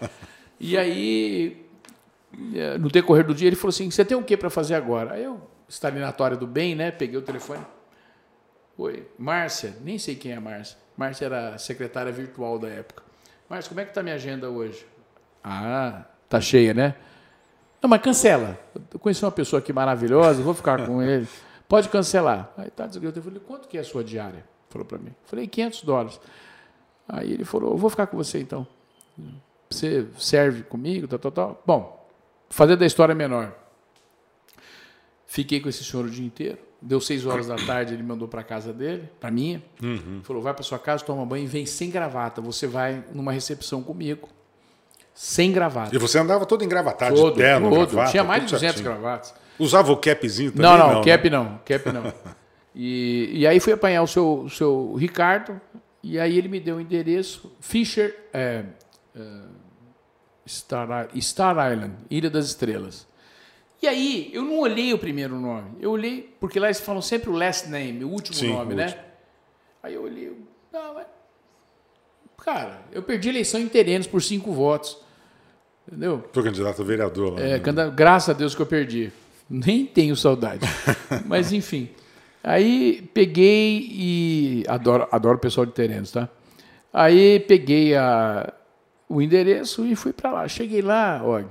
E 0.60 0.78
aí, 0.78 1.66
é, 2.54 2.78
no 2.78 2.90
decorrer 2.90 3.26
do 3.26 3.34
dia, 3.34 3.48
ele 3.48 3.56
falou 3.56 3.70
assim: 3.70 3.90
Você 3.90 4.04
tem 4.04 4.18
o 4.18 4.24
que 4.24 4.36
para 4.36 4.50
fazer 4.50 4.76
agora? 4.76 5.14
Aí 5.14 5.24
eu, 5.24 5.40
estalinatória 5.70 6.36
do 6.36 6.48
bem, 6.48 6.76
né? 6.76 6.92
Peguei 6.92 7.18
o 7.18 7.22
telefone. 7.22 7.66
Oi, 8.78 9.08
Márcia, 9.18 9.76
nem 9.82 10.00
sei 10.00 10.16
quem 10.16 10.32
é 10.32 10.36
a 10.36 10.42
Márcia. 10.42 10.78
Márcia 10.98 11.26
era 11.26 11.56
a 11.56 11.58
secretária 11.58 12.12
virtual 12.12 12.58
da 12.58 12.68
época. 12.68 13.04
Márcia, 13.48 13.70
como 13.70 13.80
é 13.80 13.86
que 13.86 13.94
tá 13.94 14.02
minha 14.02 14.16
agenda 14.16 14.50
hoje? 14.50 14.86
Ah, 15.44 16.06
tá 16.28 16.42
cheia, 16.42 16.74
né? 16.74 16.96
Não, 17.82 17.90
mas 17.90 18.02
cancela. 18.02 18.60
Eu 18.92 19.00
conheci 19.00 19.24
uma 19.24 19.32
pessoa 19.32 19.60
aqui 19.60 19.72
maravilhosa, 19.72 20.42
vou 20.42 20.54
ficar 20.54 20.86
com 20.86 21.02
ele. 21.02 21.28
Pode 21.68 21.88
cancelar. 21.90 22.52
Aí 22.58 22.70
tá, 22.70 22.88
desligou. 22.88 23.14
Eu 23.16 23.22
falei, 23.22 23.40
quanto 23.40 23.68
que 23.68 23.78
é 23.78 23.82
a 23.82 23.84
sua 23.84 24.04
diária? 24.04 24.44
Falou 24.70 24.86
para 24.86 24.98
mim. 24.98 25.14
Falei, 25.26 25.48
500 25.48 25.84
dólares. 25.84 26.20
Aí 27.08 27.32
ele 27.32 27.46
falou, 27.46 27.72
eu 27.72 27.78
vou 27.78 27.90
ficar 27.90 28.08
com 28.08 28.18
você 28.18 28.40
então. 28.40 28.68
Você 29.70 30.08
serve 30.18 30.64
comigo, 30.64 31.08
tal, 31.08 31.20
tal, 31.20 31.32
tal. 31.32 31.64
Bom, 31.66 32.10
fazer 32.50 32.76
da 32.76 32.86
história 32.86 33.14
menor. 33.14 33.54
Fiquei 35.32 35.60
com 35.60 35.70
esse 35.70 35.84
senhor 35.84 36.08
o 36.08 36.10
dia 36.10 36.26
inteiro. 36.26 36.58
Deu 36.82 37.00
seis 37.00 37.24
horas 37.24 37.46
da 37.46 37.56
tarde, 37.56 37.94
ele 37.94 38.02
mandou 38.02 38.28
para 38.28 38.42
casa 38.42 38.74
dele, 38.74 39.08
para 39.20 39.30
minha. 39.30 39.62
Falou: 40.24 40.42
vai 40.42 40.56
para 40.56 40.64
sua 40.64 40.80
casa, 40.80 41.04
toma 41.06 41.24
banho 41.24 41.44
e 41.44 41.48
vem 41.48 41.68
sem 41.68 41.92
gravata. 41.92 42.42
Você 42.42 42.66
vai 42.66 43.04
numa 43.14 43.32
recepção 43.32 43.84
comigo, 43.84 44.28
sem 45.14 45.52
gravata. 45.52 45.96
E 45.96 46.00
você 46.00 46.18
andava 46.18 46.48
todo 46.48 46.64
engravatado, 46.64 47.16
Todo, 47.16 47.36
de 47.36 47.42
terno, 47.42 47.70
todo. 47.70 47.92
gravata, 47.92 48.10
Tinha 48.10 48.24
mais 48.24 48.42
de 48.42 48.48
tudo 48.48 48.56
200 48.56 48.76
certinho. 48.76 48.96
gravatas. 49.00 49.36
Usava 49.60 49.92
o 49.92 49.98
capzinho 49.98 50.52
também? 50.52 50.72
Não, 50.72 50.78
não, 50.80 51.00
né? 51.02 51.06
cap 51.06 51.30
não, 51.30 51.60
cap 51.64 51.92
não. 51.92 52.14
E, 52.74 53.30
e 53.34 53.46
aí 53.46 53.60
fui 53.60 53.74
apanhar 53.74 54.02
o 54.02 54.08
seu, 54.08 54.42
o 54.46 54.50
seu 54.50 54.96
Ricardo, 54.96 55.62
e 56.02 56.18
aí 56.18 56.38
ele 56.40 56.48
me 56.48 56.60
deu 56.60 56.78
o 56.78 56.82
endereço, 56.82 57.52
Fisher, 57.60 58.16
é, 58.34 58.64
é, 59.16 59.22
Star, 60.48 61.10
Star 61.20 61.72
Island, 61.72 61.94
Ilha 62.10 62.30
das 62.32 62.46
Estrelas. 62.48 63.09
E 63.82 63.88
aí, 63.88 64.30
eu 64.34 64.44
não 64.44 64.60
olhei 64.60 64.94
o 64.94 64.98
primeiro 64.98 65.40
nome, 65.40 65.72
eu 65.80 65.92
olhei, 65.92 66.36
porque 66.40 66.60
lá 66.60 66.68
eles 66.68 66.82
falam 66.82 67.02
sempre 67.02 67.30
o 67.30 67.34
last 67.34 67.70
name, 67.70 68.04
o 68.04 68.10
último 68.10 68.36
Sim, 68.36 68.54
nome, 68.54 68.74
o 68.74 68.78
né? 68.78 68.86
último. 68.86 69.04
Aí 69.82 69.94
eu 69.94 70.04
olhei, 70.04 70.34
não, 70.72 70.94
mas, 70.96 71.08
cara, 72.38 72.82
eu 72.92 73.02
perdi 73.02 73.30
a 73.30 73.32
eleição 73.32 73.60
em 73.60 73.70
Terenos 73.70 74.06
por 74.06 74.22
cinco 74.22 74.52
votos, 74.52 74.98
entendeu? 75.88 76.26
Foi 76.34 76.44
candidato 76.44 76.82
a 76.82 76.86
vereador 76.86 77.34
lá. 77.34 77.42
É, 77.42 77.58
né? 77.58 77.92
graças 77.96 78.30
a 78.30 78.34
Deus 78.34 78.54
que 78.54 78.62
eu 78.62 78.66
perdi. 78.66 79.12
Nem 79.50 79.86
tenho 79.86 80.16
saudade. 80.16 80.62
Mas 81.26 81.52
enfim. 81.52 81.90
Aí 82.44 83.02
peguei 83.14 83.88
e. 83.92 84.64
Adoro, 84.68 85.08
adoro 85.12 85.38
o 85.38 85.42
pessoal 85.42 85.66
de 85.66 85.72
terrenos, 85.72 86.12
tá? 86.12 86.30
Aí 86.94 87.40
peguei 87.42 87.96
a, 87.96 88.54
o 89.08 89.22
endereço 89.22 89.86
e 89.86 89.96
fui 89.96 90.14
para 90.14 90.32
lá. 90.32 90.48
Cheguei 90.48 90.82
lá, 90.82 91.22
olha. 91.24 91.48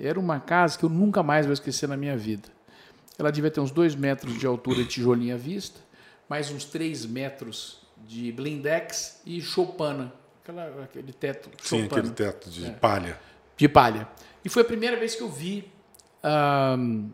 Era 0.00 0.18
uma 0.18 0.40
casa 0.40 0.78
que 0.78 0.84
eu 0.84 0.88
nunca 0.88 1.22
mais 1.22 1.44
vou 1.46 1.52
esquecer 1.52 1.86
na 1.88 1.96
minha 1.96 2.16
vida. 2.16 2.48
Ela 3.18 3.30
devia 3.30 3.50
ter 3.50 3.60
uns 3.60 3.70
dois 3.70 3.94
metros 3.94 4.38
de 4.38 4.46
altura 4.46 4.78
de 4.78 4.86
tijolinho 4.88 5.34
à 5.34 5.38
vista, 5.38 5.78
mais 6.28 6.50
uns 6.50 6.64
três 6.64 7.04
metros 7.04 7.82
de 8.06 8.32
blindex 8.32 9.20
e 9.26 9.40
choupana. 9.42 10.12
Aquela, 10.42 10.84
aquele 10.84 11.12
teto 11.12 11.50
Sim, 11.62 11.80
choupana 11.80 12.00
aquele 12.00 12.14
teto 12.14 12.48
de 12.48 12.66
É. 12.66 12.70
palha. 12.70 13.20
de 13.56 13.68
palha. 13.68 14.08
E 14.42 14.48
foi 14.48 14.62
a 14.62 14.64
primeira 14.64 14.96
vez 14.96 15.14
que 15.14 15.22
eu 15.22 15.28
vi 15.28 15.70
ahm, 16.22 17.10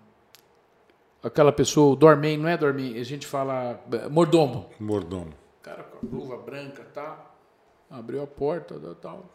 aquela 1.22 1.50
pessoa, 1.52 1.96
o 1.96 2.36
não 2.36 2.48
é 2.48 2.56
dormen, 2.56 2.98
a 3.00 3.04
gente 3.04 3.26
fala 3.26 3.80
eh, 3.92 4.08
mordomo. 4.08 4.70
Mordomo. 4.78 5.32
O 5.58 5.62
cara 5.62 5.82
com 5.82 6.06
a 6.06 6.10
luva 6.10 6.36
branca, 6.36 6.84
tá? 6.94 7.32
Abriu 7.90 8.22
a 8.22 8.26
porta, 8.28 8.78
tal. 9.02 9.28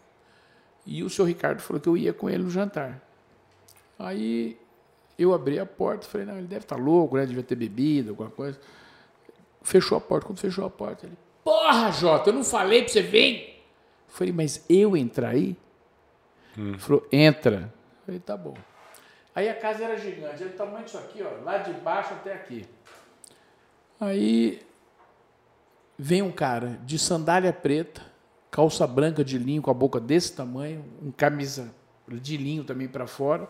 E 0.85 1.03
o 1.03 1.09
senhor 1.09 1.27
Ricardo 1.27 1.59
falou 1.61 1.81
que 1.81 1.89
eu 1.89 1.97
ia 1.97 2.13
com 2.13 2.29
ele 2.29 2.43
no 2.43 2.49
jantar. 2.49 3.01
Aí 4.01 4.57
eu 5.17 5.33
abri 5.33 5.59
a 5.59 5.65
porta, 5.65 6.07
falei, 6.07 6.25
não, 6.25 6.37
ele 6.37 6.47
deve 6.47 6.65
estar 6.65 6.75
louco, 6.75 7.17
né? 7.17 7.25
Devia 7.25 7.43
ter 7.43 7.55
bebido, 7.55 8.09
alguma 8.09 8.29
coisa. 8.29 8.59
Fechou 9.61 9.97
a 9.97 10.01
porta. 10.01 10.25
Quando 10.25 10.39
fechou 10.39 10.65
a 10.65 10.69
porta, 10.69 11.05
ele, 11.05 11.17
porra, 11.43 11.91
Jota, 11.91 12.29
eu 12.29 12.33
não 12.33 12.43
falei 12.43 12.81
pra 12.81 12.91
você 12.91 13.01
vir? 13.01 13.63
Falei, 14.07 14.33
mas 14.33 14.65
eu 14.67 14.97
entrar 14.97 15.29
aí? 15.29 15.55
Ele 16.57 16.77
falou, 16.79 17.07
entra. 17.11 17.71
Falei, 18.05 18.19
tá 18.19 18.35
bom. 18.35 18.55
Aí 19.33 19.47
a 19.47 19.55
casa 19.55 19.83
era 19.83 19.97
gigante, 19.97 20.41
era 20.41 20.51
do 20.51 20.57
tamanho 20.57 20.83
disso 20.83 20.97
aqui, 20.97 21.23
ó, 21.23 21.43
lá 21.43 21.59
de 21.59 21.71
baixo 21.73 22.13
até 22.13 22.33
aqui. 22.33 22.65
Aí 23.99 24.61
vem 25.97 26.21
um 26.21 26.31
cara 26.31 26.79
de 26.83 26.99
sandália 26.99 27.53
preta, 27.53 28.01
calça 28.49 28.85
branca 28.85 29.23
de 29.23 29.37
linho 29.37 29.61
com 29.61 29.71
a 29.71 29.73
boca 29.73 29.99
desse 29.99 30.35
tamanho, 30.35 30.83
um 31.01 31.11
camisa 31.11 31.73
de 32.09 32.35
linho 32.35 32.65
também 32.65 32.89
para 32.89 33.07
fora, 33.07 33.47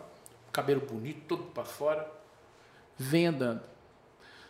cabelo 0.52 0.82
bonito, 0.82 1.22
todo 1.26 1.44
para 1.44 1.64
fora, 1.64 2.08
vem 2.96 3.26
andando. 3.26 3.62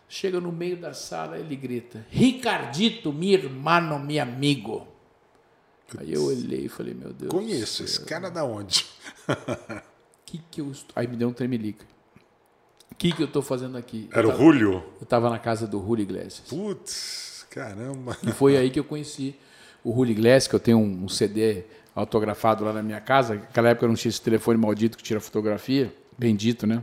Chega 0.09 0.41
no 0.41 0.53
meio 0.53 0.77
da 0.77 0.93
sala, 0.93 1.39
ele 1.39 1.57
grita: 1.57 2.05
Ricardito, 2.11 3.13
mi 3.13 3.33
hermano, 3.33 3.99
mi 3.99 4.19
amigo. 4.19 4.87
Aí 5.99 6.13
eu 6.13 6.25
olhei 6.25 6.67
e 6.67 6.69
falei: 6.69 6.93
Meu 6.93 7.13
Deus. 7.13 7.31
Conheço 7.31 7.85
esse 7.85 8.05
cara 8.05 8.31
da 8.31 8.45
onde? 8.45 8.85
que 10.27 10.39
que 10.51 10.61
eu 10.61 10.71
estou... 10.71 10.93
Aí 10.95 11.07
me 11.07 11.17
deu 11.17 11.29
um 11.29 11.33
tremelique. 11.33 11.85
O 12.91 12.95
que, 12.95 13.11
que 13.11 13.23
eu 13.23 13.27
estou 13.27 13.43
fazendo 13.43 13.77
aqui? 13.77 14.09
Era 14.13 14.27
eu 14.27 14.29
o 14.29 14.33
tava, 14.33 14.45
Julio? 14.45 14.73
Eu 15.01 15.05
estava 15.05 15.31
na 15.31 15.39
casa 15.39 15.67
do 15.67 15.81
Julio 15.81 16.03
Iglesias. 16.03 16.47
Putz, 16.49 17.47
caramba. 17.51 18.17
E 18.23 18.31
foi 18.33 18.57
aí 18.57 18.71
que 18.71 18.79
eu 18.79 18.85
conheci 18.85 19.35
o 19.83 19.93
Julio 19.93 20.13
Iglesias, 20.13 20.47
que 20.47 20.55
eu 20.55 20.61
tenho 20.61 20.79
um 20.79 21.09
CD 21.09 21.65
autografado 21.95 22.65
lá 22.65 22.73
na 22.73 22.83
minha 22.83 23.01
casa. 23.01 23.35
Naquela 23.35 23.71
época 23.71 23.85
eu 23.85 23.89
não 23.89 23.97
tinha 23.97 24.11
esse 24.11 24.21
telefone 24.21 24.59
maldito 24.59 24.97
que 24.97 25.03
tira 25.03 25.21
fotografia. 25.21 25.93
Bendito, 26.19 26.67
né? 26.67 26.83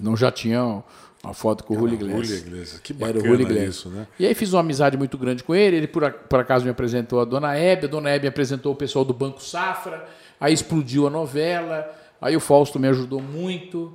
Não 0.00 0.16
já 0.16 0.30
tinha 0.30 0.82
uma 1.22 1.34
foto 1.34 1.64
com 1.64 1.74
o 1.74 1.78
Julio 1.78 1.98
Julio 1.98 2.14
Iglesias. 2.16 2.46
Iglesias. 2.46 2.80
Que 2.80 2.92
Era 2.92 3.02
o 3.02 3.06
bacana 3.14 3.26
Julio 3.28 3.42
Iglesias. 3.42 3.74
isso, 3.76 3.88
né? 3.88 4.06
E 4.18 4.26
aí 4.26 4.34
fiz 4.34 4.52
uma 4.52 4.60
amizade 4.60 4.96
muito 4.96 5.16
grande 5.18 5.42
com 5.42 5.54
ele. 5.54 5.76
Ele, 5.76 5.86
por, 5.86 6.10
por 6.10 6.40
acaso, 6.40 6.64
me 6.64 6.70
apresentou 6.70 7.20
a 7.20 7.24
Dona 7.24 7.56
Hebe. 7.56 7.86
A 7.86 7.88
Dona 7.88 8.10
Hebe 8.10 8.22
me 8.22 8.28
apresentou 8.28 8.72
o 8.72 8.76
pessoal 8.76 9.04
do 9.04 9.12
Banco 9.14 9.42
Safra. 9.42 10.06
Aí 10.38 10.52
explodiu 10.52 11.06
a 11.06 11.10
novela. 11.10 11.90
Aí 12.20 12.36
o 12.36 12.40
Fausto 12.40 12.78
me 12.78 12.88
ajudou 12.88 13.20
muito. 13.20 13.92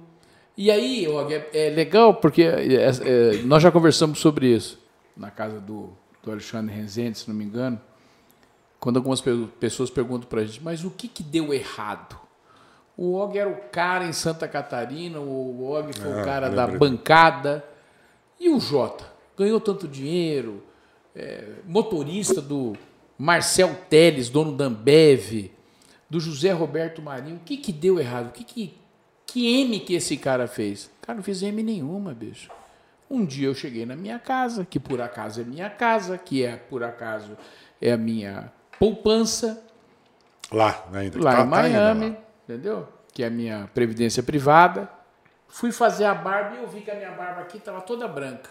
E 0.57 0.69
aí, 0.69 1.07
Og, 1.07 1.33
é, 1.33 1.49
é 1.53 1.69
legal 1.69 2.15
porque 2.15 2.43
é, 2.43 2.91
é, 3.03 3.41
nós 3.43 3.63
já 3.63 3.71
conversamos 3.71 4.19
sobre 4.19 4.47
isso 4.47 4.79
na 5.15 5.31
casa 5.31 5.59
do, 5.59 5.89
do 6.23 6.31
Alexandre 6.31 6.75
Rezende, 6.75 7.17
se 7.17 7.27
não 7.29 7.35
me 7.35 7.45
engano. 7.45 7.79
Quando 8.81 8.97
algumas 8.97 9.21
pe- 9.21 9.47
pessoas 9.59 9.89
perguntam 9.89 10.27
para 10.27 10.41
a 10.41 10.45
gente, 10.45 10.61
mas 10.61 10.83
o 10.83 10.89
que, 10.89 11.07
que 11.07 11.21
deu 11.23 11.53
errado? 11.53 12.19
O 12.97 13.13
Og 13.13 13.37
era 13.37 13.47
o 13.49 13.55
cara 13.71 14.03
em 14.05 14.11
Santa 14.11 14.47
Catarina, 14.47 15.19
o 15.19 15.63
Og 15.71 15.93
foi 15.97 16.11
Ah, 16.11 16.21
o 16.21 16.25
cara 16.25 16.49
da 16.49 16.65
bancada. 16.67 17.63
E 18.39 18.49
o 18.49 18.59
Jota? 18.59 19.05
Ganhou 19.37 19.59
tanto 19.61 19.87
dinheiro, 19.87 20.63
é, 21.15 21.47
motorista 21.65 22.41
do 22.41 22.75
Marcel 23.17 23.75
Teles, 23.89 24.29
dono 24.29 24.51
da 24.57 24.65
Ambev, 24.65 25.51
do 26.09 26.19
José 26.19 26.51
Roberto 26.51 27.01
Marinho. 27.03 27.37
O 27.37 27.39
que, 27.41 27.57
que 27.57 27.71
deu 27.71 27.99
errado? 27.99 28.29
O 28.29 28.31
que, 28.31 28.43
que, 28.43 28.73
que 29.27 29.61
M 29.61 29.79
que 29.79 29.93
esse 29.93 30.17
cara 30.17 30.47
fez? 30.47 30.89
Cara, 31.01 31.17
não 31.17 31.23
fiz 31.23 31.41
M 31.43 31.61
nenhuma, 31.63 32.13
bicho. 32.15 32.49
Um 33.09 33.23
dia 33.25 33.47
eu 33.47 33.53
cheguei 33.53 33.85
na 33.85 33.95
minha 33.95 34.17
casa, 34.17 34.65
que 34.65 34.79
por 34.79 34.99
acaso 35.01 35.39
é 35.41 35.43
minha 35.43 35.69
casa, 35.69 36.17
que 36.17 36.43
é 36.43 36.55
por 36.55 36.83
acaso 36.83 37.37
é 37.79 37.91
a 37.91 37.97
minha 37.97 38.51
poupança, 38.81 39.63
Lá, 40.51 40.83
ainda. 40.91 41.23
lá 41.23 41.35
Tá- 41.35 41.41
em 41.45 41.49
tá 41.49 41.59
ainda 41.61 41.79
lá. 41.79 41.93
Miami, 41.93 42.17
entendeu? 42.43 42.87
Que 43.13 43.21
é 43.23 43.27
a 43.27 43.29
minha 43.29 43.69
previdência 43.75 44.23
privada. 44.23 44.89
Fui 45.47 45.71
fazer 45.71 46.05
a 46.05 46.15
barba 46.15 46.55
e 46.55 46.63
eu 46.63 46.67
vi 46.67 46.81
que 46.81 46.89
a 46.89 46.95
minha 46.95 47.11
barba 47.11 47.41
aqui 47.41 47.57
estava 47.57 47.79
toda 47.81 48.07
branca. 48.07 48.49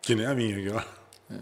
Que 0.00 0.14
nem 0.14 0.24
a 0.24 0.34
minha. 0.34 0.56
aqui, 0.56 0.70
ó. 0.70 1.36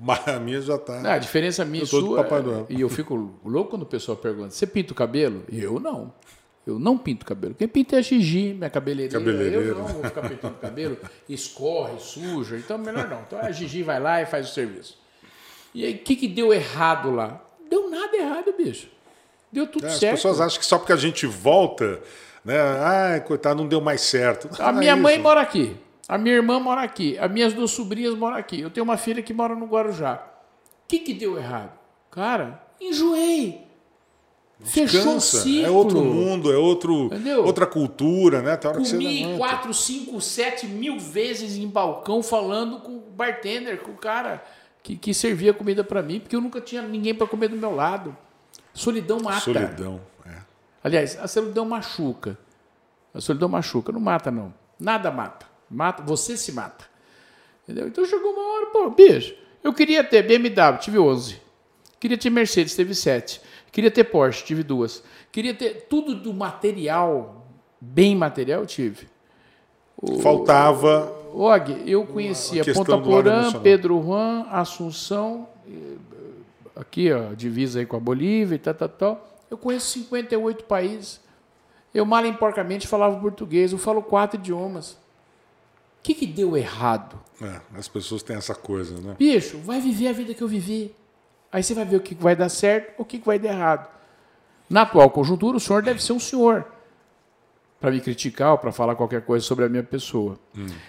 Mas 0.00 0.26
A 0.26 0.40
minha 0.40 0.60
já 0.62 0.78
tá. 0.78 1.02
Ah, 1.04 1.12
a 1.14 1.18
diferença 1.18 1.62
minha 1.64 1.84
e 1.84 1.86
sua. 1.86 2.26
E 2.70 2.80
eu 2.80 2.88
fico 2.88 3.14
louco 3.44 3.70
quando 3.70 3.82
o 3.82 3.86
pessoal 3.86 4.16
pergunta: 4.16 4.50
você 4.50 4.66
pinta 4.66 4.92
o 4.92 4.96
cabelo? 4.96 5.44
E 5.50 5.62
eu 5.62 5.78
não. 5.78 6.12
Eu 6.66 6.78
não 6.78 6.96
pinto 6.96 7.26
cabelo. 7.26 7.54
Quem 7.54 7.68
pinta 7.68 7.96
é 7.96 7.98
a 7.98 8.02
Gigi, 8.02 8.54
minha 8.54 8.70
cabeleireira. 8.70 9.18
Cabeleireira. 9.18 9.66
Eu 9.66 9.78
não 9.78 9.86
vou 9.86 10.02
ficar 10.04 10.22
pintando 10.26 10.54
cabelo, 10.54 10.96
escorre, 11.28 11.98
suja. 11.98 12.56
Então, 12.56 12.78
melhor 12.78 13.06
não. 13.08 13.20
Então 13.20 13.38
a 13.38 13.52
Gigi 13.52 13.82
vai 13.82 14.00
lá 14.00 14.22
e 14.22 14.26
faz 14.26 14.48
o 14.48 14.54
serviço. 14.54 14.98
E 15.74 15.84
aí, 15.84 15.94
o 15.94 15.98
que, 15.98 16.16
que 16.16 16.26
deu 16.26 16.54
errado 16.54 17.10
lá? 17.10 17.43
Deu 17.68 17.88
nada 17.90 18.16
errado, 18.16 18.52
bicho. 18.56 18.88
Deu 19.52 19.66
tudo 19.66 19.86
É, 19.86 19.90
As 19.90 19.96
certo. 19.98 20.16
pessoas 20.16 20.40
acham 20.40 20.58
que 20.58 20.66
só 20.66 20.78
porque 20.78 20.92
a 20.92 20.96
gente 20.96 21.26
volta, 21.26 22.00
né? 22.44 22.58
Ai, 22.60 23.20
coitado, 23.20 23.60
não 23.62 23.68
deu 23.68 23.80
mais 23.80 24.00
certo. 24.00 24.48
A 24.60 24.70
Não 24.72 24.78
é 24.78 24.80
minha 24.82 24.96
mãe 24.96 25.14
isso. 25.14 25.22
mora 25.22 25.40
aqui. 25.40 25.76
A 26.08 26.18
minha 26.18 26.34
irmã 26.34 26.58
mora 26.60 26.82
aqui. 26.82 27.16
As 27.18 27.30
minhas 27.30 27.52
duas 27.54 27.70
sobrinhas 27.70 28.14
moram 28.14 28.36
aqui. 28.36 28.60
Eu 28.60 28.68
tenho 28.70 28.84
uma 28.84 28.96
filha 28.96 29.22
que 29.22 29.32
mora 29.32 29.54
no 29.54 29.64
Guarujá. 29.66 30.22
O 30.84 30.88
que, 30.88 30.98
que 30.98 31.14
deu 31.14 31.38
errado? 31.38 31.72
Cara, 32.10 32.60
enjoei. 32.80 33.62
Fechou 34.62 35.16
o 35.16 35.20
ciclo. 35.20 35.66
É 35.66 35.70
outro 35.70 36.00
mundo, 36.02 36.52
é 36.52 36.56
outro, 36.56 37.06
Entendeu? 37.06 37.44
outra 37.44 37.66
cultura, 37.66 38.40
né? 38.40 38.56
Tem 38.56 38.70
hora 38.70 38.80
que 38.80 38.86
você 38.86 38.96
Comi. 38.96 39.34
4, 39.36 39.74
5, 39.74 40.20
7 40.20 40.66
mil 40.66 40.98
vezes 40.98 41.56
em 41.56 41.66
balcão 41.66 42.22
falando 42.22 42.78
com 42.80 42.92
o 42.96 43.00
bartender, 43.00 43.80
com 43.80 43.90
o 43.92 43.96
cara 43.96 44.42
que, 44.84 44.96
que 44.96 45.14
servia 45.14 45.54
comida 45.54 45.82
pra 45.82 46.02
mim, 46.02 46.20
porque 46.20 46.36
eu 46.36 46.42
nunca 46.42 46.60
tinha 46.60 46.82
ninguém 46.82 47.14
pra 47.14 47.26
comer 47.26 47.48
do 47.48 47.56
meu 47.56 47.74
lado. 47.74 48.14
Solidão 48.74 49.18
mata. 49.18 49.40
Solidão. 49.40 50.00
É. 50.26 50.36
Aliás, 50.84 51.18
a 51.18 51.26
solidão 51.26 51.64
machuca. 51.64 52.38
A 53.14 53.20
solidão 53.20 53.48
machuca, 53.48 53.90
não 53.90 53.98
mata, 53.98 54.30
não. 54.30 54.52
Nada 54.78 55.10
mata. 55.10 55.46
Mata, 55.70 56.02
você 56.02 56.36
se 56.36 56.52
mata. 56.52 56.84
Entendeu? 57.62 57.88
Então 57.88 58.04
chegou 58.04 58.32
uma 58.32 58.42
hora, 58.42 58.66
pô, 58.66 58.90
bicho, 58.90 59.34
eu 59.62 59.72
queria 59.72 60.04
ter 60.04 60.22
BMW, 60.22 60.78
tive 60.78 60.98
11. 60.98 61.40
Queria 61.98 62.18
ter 62.18 62.28
Mercedes, 62.28 62.76
teve 62.76 62.94
7. 62.94 63.40
Queria 63.72 63.90
ter 63.90 64.04
Porsche, 64.04 64.44
tive 64.44 64.62
duas. 64.62 65.02
Queria 65.32 65.54
ter 65.54 65.86
tudo 65.88 66.14
do 66.14 66.34
material, 66.34 67.48
bem 67.80 68.14
material, 68.14 68.60
eu 68.60 68.66
tive. 68.66 69.08
Faltava. 70.20 71.23
Og, 71.34 71.82
eu 71.84 72.06
conhecia 72.06 72.62
Ponta 72.72 72.96
Porã. 72.96 73.50
Pedro 73.60 74.00
Juan, 74.00 74.46
Assunção, 74.52 75.48
aqui, 76.76 77.12
ó, 77.12 77.34
divisa 77.34 77.80
aí 77.80 77.86
com 77.86 77.96
a 77.96 78.00
Bolívia 78.00 78.54
e 78.54 78.58
tal, 78.58 78.74
tal, 78.74 78.88
tal. 78.88 79.28
Eu 79.50 79.58
conheço 79.58 79.86
58 79.98 80.64
países. 80.64 81.20
Eu 81.92 82.06
mal 82.06 82.22
porcamente 82.34 82.86
falava 82.86 83.18
português, 83.20 83.72
eu 83.72 83.78
falo 83.78 84.00
quatro 84.00 84.38
idiomas. 84.38 84.92
O 84.92 86.04
que, 86.04 86.14
que 86.14 86.26
deu 86.26 86.56
errado? 86.56 87.18
É, 87.42 87.60
as 87.76 87.88
pessoas 87.88 88.22
têm 88.22 88.36
essa 88.36 88.54
coisa, 88.54 89.00
né? 89.00 89.16
Bicho, 89.18 89.58
vai 89.58 89.80
viver 89.80 90.08
a 90.08 90.12
vida 90.12 90.34
que 90.34 90.42
eu 90.42 90.48
vivi. 90.48 90.94
Aí 91.50 91.64
você 91.64 91.74
vai 91.74 91.84
ver 91.84 91.96
o 91.96 92.00
que 92.00 92.14
vai 92.14 92.36
dar 92.36 92.48
certo 92.48 92.94
ou 92.98 93.04
o 93.04 93.04
que 93.04 93.18
que 93.18 93.26
vai 93.26 93.40
dar 93.40 93.48
errado. 93.48 93.88
Na 94.70 94.82
atual 94.82 95.10
conjuntura, 95.10 95.56
o 95.56 95.60
senhor 95.60 95.82
deve 95.82 96.02
ser 96.02 96.12
um 96.12 96.20
senhor 96.20 96.64
para 97.84 97.90
me 97.90 98.00
criticar 98.00 98.52
ou 98.52 98.56
para 98.56 98.72
falar 98.72 98.94
qualquer 98.94 99.20
coisa 99.20 99.44
sobre 99.44 99.62
a 99.62 99.68
minha 99.68 99.82
pessoa. 99.82 100.38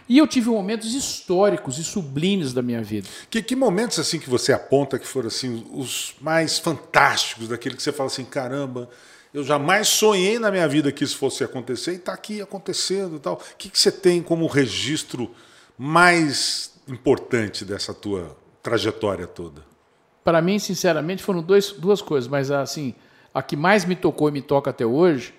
E 0.08 0.18
eu 0.18 0.26
tive 0.26 0.48
momentos 0.48 0.94
históricos 0.94 1.78
e 1.78 1.84
sublimes 1.84 2.54
da 2.54 2.62
minha 2.62 2.82
vida. 2.82 3.06
Que, 3.30 3.44
que 3.44 3.54
momentos 3.54 4.00
assim 4.00 4.18
que 4.18 4.30
você 4.30 4.54
aponta 4.54 4.98
que 4.98 5.06
foram 5.06 5.28
assim 5.28 5.68
os 5.74 6.16
mais 6.22 6.58
fantásticos, 6.58 7.50
daquele 7.50 7.76
que 7.76 7.84
você 7.84 7.92
fala 7.92 8.08
assim, 8.08 8.24
caramba, 8.24 8.90
eu 9.34 9.44
jamais 9.44 9.90
sonhei 9.90 10.40
na 10.40 10.50
minha 10.50 10.66
vida 10.70 10.90
que 10.90 11.04
isso 11.04 11.18
fosse 11.18 11.44
acontecer 11.44 11.92
e 11.92 11.96
está 11.96 12.14
aqui 12.14 12.42
acontecendo 12.42 13.18
e 13.18 13.20
tal. 13.20 13.34
O 13.34 13.58
que, 13.58 13.70
que 13.70 13.78
você 13.78 13.92
tem 13.92 14.24
como 14.24 14.48
registro 14.48 15.30
mais 15.78 16.80
importante 16.88 17.66
dessa 17.66 17.94
tua 17.94 18.38
trajetória 18.64 19.28
toda? 19.28 19.62
Para 20.24 20.42
mim, 20.42 20.60
sinceramente, 20.60 21.22
foram 21.22 21.44
dois, 21.44 21.74
duas 21.74 22.02
coisas, 22.02 22.30
mas 22.30 22.52
assim, 22.52 22.96
a 23.34 23.44
que 23.44 23.58
mais 23.58 23.84
me 23.84 23.98
tocou 23.98 24.30
e 24.30 24.32
me 24.32 24.42
toca 24.42 24.70
até 24.70 24.86
hoje 24.86 25.34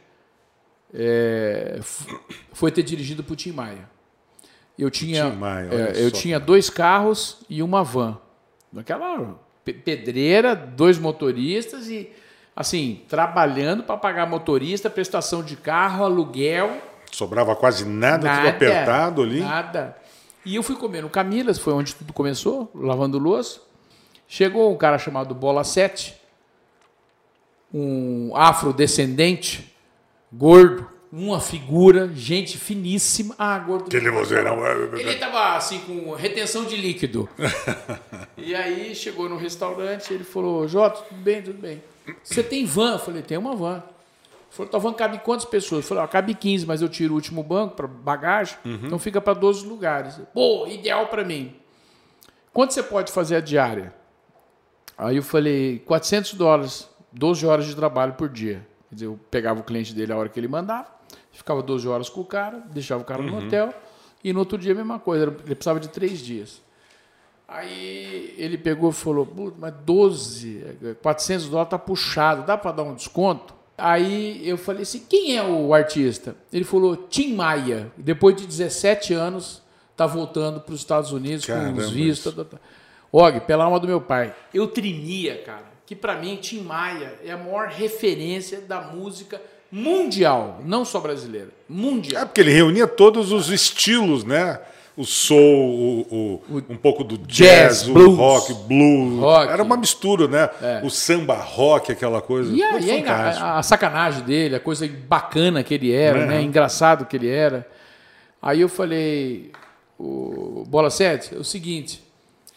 é, 0.98 1.78
foi 2.52 2.70
ter 2.72 2.82
dirigido 2.82 3.22
para 3.22 3.32
o 3.34 3.36
Tim 3.36 3.52
Maia. 3.52 3.88
Eu 4.78 4.90
tinha, 4.90 5.28
Maia, 5.30 5.68
é, 5.72 5.92
eu 6.04 6.10
só. 6.10 6.16
tinha 6.16 6.40
dois 6.40 6.68
carros 6.70 7.38
e 7.48 7.62
uma 7.62 7.82
van. 7.84 8.18
Naquela 8.72 9.38
pe- 9.64 9.72
pedreira, 9.74 10.54
dois 10.54 10.98
motoristas 10.98 11.88
e, 11.88 12.10
assim, 12.54 13.02
trabalhando 13.08 13.82
para 13.82 13.96
pagar 13.96 14.26
motorista, 14.26 14.90
prestação 14.90 15.42
de 15.42 15.56
carro, 15.56 16.04
aluguel. 16.04 16.76
Sobrava 17.12 17.54
quase 17.56 17.84
nada, 17.86 18.18
tudo 18.28 18.36
Nada, 18.36 18.48
apertado 18.50 19.22
ali. 19.22 19.40
Nada. 19.40 19.96
E 20.44 20.54
eu 20.56 20.62
fui 20.62 20.76
comer 20.76 21.02
no 21.02 21.08
Camilas, 21.10 21.58
foi 21.58 21.72
onde 21.72 21.94
tudo 21.94 22.12
começou, 22.12 22.70
lavando 22.74 23.18
louça. 23.18 23.60
Chegou 24.28 24.72
um 24.72 24.76
cara 24.76 24.98
chamado 24.98 25.34
Bola 25.34 25.64
7, 25.64 26.14
um 27.72 28.32
afrodescendente, 28.34 29.74
gordo, 30.36 30.86
uma 31.10 31.40
figura, 31.40 32.10
gente 32.14 32.58
finíssima. 32.58 33.34
Ah, 33.38 33.58
gordo. 33.58 33.86
Aquele 33.86 34.10
vozeirão. 34.10 34.58
Ele 34.96 35.14
tava 35.14 35.56
assim 35.56 35.80
com 35.80 36.12
retenção 36.12 36.64
de 36.64 36.76
líquido. 36.76 37.28
e 38.36 38.54
aí 38.54 38.94
chegou 38.94 39.28
no 39.28 39.36
restaurante, 39.36 40.12
ele 40.12 40.24
falou: 40.24 40.68
Jota, 40.68 41.02
tudo 41.02 41.20
bem, 41.20 41.42
tudo 41.42 41.58
bem. 41.58 41.82
Você 42.22 42.42
tem 42.42 42.66
van? 42.66 42.92
Eu 42.92 42.98
falei: 42.98 43.22
tem 43.22 43.38
uma 43.38 43.56
van. 43.56 43.76
Ele 43.76 43.82
falou: 44.50 44.70
tua 44.70 44.80
van 44.80 44.92
cabe 44.92 45.18
quantas 45.20 45.46
pessoas? 45.46 45.84
Eu 45.84 45.88
falei: 45.88 46.04
ó, 46.04 46.06
cabe 46.06 46.34
15, 46.34 46.66
mas 46.66 46.82
eu 46.82 46.88
tiro 46.88 47.12
o 47.12 47.16
último 47.16 47.42
banco 47.42 47.74
para 47.74 47.86
bagagem, 47.86 48.58
então 48.64 48.98
fica 48.98 49.20
para 49.20 49.34
12 49.34 49.66
lugares. 49.66 50.20
Pô, 50.34 50.66
ideal 50.66 51.06
para 51.06 51.24
mim. 51.24 51.54
Quanto 52.52 52.74
você 52.74 52.82
pode 52.82 53.10
fazer 53.10 53.36
a 53.36 53.40
diária? 53.40 53.94
Aí 54.98 55.16
eu 55.16 55.22
falei: 55.22 55.78
400 55.86 56.34
dólares, 56.34 56.88
12 57.12 57.46
horas 57.46 57.66
de 57.66 57.74
trabalho 57.74 58.14
por 58.14 58.28
dia. 58.28 58.66
Quer 58.88 58.94
dizer, 58.94 59.06
eu 59.06 59.18
pegava 59.30 59.60
o 59.60 59.62
cliente 59.64 59.94
dele 59.94 60.12
a 60.12 60.16
hora 60.16 60.28
que 60.28 60.38
ele 60.38 60.48
mandava, 60.48 60.86
ficava 61.32 61.62
12 61.62 61.86
horas 61.88 62.08
com 62.08 62.20
o 62.20 62.24
cara, 62.24 62.62
deixava 62.70 63.02
o 63.02 63.04
cara 63.04 63.22
no 63.22 63.38
hotel, 63.38 63.72
e 64.22 64.32
no 64.32 64.38
outro 64.40 64.56
dia 64.56 64.72
a 64.72 64.76
mesma 64.76 64.98
coisa, 64.98 65.24
ele 65.24 65.54
precisava 65.54 65.80
de 65.80 65.88
três 65.88 66.18
dias. 66.20 66.62
Aí 67.48 68.34
ele 68.36 68.58
pegou 68.58 68.90
e 68.90 68.92
falou, 68.92 69.24
"Puta, 69.24 69.56
mas 69.58 69.72
12, 69.84 70.64
400 71.00 71.48
dólares 71.48 71.70
tá 71.70 71.78
puxado, 71.78 72.44
dá 72.44 72.56
para 72.56 72.72
dar 72.72 72.82
um 72.82 72.94
desconto? 72.94 73.54
Aí 73.78 74.40
eu 74.48 74.56
falei 74.56 74.82
assim, 74.82 75.04
quem 75.06 75.36
é 75.36 75.42
o 75.42 75.74
artista? 75.74 76.34
Ele 76.52 76.64
falou, 76.64 76.96
Tim 76.96 77.34
Maia, 77.34 77.92
depois 77.96 78.34
de 78.34 78.46
17 78.46 79.12
anos, 79.12 79.62
tá 79.94 80.06
voltando 80.06 80.60
para 80.60 80.74
os 80.74 80.80
Estados 80.80 81.12
Unidos 81.12 81.44
Caramba, 81.44 81.72
com 81.72 81.78
os 81.86 81.90
vistos. 81.90 82.34
Tá, 82.34 82.44
tá, 82.44 82.56
tá. 82.56 82.62
Og, 83.12 83.40
pela 83.40 83.64
alma 83.64 83.78
do 83.78 83.86
meu 83.86 84.00
pai, 84.00 84.34
eu 84.52 84.66
tremia, 84.66 85.42
cara, 85.42 85.75
que 85.86 85.94
para 85.96 86.16
mim 86.16 86.36
Tim 86.36 86.60
Maia 86.62 87.14
é 87.24 87.30
a 87.30 87.36
maior 87.38 87.68
referência 87.68 88.60
da 88.60 88.80
música 88.80 89.40
mundial, 89.70 90.60
não 90.64 90.84
só 90.84 91.00
brasileira, 91.00 91.48
mundial. 91.68 92.22
É 92.22 92.24
porque 92.26 92.40
ele 92.40 92.52
reunia 92.52 92.86
todos 92.86 93.32
os 93.32 93.50
estilos, 93.50 94.24
né? 94.24 94.60
O 94.96 95.04
soul, 95.04 96.06
o, 96.10 96.42
o- 96.48 96.62
um 96.70 96.76
pouco 96.76 97.04
do 97.04 97.18
jazz, 97.18 97.82
jazz, 97.82 97.88
o 97.88 97.92
blues. 97.92 98.16
rock, 98.16 98.54
blues. 98.66 99.20
Rock. 99.20 99.52
Era 99.52 99.62
uma 99.62 99.76
mistura, 99.76 100.26
né? 100.26 100.48
O 100.82 100.88
samba 100.88 101.34
rock, 101.34 101.92
aquela 101.92 102.22
coisa. 102.22 102.50
E, 102.54 102.62
a, 102.62 102.78
e 102.80 103.04
a 103.06 103.58
a, 103.58 103.62
sacanagem 103.62 104.22
dele, 104.22 104.56
a 104.56 104.60
coisa 104.60 104.88
bacana 105.06 105.62
que 105.62 105.74
ele 105.74 105.92
era, 105.92 106.20
Uhum. 106.20 106.26
né? 106.26 106.40
engraçado 106.42 107.04
que 107.04 107.14
ele 107.14 107.28
era. 107.28 107.68
Aí 108.40 108.62
eu 108.62 108.70
falei, 108.70 109.52
o 109.98 110.64
Bola 110.66 110.88
7, 110.88 111.34
é 111.34 111.38
o 111.38 111.44
seguinte, 111.44 112.02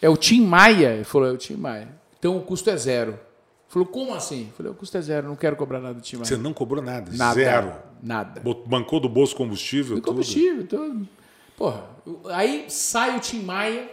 é 0.01 0.07
o 0.09 0.15
Tim 0.15 0.41
Maia? 0.45 0.91
Ele 0.93 1.03
falou, 1.03 1.27
é 1.27 1.31
o 1.33 1.37
Tim 1.37 1.55
Maia. 1.55 1.89
Então 2.19 2.37
o 2.37 2.41
custo 2.43 2.69
é 2.69 2.77
zero. 2.77 3.19
Falou, 3.67 3.87
como 3.87 4.13
assim? 4.13 4.51
Falei, 4.57 4.71
o 4.71 4.75
custo 4.75 4.97
é 4.97 5.01
zero, 5.01 5.27
não 5.27 5.35
quero 5.35 5.55
cobrar 5.55 5.79
nada 5.79 5.93
do 5.93 6.01
Tim 6.01 6.17
Maia. 6.17 6.25
Você 6.25 6.37
não 6.37 6.53
cobrou 6.53 6.83
nada, 6.83 7.11
nada, 7.13 7.33
zero. 7.33 7.73
Nada. 8.01 8.41
Bancou 8.65 8.99
do 8.99 9.07
bolso 9.07 9.35
combustível, 9.35 9.97
tudo. 9.97 10.07
combustível, 10.07 10.65
tudo. 10.67 11.07
Porra, 11.55 11.87
aí 12.31 12.65
sai 12.69 13.15
o 13.15 13.19
Tim 13.19 13.43
Maia 13.43 13.89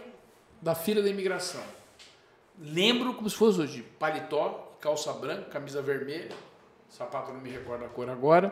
da 0.61 0.73
fila 0.73 1.01
da 1.01 1.09
imigração. 1.09 1.61
Lembro 2.59 3.13
como 3.13 3.29
se 3.29 3.35
fosse 3.35 3.61
hoje, 3.61 3.85
paletó, 3.99 4.75
calça 4.81 5.13
branca, 5.13 5.43
camisa 5.43 5.79
vermelha, 5.81 6.31
sapato 6.89 7.31
não 7.31 7.39
me 7.39 7.51
recordo 7.51 7.85
a 7.85 7.87
cor 7.87 8.09
agora. 8.09 8.51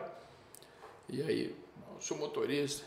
E 1.08 1.20
aí, 1.22 1.56
sou 1.98 2.16
motorista. 2.16 2.84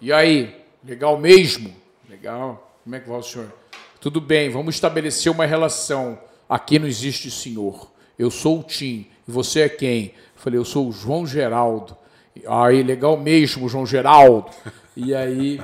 E 0.00 0.12
aí, 0.12 0.64
legal 0.84 1.18
mesmo? 1.18 1.74
Legal. 2.08 2.78
Como 2.84 2.94
é 2.94 3.00
que 3.00 3.08
vai 3.08 3.18
o 3.18 3.22
senhor? 3.22 3.52
Tudo 4.00 4.20
bem, 4.20 4.48
vamos 4.48 4.76
estabelecer 4.76 5.30
uma 5.30 5.44
relação. 5.44 6.18
Aqui 6.50 6.78
não 6.80 6.88
existe 6.88 7.30
senhor. 7.30 7.90
Eu 8.18 8.30
sou 8.30 8.58
o 8.60 8.62
Tim. 8.64 9.06
E 9.26 9.30
você 9.30 9.60
é 9.60 9.68
quem? 9.68 10.06
Eu 10.06 10.12
falei, 10.34 10.58
eu 10.58 10.64
sou 10.64 10.88
o 10.88 10.92
João 10.92 11.24
Geraldo. 11.26 11.96
Aí, 12.46 12.82
legal 12.82 13.16
mesmo, 13.16 13.68
João 13.68 13.86
Geraldo. 13.86 14.50
E 14.96 15.14
aí, 15.14 15.60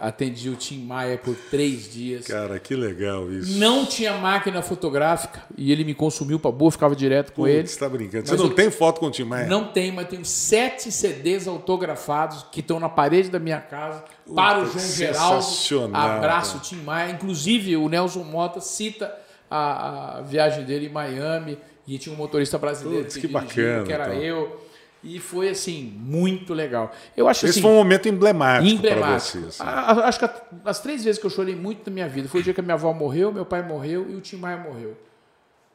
atendi 0.00 0.48
o 0.48 0.56
Tim 0.56 0.82
Maia 0.84 1.18
por 1.18 1.36
três 1.50 1.92
dias. 1.92 2.26
Cara, 2.26 2.58
que 2.58 2.74
legal 2.74 3.30
isso. 3.30 3.58
Não 3.58 3.84
tinha 3.84 4.14
máquina 4.14 4.62
fotográfica 4.62 5.42
e 5.56 5.70
ele 5.70 5.84
me 5.84 5.94
consumiu 5.94 6.38
para 6.40 6.50
boa, 6.50 6.70
ficava 6.70 6.96
direto 6.96 7.32
com 7.32 7.46
ele. 7.46 7.68
Você 7.68 7.78
tá 7.78 7.88
brincando. 7.88 8.24
Você 8.26 8.32
Mas 8.32 8.40
não 8.40 8.48
eu- 8.48 8.54
tem 8.54 8.70
foto 8.70 8.98
com 8.98 9.06
o 9.06 9.10
Tim 9.10 9.24
Maia? 9.24 9.46
Não 9.46 9.66
tem, 9.68 9.92
mas 9.92 10.08
tenho 10.08 10.24
sete 10.24 10.90
CDs 10.90 11.46
autografados 11.46 12.44
que 12.50 12.60
estão 12.60 12.80
na 12.80 12.88
parede 12.88 13.28
da 13.28 13.38
minha 13.38 13.60
casa 13.60 14.02
para 14.34 14.62
o 14.62 14.66
João 14.66 14.78
Geraldo. 14.88 15.42
sensacional, 15.42 16.10
Abraço. 16.16 16.58
Tim 16.60 16.76
Maia. 16.76 17.10
Inclusive, 17.12 17.76
o 17.76 17.88
Nelson 17.88 18.24
Mota 18.24 18.60
cita 18.60 19.14
a, 19.52 20.18
a 20.18 20.22
viagem 20.22 20.64
dele 20.64 20.86
em 20.86 20.88
Miami 20.92 21.58
e 21.86 21.98
tinha 21.98 22.14
um 22.14 22.18
motorista 22.18 22.58
brasileiro 22.58 23.04
Putz, 23.04 23.14
que, 23.16 23.22
que 23.22 23.28
bacana, 23.28 23.84
que 23.84 23.92
era 23.92 24.08
então. 24.08 24.22
eu. 24.22 24.62
E 25.04 25.18
foi 25.18 25.48
assim, 25.48 25.92
muito 25.98 26.54
legal. 26.54 26.92
Eu 27.16 27.26
acho 27.28 27.44
Esse 27.44 27.54
assim, 27.58 27.62
foi 27.62 27.70
um 27.72 27.74
momento 27.74 28.08
emblemático, 28.08 28.80
para 28.80 28.90
emblemático. 28.92 29.38
você. 29.40 29.46
assim. 29.48 29.62
A- 29.64 29.90
a- 29.90 30.08
Acho 30.08 30.18
que 30.20 30.24
a- 30.24 30.42
as 30.64 30.80
três 30.80 31.02
vezes 31.02 31.20
que 31.20 31.26
eu 31.26 31.30
chorei 31.30 31.56
muito 31.56 31.88
na 31.90 31.92
minha 31.92 32.08
vida 32.08 32.28
foi 32.28 32.40
o 32.40 32.42
dia 32.44 32.54
que 32.54 32.60
a 32.60 32.62
minha 32.62 32.74
avó 32.74 32.92
morreu, 32.92 33.32
meu 33.32 33.44
pai 33.44 33.66
morreu 33.66 34.06
e 34.08 34.14
o 34.14 34.20
Tim 34.20 34.36
Maia 34.36 34.56
morreu. 34.58 34.96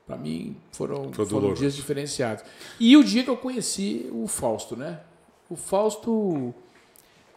Para 0.05 0.15
mim 0.15 0.55
foram, 0.71 1.11
Foi 1.11 1.25
foram 1.25 1.53
dias 1.53 1.75
diferenciados. 1.75 2.45
E 2.79 2.95
o 2.95 3.03
dia 3.03 3.21
que 3.21 3.29
eu 3.29 3.35
conheci 3.35 4.09
o 4.13 4.25
Fausto, 4.27 4.77
né? 4.77 5.01
O 5.49 5.57
Fausto. 5.57 6.53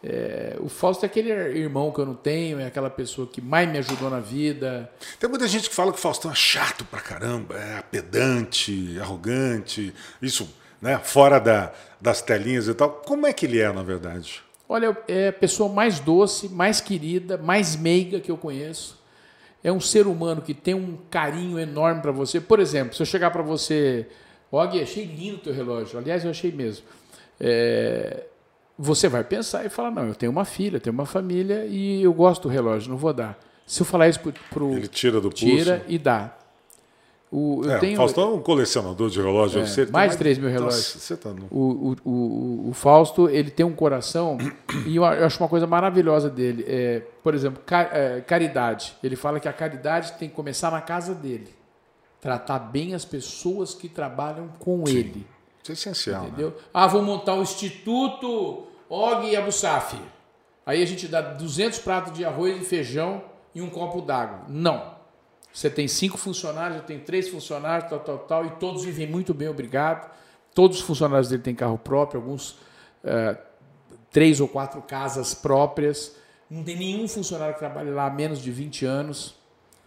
É, 0.03 0.57
o 0.59 0.67
Fausto 0.67 1.03
é 1.03 1.07
aquele 1.07 1.29
irmão 1.31 1.91
que 1.91 1.99
eu 1.99 2.05
não 2.05 2.15
tenho, 2.15 2.59
é 2.59 2.65
aquela 2.65 2.89
pessoa 2.89 3.27
que 3.27 3.39
mais 3.39 3.69
me 3.69 3.77
ajudou 3.77 4.09
na 4.09 4.19
vida. 4.19 4.91
Tem 5.19 5.29
muita 5.29 5.47
gente 5.47 5.69
que 5.69 5.75
fala 5.75 5.91
que 5.91 5.99
o 5.99 6.01
Faustão 6.01 6.31
é 6.31 6.35
chato 6.35 6.83
pra 6.85 6.99
caramba, 6.99 7.55
é 7.57 7.81
pedante, 7.83 8.97
arrogante, 8.99 9.93
isso, 10.21 10.49
né? 10.81 10.97
Fora 10.97 11.39
da, 11.39 11.71
das 11.99 12.21
telinhas 12.21 12.67
e 12.67 12.73
tal. 12.73 12.89
Como 13.05 13.27
é 13.27 13.33
que 13.33 13.45
ele 13.45 13.59
é, 13.59 13.71
na 13.71 13.83
verdade? 13.83 14.41
Olha, 14.67 14.97
é 15.07 15.27
a 15.27 15.33
pessoa 15.33 15.71
mais 15.71 15.99
doce, 15.99 16.49
mais 16.49 16.81
querida, 16.81 17.37
mais 17.37 17.75
meiga 17.75 18.19
que 18.19 18.31
eu 18.31 18.37
conheço. 18.37 18.99
É 19.63 19.71
um 19.71 19.81
ser 19.81 20.07
humano 20.07 20.41
que 20.41 20.55
tem 20.55 20.73
um 20.73 20.97
carinho 21.11 21.59
enorme 21.59 22.01
para 22.01 22.11
você. 22.11 22.41
Por 22.41 22.59
exemplo, 22.59 22.95
se 22.95 23.01
eu 23.01 23.05
chegar 23.05 23.29
para 23.29 23.43
você, 23.43 24.07
Og, 24.51 24.81
achei 24.81 25.05
lindo 25.05 25.37
o 25.37 25.39
teu 25.39 25.53
relógio. 25.53 25.97
Aliás, 25.97 26.25
eu 26.25 26.31
achei 26.31 26.51
mesmo. 26.51 26.85
É, 27.39 28.25
você 28.83 29.07
vai 29.07 29.23
pensar 29.23 29.65
e 29.65 29.69
falar, 29.69 29.91
não, 29.91 30.07
eu 30.07 30.15
tenho 30.15 30.31
uma 30.31 30.45
filha, 30.45 30.79
tenho 30.79 30.93
uma 30.93 31.05
família 31.05 31.65
e 31.67 32.01
eu 32.03 32.13
gosto 32.13 32.43
do 32.43 32.49
relógio, 32.49 32.89
não 32.89 32.97
vou 32.97 33.13
dar. 33.13 33.37
Se 33.65 33.81
eu 33.81 33.85
falar 33.85 34.09
isso 34.09 34.19
pro, 34.19 34.33
pro 34.49 34.71
Ele 34.73 34.87
tira 34.87 35.21
do 35.21 35.29
pulso. 35.29 35.45
tira 35.45 35.85
e 35.87 35.97
dá. 35.97 36.35
O, 37.31 37.61
eu 37.63 37.71
É, 37.71 37.77
tenho 37.79 37.93
o 37.93 37.97
Faustão 37.97 38.31
é 38.31 38.33
um 38.33 38.41
colecionador 38.41 39.09
de 39.09 39.21
relógios. 39.21 39.63
É, 39.63 39.65
Você 39.73 39.83
tem 39.85 39.93
mais 39.93 40.11
de 40.11 40.17
3 40.17 40.37
mil 40.37 40.49
relógios. 40.49 40.83
Nossa, 40.95 40.99
você 40.99 41.15
tá 41.15 41.29
no... 41.29 41.45
o, 41.49 41.95
o, 42.03 42.09
o, 42.09 42.69
o 42.69 42.73
Fausto 42.73 43.29
ele 43.29 43.49
tem 43.49 43.65
um 43.65 43.71
coração 43.73 44.37
e 44.85 44.97
eu 44.97 45.05
acho 45.05 45.41
uma 45.41 45.47
coisa 45.47 45.65
maravilhosa 45.65 46.29
dele. 46.29 46.65
É, 46.67 47.01
por 47.23 47.33
exemplo, 47.33 47.61
ca- 47.65 47.89
é, 47.93 48.19
caridade. 48.19 48.97
Ele 49.01 49.15
fala 49.15 49.39
que 49.39 49.47
a 49.47 49.53
caridade 49.53 50.11
tem 50.13 50.27
que 50.27 50.35
começar 50.35 50.71
na 50.71 50.81
casa 50.81 51.13
dele. 51.15 51.47
Tratar 52.19 52.59
bem 52.59 52.93
as 52.93 53.05
pessoas 53.05 53.73
que 53.73 53.87
trabalham 53.87 54.49
com 54.59 54.83
ele. 54.87 55.25
Isso 55.63 55.71
é 55.71 55.73
essencial. 55.73 56.23
Né? 56.23 56.27
Entendeu? 56.29 56.53
Ah, 56.73 56.85
vou 56.87 57.01
montar 57.01 57.35
o 57.35 57.41
Instituto 57.43 58.63
Og 58.91 59.33
Abusaf. 59.37 59.95
Aí 60.65 60.83
a 60.83 60.85
gente 60.85 61.07
dá 61.07 61.21
200 61.21 61.79
pratos 61.79 62.11
de 62.11 62.25
arroz 62.25 62.61
e 62.61 62.65
feijão 62.65 63.23
e 63.55 63.61
um 63.61 63.69
copo 63.69 64.01
d'água. 64.01 64.41
Não. 64.49 64.95
Você 65.53 65.69
tem 65.69 65.87
cinco 65.87 66.17
funcionários, 66.17 66.77
eu 66.77 66.83
tenho 66.83 66.99
três 66.99 67.29
funcionários, 67.29 67.89
tal, 67.89 67.99
tal, 68.01 68.19
tal, 68.19 68.45
e 68.45 68.49
todos 68.51 68.83
vivem 68.83 69.07
muito 69.07 69.33
bem, 69.33 69.47
obrigado. 69.47 70.11
Todos 70.53 70.79
os 70.79 70.83
funcionários 70.83 71.29
dele 71.29 71.41
têm 71.41 71.55
carro 71.55 71.77
próprio, 71.77 72.19
alguns 72.19 72.57
eh, 73.03 73.37
três 74.11 74.41
ou 74.41 74.47
quatro 74.49 74.81
casas 74.81 75.33
próprias. 75.33 76.17
Não 76.49 76.61
tem 76.61 76.75
nenhum 76.75 77.07
funcionário 77.07 77.53
que 77.53 77.59
trabalhe 77.59 77.91
lá 77.91 78.07
há 78.07 78.09
menos 78.09 78.41
de 78.41 78.51
20 78.51 78.85
anos. 78.85 79.35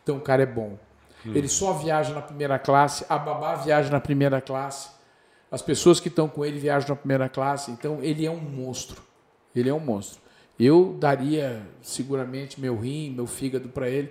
Então 0.02 0.16
o 0.16 0.20
cara 0.20 0.42
é 0.42 0.46
bom. 0.46 0.78
Ele 1.26 1.48
só 1.48 1.74
viaja 1.74 2.14
na 2.14 2.22
primeira 2.22 2.58
classe, 2.58 3.04
a 3.08 3.18
babá 3.18 3.54
viaja 3.54 3.90
na 3.90 4.00
primeira 4.00 4.40
classe. 4.40 4.93
As 5.54 5.62
pessoas 5.62 6.00
que 6.00 6.08
estão 6.08 6.26
com 6.28 6.44
ele 6.44 6.58
viajam 6.58 6.88
na 6.88 6.96
primeira 6.96 7.28
classe, 7.28 7.70
então 7.70 8.00
ele 8.02 8.26
é 8.26 8.30
um 8.30 8.40
monstro. 8.40 9.00
Ele 9.54 9.68
é 9.68 9.72
um 9.72 9.78
monstro. 9.78 10.20
Eu 10.58 10.96
daria 10.98 11.62
seguramente 11.80 12.60
meu 12.60 12.76
rim, 12.76 13.12
meu 13.12 13.24
fígado 13.24 13.68
para 13.68 13.88
ele, 13.88 14.10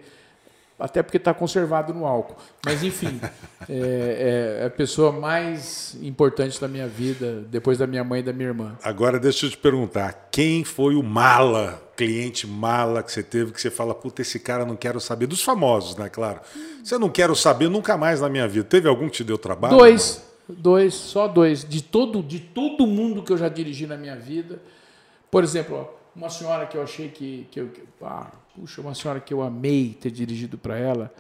até 0.79 1.03
porque 1.03 1.17
está 1.17 1.33
conservado 1.33 1.93
no 1.93 2.05
álcool. 2.05 2.37
Mas 2.65 2.81
enfim, 2.81 3.19
é, 3.67 4.59
é 4.61 4.65
a 4.65 4.69
pessoa 4.69 5.11
mais 5.11 5.97
importante 6.01 6.61
da 6.61 6.67
minha 6.69 6.87
vida, 6.87 7.43
depois 7.49 7.77
da 7.77 7.85
minha 7.85 8.05
mãe 8.05 8.21
e 8.21 8.23
da 8.23 8.31
minha 8.31 8.47
irmã. 8.47 8.77
Agora 8.81 9.19
deixa 9.19 9.45
eu 9.45 9.49
te 9.49 9.57
perguntar, 9.57 10.29
quem 10.31 10.63
foi 10.63 10.95
o 10.95 11.03
mala, 11.03 11.91
cliente 11.97 12.47
mala 12.47 13.03
que 13.03 13.11
você 13.11 13.21
teve, 13.21 13.51
que 13.51 13.59
você 13.59 13.69
fala, 13.69 13.93
puta, 13.93 14.21
esse 14.21 14.39
cara 14.39 14.65
não 14.65 14.77
quero 14.77 15.01
saber, 15.01 15.27
dos 15.27 15.43
famosos, 15.43 15.97
né, 15.97 16.07
claro. 16.07 16.39
Você 16.81 16.97
não 16.97 17.09
quero 17.09 17.35
saber 17.35 17.69
nunca 17.69 17.97
mais 17.97 18.21
na 18.21 18.29
minha 18.29 18.47
vida. 18.47 18.63
Teve 18.63 18.87
algum 18.87 19.09
que 19.09 19.17
te 19.17 19.23
deu 19.25 19.37
trabalho? 19.37 19.77
Dois, 19.77 20.21
dois, 20.47 20.93
só 20.93 21.27
dois. 21.27 21.63
De 21.67 21.81
todo, 21.81 22.21
de 22.23 22.39
todo 22.39 22.85
mundo 22.87 23.23
que 23.23 23.31
eu 23.31 23.37
já 23.37 23.47
dirigi 23.49 23.85
na 23.87 23.97
minha 23.97 24.15
vida. 24.15 24.61
Por 25.31 25.43
exemplo, 25.43 25.75
ó, 25.77 26.03
uma 26.15 26.29
senhora 26.29 26.65
que 26.67 26.77
eu 26.77 26.83
achei 26.83 27.09
que, 27.09 27.47
que 27.51 27.59
eu, 27.59 27.69
que- 27.69 27.81
ah, 28.01 28.31
puxa, 28.55 28.81
uma 28.81 28.93
senhora 28.93 29.19
que 29.19 29.33
eu 29.33 29.41
amei 29.41 29.97
ter 29.99 30.11
dirigido 30.11 30.57
para 30.57 30.77
ela, 30.77 31.13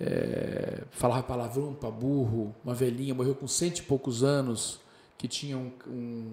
é, 0.00 0.82
falava 0.90 1.22
palavrão 1.22 1.74
para 1.74 1.90
burro, 1.90 2.54
uma 2.64 2.74
velhinha, 2.74 3.14
morreu 3.14 3.34
com 3.34 3.46
cento 3.46 3.78
e 3.78 3.82
poucos 3.82 4.22
anos, 4.24 4.80
que 5.18 5.28
tinha 5.28 5.56
um, 5.56 5.70
um, 5.86 6.26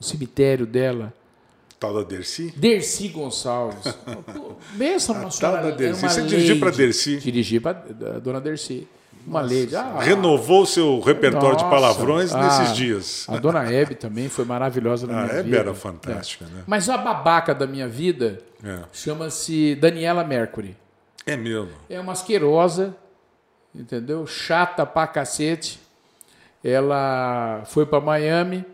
um 0.00 0.02
cemitério 0.02 0.66
dela. 0.66 1.12
Tal 1.78 1.92
da 1.92 2.02
Dercy? 2.02 2.52
Dercy 2.56 3.08
Gonçalves. 3.08 3.84
Benção, 4.74 5.16
uma 5.16 5.30
senhora. 5.30 5.60
tal 5.60 5.70
da 5.70 5.76
Dercy. 5.76 6.00
Você 6.00 6.22
dirigiu 6.22 6.58
lady. 6.64 6.76
Dercy? 6.78 7.16
Dirigi 7.18 7.60
para 7.60 7.84
a 8.16 8.18
dona 8.18 8.40
Dercy. 8.40 8.88
Uma 9.26 9.40
lady. 9.40 9.74
Ah, 9.74 9.98
Renovou 10.00 10.62
o 10.62 10.66
seu 10.66 11.00
repertório 11.00 11.56
de 11.56 11.62
nossa. 11.64 11.70
palavrões 11.70 12.32
Ah, 12.34 12.42
nesses 12.60 12.76
dias. 12.76 13.26
A 13.28 13.36
dona 13.38 13.64
Hebe 13.70 13.94
também 13.94 14.28
foi 14.28 14.44
maravilhosa 14.44 15.06
na 15.06 15.12
A 15.20 15.22
minha 15.24 15.34
Hebe 15.38 15.42
vida. 15.44 15.58
era 15.58 15.74
fantástica, 15.74 16.44
né? 16.46 16.62
Mas 16.66 16.88
a 16.90 16.98
babaca 16.98 17.54
da 17.54 17.66
minha 17.66 17.88
vida 17.88 18.40
É. 18.62 18.80
chama-se 18.92 19.74
Daniela 19.76 20.22
Mercury. 20.24 20.76
É 21.26 21.36
mesmo. 21.36 21.70
É 21.88 21.98
uma 21.98 22.12
asquerosa, 22.12 22.94
entendeu? 23.74 24.26
Chata 24.26 24.84
pra 24.84 25.06
cacete. 25.06 25.80
Ela 26.62 27.62
foi 27.66 27.84
para 27.86 28.00
Miami 28.00 28.64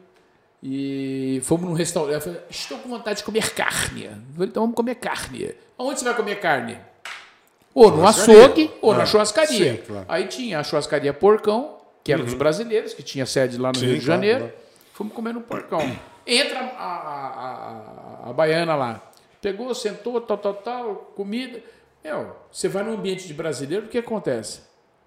e 0.63 1.41
fomos 1.45 1.69
num 1.69 1.75
restaurante. 1.75 2.13
Ela 2.13 2.21
falou, 2.21 2.41
estou 2.51 2.79
com 2.79 2.89
vontade 2.89 3.19
de 3.19 3.25
comer 3.25 3.53
carne. 3.55 4.05
Eu 4.05 4.13
falei, 4.35 4.49
então 4.49 4.63
vamos 4.63 4.77
comer 4.77 4.95
carne. 4.97 5.55
Aonde 5.79 5.99
você 5.99 6.05
vai 6.05 6.15
comer 6.15 6.37
carne? 6.41 6.79
Ou 7.75 7.91
no 7.91 8.07
açougue 8.07 8.71
ou 8.83 8.95
na 8.95 9.03
Ah, 9.03 9.07
churrascaria. 9.07 9.73
sim, 9.75 9.81
claro. 9.87 10.05
Aí 10.09 10.27
tinha 10.27 10.59
a 10.59 10.63
churrascaria 10.65 11.13
Porcão, 11.13 11.77
que 12.03 12.13
era 12.13 12.23
dos 12.23 12.35
brasileiros, 12.35 12.93
que 12.95 13.03
tinha 13.03 13.25
sede 13.27 13.57
lá 13.59 13.69
no 13.73 13.79
Sim, 13.79 13.87
Rio 13.87 13.99
de 13.99 14.05
Janeiro. 14.05 14.39
claro. 14.41 14.55
Fomos 14.95 15.13
comer 15.15 15.33
no 15.35 15.41
Porcão. 15.41 15.81
Entra 16.27 16.59
a, 16.61 16.85
a, 16.85 18.27
a, 18.27 18.31
a 18.31 18.33
baiana 18.33 18.75
lá. 18.75 19.01
Pegou, 19.41 19.75
sentou, 19.75 20.21
tal, 20.21 20.37
tal, 20.37 20.55
tal, 20.55 20.95
comida. 21.17 21.63
Meu, 22.05 22.35
você 22.53 22.69
vai 22.69 22.83
num 22.83 22.95
ambiente 22.95 23.27
de 23.27 23.33
brasileiro, 23.35 23.87
o 23.87 23.89
que 23.89 23.99
acontece? 23.99 24.61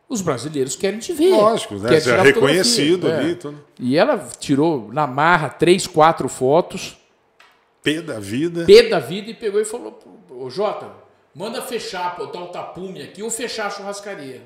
Os 0.09 0.21
brasileiros 0.21 0.75
querem 0.75 0.99
te 0.99 1.13
ver. 1.13 1.29
Lógico, 1.31 1.75
né? 1.75 1.99
Você 1.99 2.11
é 2.11 2.21
reconhecido 2.21 3.11
ali. 3.11 3.31
É. 3.31 3.35
Tudo. 3.35 3.63
E 3.79 3.97
ela 3.97 4.27
tirou 4.39 4.89
na 4.91 5.05
marra 5.07 5.49
três, 5.49 5.85
quatro 5.87 6.27
fotos, 6.29 6.97
P 7.83 8.01
da 8.01 8.19
vida. 8.19 8.65
pé 8.65 8.83
da 8.89 8.99
vida, 8.99 9.29
e 9.29 9.33
pegou 9.33 9.59
e 9.61 9.65
falou: 9.65 9.99
Ô 10.29 10.49
Jota, 10.49 10.87
manda 11.35 11.61
fechar, 11.61 12.15
botar 12.17 12.39
o 12.41 12.47
tapume 12.47 13.01
aqui 13.01 13.21
ou 13.23 13.29
fechar 13.29 13.67
a 13.67 13.69
churrascaria. 13.69 14.41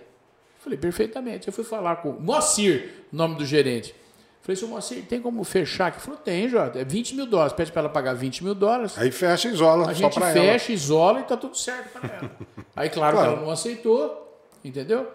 Falei, 0.60 0.78
perfeitamente. 0.78 1.48
Eu 1.48 1.54
fui 1.54 1.64
falar 1.64 1.98
com 1.98 2.10
o 2.12 2.22
Moacir, 2.22 2.90
nome 3.12 3.36
do 3.36 3.46
gerente. 3.46 3.94
Falei, 4.42 4.56
seu 4.56 4.68
Moacir, 4.68 5.04
tem 5.06 5.22
como 5.22 5.44
fechar? 5.44 5.92
Ele 5.92 6.00
falou, 6.00 6.20
tem, 6.20 6.48
Jota. 6.48 6.80
É 6.80 6.86
20 6.86 7.16
mil 7.16 7.26
dólares. 7.26 7.54
Pede 7.54 7.72
para 7.72 7.82
ela 7.82 7.90
pagar 7.90 8.14
20 8.14 8.44
mil 8.44 8.56
dólares. 8.56 8.98
Aí 8.98 9.12
fecha 9.12 9.50
e 9.50 9.52
isola 9.54 9.90
A 9.90 9.94
gente 9.94 10.14
pra 10.14 10.30
ela. 10.30 10.40
fecha, 10.40 10.72
isola 10.72 11.20
e 11.20 11.24
tá 11.24 11.36
tudo 11.38 11.58
certo 11.58 11.90
para 12.00 12.08
ela. 12.16 12.32
Aí, 12.76 12.90
claro, 12.90 13.18
Claro. 13.18 13.32
que 13.32 13.36
ela 13.38 13.46
não 13.46 13.52
aceitou, 13.52 14.42
entendeu? 14.64 15.08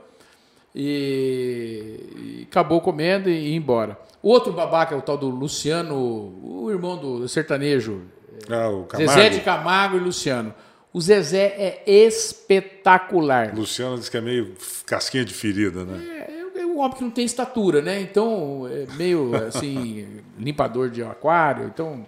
E, 0.75 2.41
e 2.41 2.47
acabou 2.51 2.81
comendo 2.81 3.29
e 3.29 3.51
ia 3.51 3.57
embora. 3.57 3.99
Outro 4.23 4.53
babaca 4.53 4.95
é 4.95 4.99
o 4.99 5.03
tal 5.03 5.17
do 5.19 5.29
Luciano, 5.29 5.97
o 5.97 6.69
irmão 6.71 6.97
do 6.97 7.27
sertanejo, 7.29 8.03
Ah, 8.51 8.69
o 8.69 8.85
Camargo. 8.85 9.13
Zezé 9.13 9.29
de 9.31 9.41
Camargo 9.41 9.97
e 9.97 10.01
Luciano. 10.01 10.55
O 10.93 11.01
Zezé 11.01 11.55
é 11.57 11.83
espetacular. 11.87 13.55
Luciano 13.55 13.99
diz 13.99 14.09
que 14.09 14.17
é 14.17 14.21
meio 14.21 14.55
casquinha 14.85 15.25
de 15.25 15.33
ferida, 15.33 15.85
né? 15.85 16.27
É, 16.29 16.61
é 16.61 16.67
um 16.67 16.79
homem 16.79 16.97
que 16.97 17.03
não 17.03 17.11
tem 17.11 17.25
estatura, 17.25 17.81
né? 17.81 18.01
Então, 18.01 18.69
é 18.69 18.87
meio 18.95 19.35
assim, 19.47 20.21
limpador 20.39 20.91
de 20.91 21.03
aquário, 21.03 21.67
então, 21.67 22.07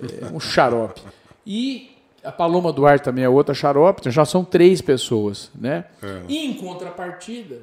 é 0.00 0.26
um 0.32 0.40
xarope. 0.40 1.02
E 1.46 1.94
a 2.24 2.32
Paloma 2.32 2.72
Duarte 2.72 3.04
também 3.04 3.24
é 3.24 3.28
outra 3.28 3.54
xarope, 3.54 4.00
então 4.00 4.12
já 4.12 4.24
são 4.24 4.44
três 4.44 4.80
pessoas, 4.80 5.50
né? 5.54 5.84
É. 6.02 6.22
E 6.28 6.46
em 6.46 6.54
contrapartida, 6.54 7.60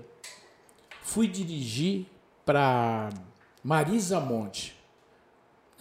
fui 1.02 1.28
dirigir 1.28 2.06
para 2.46 3.10
Marisa 3.64 4.20
Monte. 4.20 4.78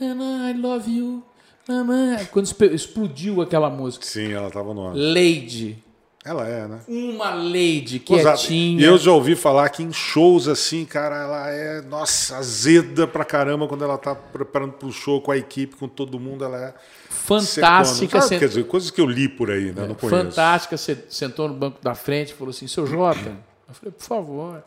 Nana, 0.00 0.50
I 0.50 0.54
love 0.54 0.90
you. 0.90 1.22
Nana. 1.68 2.24
Quando 2.32 2.46
espe- 2.46 2.74
explodiu 2.74 3.42
aquela 3.42 3.68
música. 3.68 4.04
Sim, 4.06 4.32
ela 4.32 4.50
tava 4.50 4.72
no 4.72 4.88
ar. 4.88 4.94
Lady. 4.96 5.84
Ela 6.24 6.46
é, 6.46 6.66
né? 6.66 6.80
Uma 6.88 7.32
lady 7.32 8.00
quietinha. 8.00 8.80
E 8.80 8.84
eu 8.84 8.98
já 8.98 9.12
ouvi 9.12 9.34
falar 9.36 9.68
que 9.70 9.82
em 9.82 9.92
shows 9.92 10.46
assim, 10.48 10.84
cara, 10.84 11.16
ela 11.16 11.50
é, 11.50 11.80
nossa, 11.82 12.36
azeda 12.36 13.06
pra 13.06 13.24
caramba 13.24 13.66
quando 13.68 13.84
ela 13.84 13.96
tá 13.96 14.14
preparando 14.14 14.72
pro 14.72 14.92
show 14.92 15.22
com 15.22 15.30
a 15.30 15.38
equipe, 15.38 15.76
com 15.76 15.88
todo 15.88 16.18
mundo, 16.18 16.44
ela 16.44 16.58
é 16.58 16.74
Fantástica. 17.08 18.20
sen- 18.20 18.38
Quer 18.38 18.48
dizer, 18.48 18.64
coisas 18.66 18.90
que 18.90 19.00
eu 19.00 19.06
li 19.06 19.28
por 19.28 19.50
aí, 19.50 19.72
né? 19.72 19.86
Não 19.86 19.94
conheço. 19.94 20.24
Fantástica, 20.24 20.76
se- 20.76 21.04
sentou 21.08 21.48
no 21.48 21.54
banco 21.54 21.78
da 21.82 21.94
frente 21.94 22.30
e 22.30 22.34
falou 22.34 22.50
assim: 22.50 22.66
seu 22.66 22.86
Jota. 22.86 23.36
Eu 23.68 23.74
falei, 23.74 23.92
por 23.96 24.04
favor, 24.04 24.64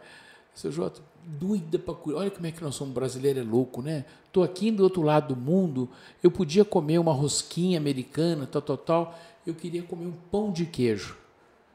seu 0.56 0.72
Jota, 0.72 1.02
doida 1.26 1.80
para 1.80 1.93
curar. 1.93 2.19
Olha 2.19 2.32
como 2.32 2.45
é 2.45 2.51
que 2.51 2.63
nós 2.63 2.76
somos 2.76 2.93
brasileiros, 2.93 3.41
é 3.41 3.49
louco, 3.49 3.82
né? 3.82 4.05
Tô 4.32 4.43
aqui 4.43 4.72
do 4.72 4.84
outro 4.84 5.01
lado 5.01 5.34
do 5.34 5.39
mundo, 5.39 5.89
eu 6.24 6.32
podia 6.32 6.63
comer 6.63 6.97
uma 6.99 7.13
rosquinha 7.13 7.78
americana, 7.78 8.47
tal, 8.47 8.61
tal, 8.61 8.78
tal. 8.78 9.19
Eu 9.45 9.53
queria 9.53 9.84
comer 9.84 10.05
um 10.05 10.13
pão 10.32 10.51
de 10.51 10.65
queijo. 10.65 11.17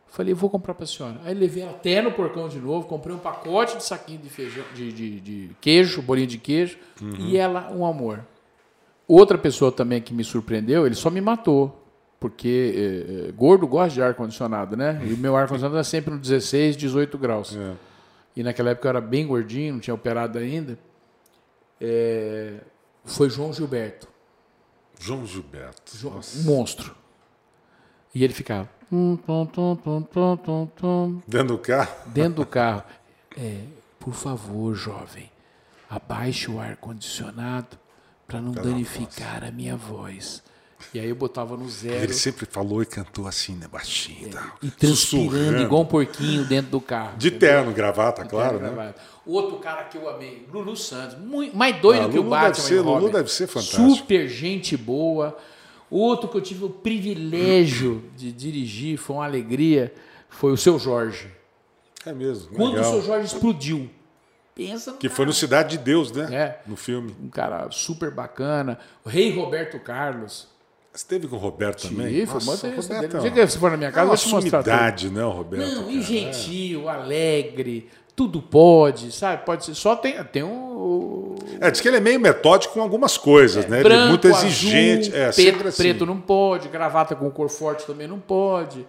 Falei, 0.09 0.33
vou 0.33 0.49
comprar 0.49 0.73
para 0.73 0.85
a 0.85 0.87
senhora. 0.87 1.21
Aí 1.25 1.35
levei 1.35 1.63
até 1.65 2.01
no 2.01 2.13
porcão 2.13 2.49
de 2.49 2.59
novo, 2.59 2.87
comprei 2.87 3.15
um 3.15 3.19
pacote 3.19 3.77
de 3.77 3.85
saquinho 3.85 4.21
de 4.21 4.31
feijão, 4.31 4.65
de, 4.75 4.93
de, 4.93 5.21
de 5.21 5.51
queijo, 5.61 6.01
bolinho 6.01 6.27
de 6.27 6.39
queijo, 6.39 6.79
uhum. 7.03 7.17
e 7.19 7.37
ela, 7.37 7.71
um 7.73 7.85
amor. 7.85 8.25
Outra 9.07 9.37
pessoa 9.37 9.71
também 9.71 10.01
que 10.01 10.15
me 10.15 10.25
surpreendeu, 10.25 10.87
ele 10.87 10.95
só 10.95 11.11
me 11.11 11.21
matou. 11.21 11.83
Porque 12.19 13.29
é, 13.29 13.33
gordo 13.33 13.67
gosta 13.67 13.93
de 13.93 14.03
ar-condicionado, 14.03 14.75
né? 14.75 15.03
E 15.07 15.13
o 15.13 15.19
meu 15.19 15.37
ar-condicionado 15.37 15.79
é 15.79 15.85
sempre 15.85 16.15
no 16.15 16.19
16, 16.19 16.77
18 16.77 17.19
graus. 17.19 17.55
É. 17.55 17.73
E 18.37 18.43
naquela 18.43 18.71
época 18.71 18.87
eu 18.87 18.91
era 18.91 19.01
bem 19.01 19.27
gordinho, 19.27 19.75
não 19.75 19.81
tinha 19.81 19.95
operado 19.95 20.39
ainda. 20.39 20.79
É, 21.81 22.61
foi 23.05 23.31
João 23.31 23.53
Gilberto. 23.53 24.09
João 25.01 25.27
Gilberto. 25.27 25.97
João, 25.97 26.21
um 26.37 26.43
monstro. 26.43 26.95
E 28.15 28.23
ele 28.23 28.35
ficava. 28.35 28.69
Dentro 31.27 31.49
do 31.49 31.59
carro? 31.59 31.95
Dentro 32.07 32.35
do 32.35 32.47
carro. 32.47 32.85
É, 33.37 33.63
por 33.99 34.15
favor, 34.15 34.75
jovem, 34.75 35.31
abaixe 35.89 36.51
o 36.51 36.61
ar-condicionado 36.61 37.79
para 38.27 38.41
não 38.41 38.53
danificar 38.53 39.45
a 39.45 39.51
minha 39.51 39.77
voz. 39.77 40.43
E 40.93 41.01
aí 41.01 41.09
eu 41.09 41.17
botava 41.17 41.57
no 41.57 41.69
zero. 41.69 42.05
Ele 42.05 42.13
sempre 42.13 42.47
falou 42.47 42.83
e 42.83 42.87
cantou 42.87 43.27
assim, 43.27 43.55
né? 43.55 43.67
Baixinho. 43.71 44.31
É, 44.37 44.67
e 44.67 44.71
transpirando 44.71 45.63
igual 45.63 45.83
um 45.83 45.87
porquinho 45.87 46.45
dentro 46.45 46.71
do 46.71 46.81
carro. 46.81 47.17
De 47.17 47.29
entendeu? 47.29 47.49
terno, 47.49 47.73
gravata, 47.73 48.23
de 48.23 48.29
claro, 48.29 48.59
terno, 48.59 48.67
né? 48.67 48.75
Gravata. 48.75 49.01
Outro 49.27 49.59
cara 49.59 49.85
que 49.85 49.97
eu 49.97 50.09
amei, 50.09 50.47
Lulu 50.53 50.77
Santos. 50.77 51.19
Muito, 51.19 51.57
mais 51.57 51.81
doido 51.81 52.07
ah, 52.07 52.09
que 52.09 52.17
Lulu 52.17 52.29
o 52.29 52.31
Batman. 52.31 52.51
Deve 52.51 52.61
ser, 52.61 52.81
Lulu 52.81 53.09
deve 53.11 53.33
ser 53.33 53.47
fantástico. 53.47 53.91
Super 53.91 54.29
gente 54.29 54.77
boa. 54.77 55.37
Outro 55.91 56.29
que 56.29 56.37
eu 56.37 56.41
tive 56.41 56.65
o 56.65 56.71
privilégio 56.71 58.05
de 58.17 58.33
dirigir, 58.33 58.99
foi 58.99 59.17
uma 59.17 59.25
alegria, 59.25 59.95
foi 60.29 60.53
o 60.53 60.57
seu 60.57 60.79
Jorge. 60.79 61.31
É 62.05 62.13
mesmo. 62.13 62.55
Quando 62.55 62.75
legal. 62.75 62.91
o 62.91 62.95
seu 62.95 63.03
Jorge 63.03 63.27
explodiu. 63.27 63.91
Pensa 64.55 64.93
no 64.93 64.99
Que 64.99 65.09
cara. 65.09 65.17
foi 65.17 65.27
no 65.27 65.33
Cidade 65.33 65.77
de 65.77 65.85
Deus, 65.85 66.11
né? 66.11 66.35
É. 66.35 66.61
No 66.67 66.77
filme. 66.77 67.15
Um 67.23 67.29
cara 67.29 67.71
super 67.71 68.11
bacana. 68.11 68.79
O 69.05 69.09
rei 69.09 69.35
Roberto 69.35 69.79
Carlos. 69.79 70.49
Você 70.97 71.07
teve 71.07 71.29
com 71.29 71.37
o 71.37 71.39
Roberto 71.39 71.83
Tive, 71.83 71.95
também? 71.95 72.25
Foi 72.25 72.35
Nossa, 72.35 72.69
Roberto, 72.69 73.19
dele. 73.21 73.47
Se 73.47 73.53
você 73.53 73.59
for 73.59 73.71
na 73.71 73.77
minha 73.77 73.93
casa, 73.93 74.01
é 74.01 74.09
uma 74.09 74.15
eu 74.15 74.17
vou 74.17 74.41
te 74.41 74.51
mostrar. 74.51 74.93
Tudo. 74.95 75.13
né, 75.13 75.25
o 75.25 75.31
Roberto? 75.31 75.75
Não, 75.75 75.91
e 75.91 76.01
gentil, 76.01 76.89
é. 76.89 76.95
alegre, 76.95 77.91
tudo 78.15 78.41
pode, 78.41 79.13
sabe? 79.13 79.45
Pode 79.45 79.67
ser. 79.67 79.75
Só 79.75 79.95
tem, 79.95 80.17
tem 80.25 80.43
um. 80.43 81.35
É, 81.61 81.71
diz 81.71 81.83
que 81.83 81.89
ele 81.89 81.99
é 81.99 82.01
meio 82.01 82.19
metódico 82.19 82.73
com 82.73 82.81
algumas 82.81 83.19
coisas, 83.19 83.67
é, 83.67 83.69
né? 83.69 83.83
Branco, 83.83 83.95
ele 83.95 84.05
é 84.05 84.09
muito 84.09 84.27
exigente. 84.27 85.09
Azul, 85.11 85.21
é, 85.21 85.33
preto, 85.33 85.69
assim. 85.69 85.83
preto 85.83 86.07
não 86.07 86.19
pode, 86.19 86.69
gravata 86.69 87.15
com 87.15 87.31
cor 87.31 87.51
forte 87.51 87.85
também 87.85 88.09
não 88.09 88.19
pode. 88.19 88.87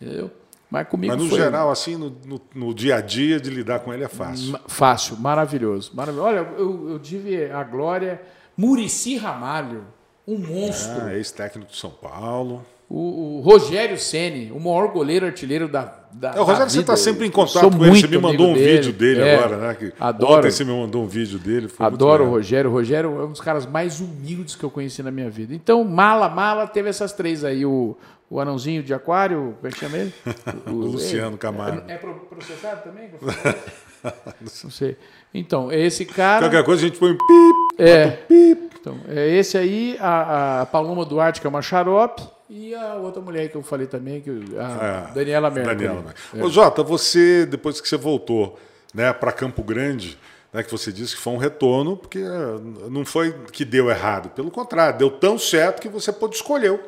Entendeu? 0.00 0.30
Mas 0.70 0.86
comigo 0.86 1.12
Mas 1.12 1.20
no 1.20 1.28
foi... 1.28 1.36
geral, 1.36 1.68
assim, 1.68 1.96
no, 1.96 2.16
no, 2.24 2.40
no, 2.54 2.72
dia 2.72 2.94
a 2.94 3.00
dia 3.00 3.40
de 3.40 3.50
lidar 3.50 3.80
com 3.80 3.92
ele 3.92 4.04
é 4.04 4.08
fácil. 4.08 4.56
Fácil, 4.68 5.16
maravilhoso. 5.16 5.90
maravilhoso. 5.94 6.28
Olha, 6.28 6.48
eu, 6.56 6.90
eu 6.90 6.98
tive 7.00 7.50
a 7.50 7.64
glória. 7.64 8.22
Murici 8.56 9.16
Ramalho, 9.16 9.84
um 10.26 10.38
monstro. 10.38 11.02
Ah, 11.04 11.14
ex-técnico 11.14 11.70
de 11.70 11.76
São 11.76 11.90
Paulo. 11.90 12.64
O, 12.88 13.38
o 13.38 13.40
Rogério 13.42 13.96
Ceni, 13.96 14.50
o 14.50 14.58
maior 14.58 14.88
goleiro 14.88 15.24
artilheiro 15.24 15.68
da, 15.68 15.94
da 16.12 16.30
é, 16.30 16.40
O 16.40 16.42
Rogério, 16.42 16.64
da 16.64 16.68
você 16.70 16.80
está 16.80 16.96
sempre 16.96 17.24
em 17.24 17.30
contato 17.30 17.70
com 17.70 17.84
ele. 17.84 18.00
Você 18.00 18.08
me 18.08 18.18
mandou 18.18 18.48
um 18.48 18.54
dele. 18.54 18.78
vídeo 18.78 18.92
dele 18.92 19.20
é, 19.20 19.36
agora, 19.36 19.56
né? 19.58 19.74
Que 19.74 19.92
adoro. 20.00 20.38
Ontem 20.38 20.50
você 20.50 20.64
me 20.64 20.72
mandou 20.72 21.04
um 21.04 21.06
vídeo 21.06 21.38
dele. 21.38 21.70
adoro 21.78 22.24
o 22.24 22.30
Rogério. 22.30 22.68
O 22.68 22.72
Rogério 22.72 23.20
é 23.20 23.24
um 23.26 23.30
dos 23.30 23.40
caras 23.40 23.64
mais 23.64 24.00
humildes 24.00 24.56
que 24.56 24.64
eu 24.64 24.70
conheci 24.70 25.04
na 25.04 25.12
minha 25.12 25.30
vida. 25.30 25.54
Então, 25.54 25.84
mala, 25.84 26.28
mala, 26.28 26.66
teve 26.66 26.88
essas 26.88 27.12
três 27.12 27.44
aí. 27.44 27.64
O, 27.64 27.96
o 28.28 28.40
anãozinho 28.40 28.82
de 28.82 28.92
aquário, 28.92 29.56
como 29.60 29.68
é 29.68 29.70
que 29.70 29.78
chama 29.78 29.96
ele? 29.96 30.14
O, 30.66 30.70
o 30.70 30.86
Luciano 30.86 31.38
Camargo. 31.38 31.82
É, 31.88 31.94
é 31.94 31.96
processado 31.96 32.82
também? 32.82 33.08
Não 34.40 34.70
sei. 34.70 34.96
Então, 35.32 35.70
é 35.70 35.78
esse 35.78 36.04
cara. 36.04 36.46
Qualquer 36.46 36.64
coisa 36.64 36.84
a 36.84 36.88
gente 36.88 36.98
põe 36.98 37.12
um 37.12 37.16
pip. 37.16 37.82
É. 37.82 38.06
Um 38.06 38.26
pip. 38.26 38.69
Então, 38.80 38.98
é 39.08 39.28
esse 39.28 39.58
aí, 39.58 39.96
a, 40.00 40.62
a 40.62 40.66
Paloma 40.66 41.04
Duarte, 41.04 41.40
que 41.40 41.46
é 41.46 41.50
uma 41.50 41.62
xarope. 41.62 42.22
E 42.48 42.74
a 42.74 42.96
outra 42.96 43.22
mulher 43.22 43.48
que 43.48 43.56
eu 43.56 43.62
falei 43.62 43.86
também, 43.86 44.20
que 44.20 44.30
a 44.58 45.08
é, 45.10 45.14
Daniela 45.14 45.50
Mercury. 45.50 45.76
Daniela. 45.76 46.14
É. 46.34 46.42
Ô, 46.42 46.48
Jota, 46.48 46.82
você, 46.82 47.46
depois 47.46 47.80
que 47.80 47.88
você 47.88 47.96
voltou 47.96 48.58
né, 48.92 49.12
para 49.12 49.30
Campo 49.30 49.62
Grande, 49.62 50.18
né, 50.52 50.62
que 50.62 50.70
você 50.70 50.90
disse 50.90 51.14
que 51.14 51.22
foi 51.22 51.32
um 51.32 51.36
retorno, 51.36 51.96
porque 51.96 52.18
eh, 52.18 52.88
não 52.90 53.04
foi 53.04 53.32
que 53.52 53.64
deu 53.64 53.88
errado. 53.88 54.30
Pelo 54.30 54.50
contrário, 54.50 54.98
deu 54.98 55.10
tão 55.10 55.38
certo 55.38 55.80
que 55.80 55.88
você 55.88 56.12
pôde 56.12 56.34
escolher 56.34 56.80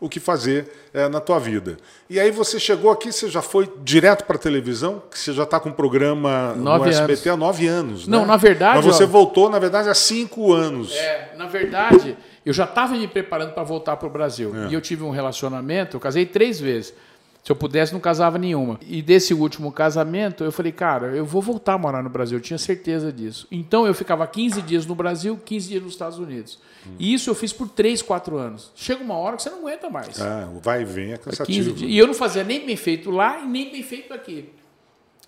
o 0.00 0.08
que 0.08 0.18
fazer 0.18 0.72
é, 0.94 1.08
na 1.08 1.20
tua 1.20 1.38
vida. 1.38 1.76
E 2.08 2.18
aí 2.18 2.30
você 2.30 2.58
chegou 2.58 2.90
aqui, 2.90 3.12
você 3.12 3.28
já 3.28 3.42
foi 3.42 3.70
direto 3.84 4.24
para 4.24 4.36
a 4.36 4.38
televisão, 4.38 5.02
que 5.10 5.18
você 5.18 5.32
já 5.32 5.42
está 5.42 5.60
com 5.60 5.68
um 5.68 5.72
programa 5.72 6.54
nove 6.54 6.86
no 6.86 6.90
SBT 6.90 7.10
anos. 7.10 7.26
há 7.26 7.36
nove 7.36 7.66
anos. 7.66 8.06
Não, 8.08 8.22
né? 8.22 8.26
na 8.26 8.36
verdade. 8.36 8.76
Mas 8.76 8.86
você 8.86 9.04
ó, 9.04 9.06
voltou, 9.06 9.50
na 9.50 9.58
verdade, 9.58 9.88
há 9.90 9.94
cinco 9.94 10.52
anos. 10.52 10.92
É, 10.92 11.34
na 11.36 11.46
verdade. 11.46 12.16
Eu 12.44 12.54
já 12.54 12.64
estava 12.64 12.94
me 12.94 13.06
preparando 13.06 13.52
para 13.52 13.62
voltar 13.62 13.96
para 13.98 14.08
o 14.08 14.10
Brasil. 14.10 14.54
É. 14.56 14.70
E 14.70 14.74
eu 14.74 14.80
tive 14.80 15.04
um 15.04 15.10
relacionamento, 15.10 15.96
eu 15.96 16.00
casei 16.00 16.24
três 16.24 16.58
vezes. 16.58 16.94
Se 17.42 17.50
eu 17.50 17.56
pudesse, 17.56 17.92
não 17.92 18.00
casava 18.00 18.36
nenhuma. 18.36 18.78
E 18.82 19.00
desse 19.00 19.32
último 19.32 19.72
casamento, 19.72 20.44
eu 20.44 20.52
falei, 20.52 20.72
cara, 20.72 21.16
eu 21.16 21.24
vou 21.24 21.40
voltar 21.40 21.74
a 21.74 21.78
morar 21.78 22.02
no 22.02 22.10
Brasil. 22.10 22.36
Eu 22.36 22.42
tinha 22.42 22.58
certeza 22.58 23.10
disso. 23.10 23.46
Então, 23.50 23.86
eu 23.86 23.94
ficava 23.94 24.26
15 24.26 24.60
dias 24.62 24.84
no 24.84 24.94
Brasil, 24.94 25.38
15 25.42 25.68
dias 25.68 25.82
nos 25.82 25.92
Estados 25.92 26.18
Unidos. 26.18 26.58
Hum. 26.86 26.96
E 26.98 27.14
isso 27.14 27.30
eu 27.30 27.34
fiz 27.34 27.52
por 27.52 27.68
3, 27.68 28.02
4 28.02 28.36
anos. 28.36 28.70
Chega 28.76 29.02
uma 29.02 29.14
hora 29.14 29.36
que 29.36 29.42
você 29.42 29.50
não 29.50 29.60
aguenta 29.60 29.88
mais. 29.88 30.20
Ah, 30.20 30.50
vai 30.62 30.82
e 30.82 30.84
vem 30.84 31.12
é 31.12 31.16
cansativo. 31.16 31.82
E 31.82 31.96
eu 31.96 32.06
não 32.06 32.14
fazia 32.14 32.44
nem 32.44 32.64
bem 32.66 32.76
feito 32.76 33.10
lá 33.10 33.40
e 33.40 33.46
nem 33.46 33.72
bem 33.72 33.82
feito 33.82 34.12
aqui. 34.12 34.50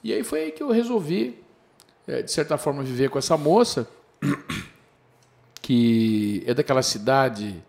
E 0.04 0.12
aí 0.12 0.22
foi 0.22 0.44
aí 0.44 0.50
que 0.50 0.62
eu 0.62 0.70
resolvi, 0.70 1.38
eh, 2.06 2.22
de 2.22 2.30
certa 2.30 2.58
forma, 2.58 2.82
viver 2.82 3.08
com 3.08 3.18
essa 3.18 3.36
moça 3.36 3.88
que 5.62 6.42
é 6.46 6.52
daquela 6.52 6.82
cidade 6.82 7.62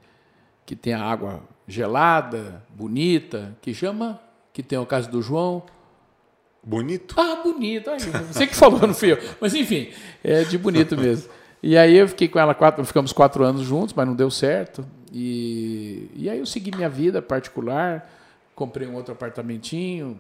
que 0.66 0.76
tem 0.76 0.94
a 0.94 1.04
água 1.04 1.42
gelada, 1.68 2.64
bonita, 2.70 3.56
que 3.62 3.74
chama, 3.74 4.20
que 4.54 4.62
tem 4.62 4.78
o 4.78 4.86
caso 4.86 5.10
do 5.10 5.22
João. 5.22 5.64
Bonito? 6.64 7.16
Ah, 7.20 7.42
bonito. 7.44 7.90
Ai, 7.90 8.00
você 8.00 8.48
que 8.48 8.56
falou, 8.56 8.80
não 8.82 8.94
fui 8.94 9.12
eu. 9.12 9.18
Mas 9.42 9.54
enfim, 9.54 9.90
é 10.24 10.44
de 10.44 10.58
bonito 10.58 10.96
mesmo. 10.96 11.30
E 11.62 11.78
aí 11.78 11.98
eu 11.98 12.08
fiquei 12.08 12.28
com 12.28 12.40
ela 12.40 12.54
quatro, 12.54 12.86
ficamos 12.86 13.12
quatro 13.12 13.44
anos 13.44 13.64
juntos, 13.64 13.94
mas 13.94 14.06
não 14.06 14.16
deu 14.16 14.30
certo. 14.30 14.86
E, 15.12 16.10
e 16.16 16.30
aí 16.30 16.40
eu 16.40 16.46
segui 16.46 16.76
minha 16.76 16.90
vida 16.90 17.22
particular, 17.22 18.10
comprei 18.54 18.88
um 18.88 18.96
outro 18.96 19.14
apartamentinho, 19.14 20.20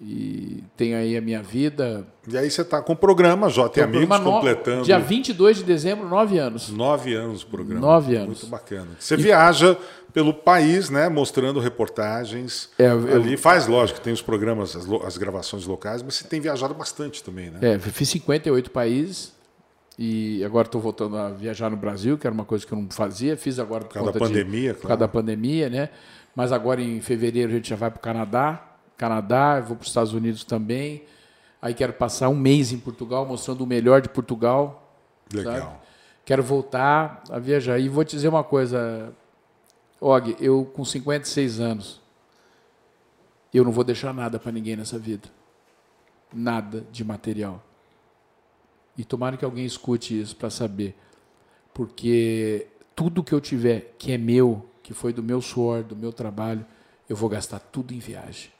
e 0.00 0.62
tenho 0.76 0.96
aí 0.96 1.16
a 1.16 1.20
minha 1.20 1.42
vida. 1.42 2.06
E 2.28 2.36
aí 2.36 2.50
você 2.50 2.60
está 2.62 2.82
com 2.82 2.92
o 2.92 2.96
programa 2.96 3.48
J 3.48 3.68
tem 3.70 3.84
Amigos 3.84 4.18
completando. 4.18 4.84
Dia 4.84 4.98
22 4.98 5.58
de 5.58 5.64
dezembro, 5.64 6.08
nove 6.08 6.38
anos. 6.38 6.68
Nove 6.68 7.14
anos 7.14 7.42
o 7.42 7.46
programa. 7.46 7.80
Nove 7.80 8.14
anos. 8.14 8.42
Muito 8.42 8.46
bacana. 8.46 8.88
Você 8.98 9.14
e... 9.14 9.16
viaja 9.16 9.76
pelo 10.12 10.32
país, 10.34 10.90
né, 10.90 11.08
mostrando 11.08 11.60
reportagens. 11.60 12.70
É, 12.78 12.86
eu... 12.86 13.16
Ali 13.16 13.36
faz, 13.36 13.66
lógico, 13.66 14.00
tem 14.00 14.12
os 14.12 14.22
programas, 14.22 14.76
as, 14.76 14.86
as, 15.04 15.16
gravações 15.16 15.66
locais, 15.66 16.02
mas 16.02 16.14
você 16.14 16.24
tem 16.24 16.40
viajado 16.40 16.74
bastante 16.74 17.22
também, 17.22 17.50
né? 17.50 17.58
É, 17.62 17.78
fiz 17.78 18.08
58 18.10 18.70
países. 18.70 19.34
E 19.98 20.44
agora 20.44 20.68
estou 20.68 20.78
voltando 20.78 21.16
a 21.16 21.30
viajar 21.30 21.70
no 21.70 21.76
Brasil, 21.76 22.18
que 22.18 22.26
era 22.26 22.34
uma 22.34 22.44
coisa 22.44 22.66
que 22.66 22.72
eu 22.72 22.78
não 22.78 22.90
fazia. 22.90 23.34
Fiz 23.34 23.58
agora 23.58 23.84
por, 23.84 23.88
por 23.88 23.94
causa 23.94 24.12
da 24.12 24.18
pandemia, 24.18 24.44
de, 24.44 24.62
claro. 24.62 24.80
Por 24.80 24.88
causa 24.88 25.00
da 25.00 25.08
pandemia, 25.08 25.70
né? 25.70 25.88
Mas 26.34 26.52
agora 26.52 26.82
em 26.82 27.00
fevereiro 27.00 27.50
a 27.50 27.54
gente 27.54 27.70
já 27.70 27.76
vai 27.76 27.90
para 27.90 27.98
o 27.98 28.02
Canadá 28.02 28.75
Canadá, 28.96 29.60
vou 29.60 29.76
para 29.76 29.82
os 29.82 29.88
Estados 29.88 30.12
Unidos 30.12 30.44
também. 30.44 31.04
Aí 31.60 31.74
quero 31.74 31.92
passar 31.92 32.28
um 32.28 32.36
mês 32.36 32.72
em 32.72 32.78
Portugal, 32.78 33.26
mostrando 33.26 33.62
o 33.62 33.66
melhor 33.66 34.00
de 34.00 34.08
Portugal. 34.08 34.92
Legal. 35.32 35.54
Sabe? 35.54 35.76
Quero 36.24 36.42
voltar 36.42 37.22
a 37.30 37.38
viajar. 37.38 37.78
E 37.78 37.88
vou 37.88 38.04
te 38.04 38.16
dizer 38.16 38.28
uma 38.28 38.44
coisa, 38.44 39.12
Og, 40.00 40.36
eu 40.40 40.64
com 40.64 40.84
56 40.84 41.60
anos, 41.60 42.00
eu 43.52 43.64
não 43.64 43.72
vou 43.72 43.84
deixar 43.84 44.12
nada 44.12 44.38
para 44.38 44.52
ninguém 44.52 44.76
nessa 44.76 44.98
vida. 44.98 45.28
Nada 46.32 46.84
de 46.92 47.04
material. 47.04 47.62
E 48.98 49.04
tomara 49.04 49.36
que 49.36 49.44
alguém 49.44 49.64
escute 49.64 50.20
isso 50.20 50.36
para 50.36 50.50
saber. 50.50 50.94
Porque 51.72 52.66
tudo 52.94 53.22
que 53.22 53.32
eu 53.32 53.40
tiver 53.40 53.94
que 53.98 54.12
é 54.12 54.18
meu, 54.18 54.68
que 54.82 54.92
foi 54.92 55.12
do 55.12 55.22
meu 55.22 55.40
suor, 55.40 55.82
do 55.82 55.96
meu 55.96 56.12
trabalho, 56.12 56.64
eu 57.08 57.16
vou 57.16 57.28
gastar 57.28 57.58
tudo 57.58 57.94
em 57.94 57.98
viagem. 57.98 58.50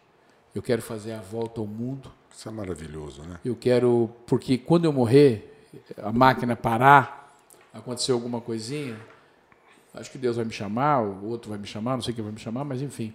Eu 0.56 0.62
quero 0.62 0.80
fazer 0.80 1.12
a 1.12 1.20
volta 1.20 1.60
ao 1.60 1.66
mundo. 1.66 2.10
Isso 2.34 2.48
é 2.48 2.50
maravilhoso, 2.50 3.20
né? 3.24 3.38
Eu 3.44 3.54
quero, 3.54 4.08
porque 4.26 4.56
quando 4.56 4.86
eu 4.86 4.92
morrer, 4.92 5.54
a 5.98 6.10
máquina 6.10 6.56
parar, 6.56 7.30
acontecer 7.74 8.12
alguma 8.12 8.40
coisinha, 8.40 8.98
acho 9.92 10.10
que 10.10 10.16
Deus 10.16 10.36
vai 10.36 10.46
me 10.46 10.52
chamar, 10.52 11.02
o 11.02 11.28
outro 11.28 11.50
vai 11.50 11.58
me 11.58 11.66
chamar, 11.66 11.96
não 11.96 12.00
sei 12.00 12.14
quem 12.14 12.24
vai 12.24 12.32
me 12.32 12.40
chamar, 12.40 12.64
mas 12.64 12.80
enfim. 12.80 13.12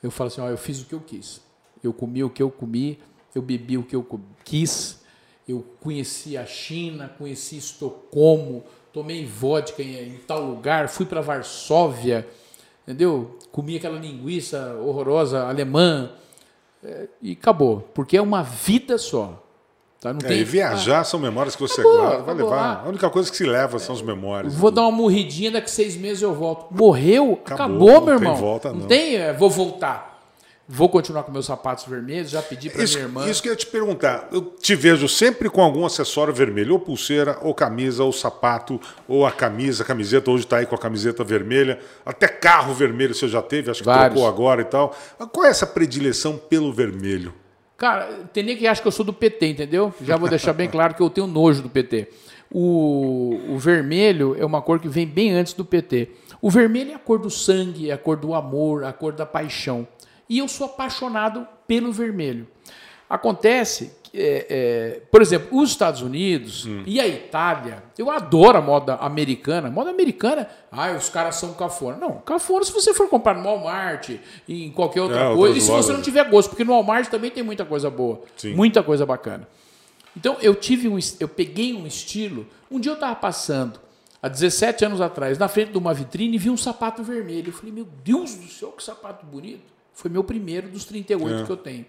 Eu 0.00 0.12
falo 0.12 0.28
assim, 0.28 0.40
ó, 0.40 0.48
eu 0.48 0.56
fiz 0.56 0.80
o 0.80 0.86
que 0.86 0.94
eu 0.94 1.00
quis. 1.00 1.40
Eu 1.82 1.92
comi 1.92 2.22
o 2.22 2.30
que 2.30 2.40
eu 2.40 2.48
comi, 2.48 3.00
eu 3.34 3.42
bebi 3.42 3.76
o 3.76 3.82
que 3.82 3.96
eu 3.96 4.20
quis, 4.44 5.02
eu 5.48 5.66
conheci 5.80 6.36
a 6.36 6.46
China, 6.46 7.08
conheci 7.18 7.56
Estocolmo, 7.56 8.62
tomei 8.92 9.26
vodka 9.26 9.82
em, 9.82 10.10
em 10.10 10.18
tal 10.18 10.46
lugar, 10.46 10.88
fui 10.88 11.06
para 11.06 11.20
Varsóvia, 11.22 12.24
entendeu? 12.84 13.36
Comi 13.50 13.76
aquela 13.76 13.98
linguiça 13.98 14.76
horrorosa 14.76 15.44
alemã 15.44 16.12
é, 16.84 17.08
e 17.22 17.32
acabou, 17.32 17.88
porque 17.94 18.16
é 18.16 18.22
uma 18.22 18.42
vida 18.42 18.98
só. 18.98 19.42
Tá? 20.00 20.12
Não 20.12 20.20
É, 20.22 20.28
tem, 20.28 20.38
e 20.38 20.44
viajar 20.44 21.02
são 21.02 21.18
memórias 21.18 21.56
que 21.56 21.60
você 21.62 21.80
Acabou, 21.80 21.98
guarda, 21.98 22.16
vai 22.22 22.34
acabou. 22.34 22.50
levar. 22.50 22.76
Ah. 22.76 22.82
A 22.84 22.88
única 22.88 23.10
coisa 23.10 23.28
que 23.30 23.36
se 23.36 23.44
leva 23.44 23.78
são 23.80 23.94
as 23.96 24.00
memórias. 24.02 24.54
Vou 24.54 24.70
dar 24.70 24.82
uma 24.82 24.92
morridinha, 24.92 25.50
daqui 25.50 25.68
seis 25.70 25.96
meses 25.96 26.22
eu 26.22 26.32
volto. 26.32 26.66
Morreu? 26.72 27.40
Acabou, 27.44 27.64
Acabou, 27.66 27.88
não 27.88 28.00
meu 28.06 28.18
tem 28.18 28.28
irmão. 28.28 28.36
volta, 28.36 28.72
não. 28.72 28.86
tem, 28.86 29.16
é, 29.16 29.32
vou 29.32 29.50
voltar. 29.50 30.07
Vou 30.70 30.90
continuar 30.90 31.22
com 31.22 31.32
meus 31.32 31.46
sapatos 31.46 31.86
vermelhos, 31.86 32.30
já 32.30 32.42
pedi 32.42 32.68
para 32.68 32.84
minha 32.84 32.98
irmã. 32.98 33.26
isso 33.26 33.42
que 33.42 33.48
eu 33.48 33.52
ia 33.52 33.56
te 33.56 33.64
perguntar. 33.64 34.28
Eu 34.30 34.42
te 34.42 34.74
vejo 34.74 35.08
sempre 35.08 35.48
com 35.48 35.62
algum 35.62 35.86
acessório 35.86 36.34
vermelho, 36.34 36.74
ou 36.74 36.78
pulseira, 36.78 37.38
ou 37.40 37.54
camisa, 37.54 38.04
ou 38.04 38.12
sapato, 38.12 38.78
ou 39.08 39.24
a 39.24 39.32
camisa, 39.32 39.82
a 39.82 39.86
camiseta. 39.86 40.30
Hoje 40.30 40.44
está 40.44 40.58
aí 40.58 40.66
com 40.66 40.74
a 40.74 40.78
camiseta 40.78 41.24
vermelha. 41.24 41.78
Até 42.04 42.28
carro 42.28 42.74
vermelho 42.74 43.14
você 43.14 43.26
já 43.26 43.40
teve, 43.40 43.70
acho 43.70 43.80
que 43.80 43.86
Vários. 43.86 44.12
trocou 44.12 44.28
agora 44.28 44.60
e 44.60 44.66
tal. 44.66 44.94
Qual 45.32 45.46
é 45.46 45.48
essa 45.48 45.66
predileção 45.66 46.36
pelo 46.36 46.70
vermelho? 46.70 47.32
Cara, 47.78 48.06
tem 48.34 48.42
nem 48.42 48.54
que 48.54 48.66
acha 48.66 48.82
que 48.82 48.88
eu 48.88 48.92
sou 48.92 49.06
do 49.06 49.12
PT, 49.12 49.46
entendeu? 49.46 49.94
Já 50.02 50.18
vou 50.18 50.28
deixar 50.28 50.52
bem 50.52 50.68
claro 50.68 50.92
que 50.94 51.00
eu 51.00 51.08
tenho 51.08 51.26
nojo 51.26 51.62
do 51.62 51.70
PT. 51.70 52.08
O, 52.50 53.40
o 53.48 53.58
vermelho 53.58 54.36
é 54.38 54.44
uma 54.44 54.60
cor 54.60 54.78
que 54.78 54.88
vem 54.88 55.06
bem 55.06 55.32
antes 55.32 55.54
do 55.54 55.64
PT. 55.64 56.10
O 56.42 56.50
vermelho 56.50 56.92
é 56.92 56.94
a 56.94 56.98
cor 56.98 57.18
do 57.18 57.30
sangue, 57.30 57.88
é 57.88 57.94
a 57.94 57.98
cor 57.98 58.18
do 58.18 58.34
amor, 58.34 58.84
a 58.84 58.92
cor 58.92 59.12
da 59.12 59.24
paixão. 59.24 59.88
E 60.28 60.38
eu 60.38 60.48
sou 60.48 60.66
apaixonado 60.66 61.46
pelo 61.66 61.92
vermelho. 61.92 62.46
Acontece, 63.08 63.90
é, 64.12 64.46
é, 64.50 65.00
por 65.10 65.22
exemplo, 65.22 65.58
os 65.58 65.70
Estados 65.70 66.02
Unidos 66.02 66.68
e 66.84 67.00
a 67.00 67.08
Itália, 67.08 67.82
eu 67.96 68.10
adoro 68.10 68.58
a 68.58 68.60
moda 68.60 68.96
americana. 68.96 69.70
Moda 69.70 69.88
americana, 69.88 70.46
ah, 70.70 70.92
os 70.92 71.08
caras 71.08 71.36
são 71.36 71.54
cafona. 71.54 71.96
Não, 71.96 72.18
cafona 72.18 72.64
se 72.64 72.72
você 72.72 72.92
for 72.92 73.08
comprar 73.08 73.34
no 73.34 73.44
Walmart, 73.44 74.10
em 74.46 74.70
qualquer 74.70 75.00
outra 75.00 75.32
É, 75.32 75.34
coisa, 75.34 75.56
e 75.56 75.60
se 75.60 75.70
você 75.70 75.92
não 75.92 76.02
tiver 76.02 76.28
gosto, 76.28 76.50
porque 76.50 76.64
no 76.64 76.72
Walmart 76.72 77.08
também 77.08 77.30
tem 77.30 77.42
muita 77.42 77.64
coisa 77.64 77.88
boa, 77.88 78.20
Sim. 78.36 78.54
muita 78.54 78.82
coisa 78.82 79.06
bacana. 79.06 79.48
Então 80.14 80.36
eu 80.42 80.54
tive 80.54 80.88
um, 80.88 80.98
eu 81.18 81.28
peguei 81.28 81.72
um 81.72 81.86
estilo. 81.86 82.46
Um 82.70 82.78
dia 82.78 82.90
eu 82.90 82.94
estava 82.94 83.16
passando, 83.16 83.80
há 84.22 84.28
17 84.28 84.84
anos 84.84 85.00
atrás, 85.00 85.38
na 85.38 85.48
frente 85.48 85.72
de 85.72 85.78
uma 85.78 85.94
vitrine 85.94 86.34
e 86.34 86.38
vi 86.38 86.50
um 86.50 86.56
sapato 86.58 87.02
vermelho. 87.02 87.48
Eu 87.48 87.52
falei, 87.54 87.72
meu 87.72 87.86
Deus 88.04 88.34
do 88.34 88.48
céu, 88.48 88.72
que 88.72 88.82
sapato 88.82 89.24
bonito. 89.24 89.77
Foi 89.98 90.08
meu 90.08 90.22
primeiro 90.22 90.68
dos 90.68 90.84
38 90.84 91.42
É. 91.42 91.44
que 91.44 91.50
eu 91.50 91.56
tenho. 91.56 91.84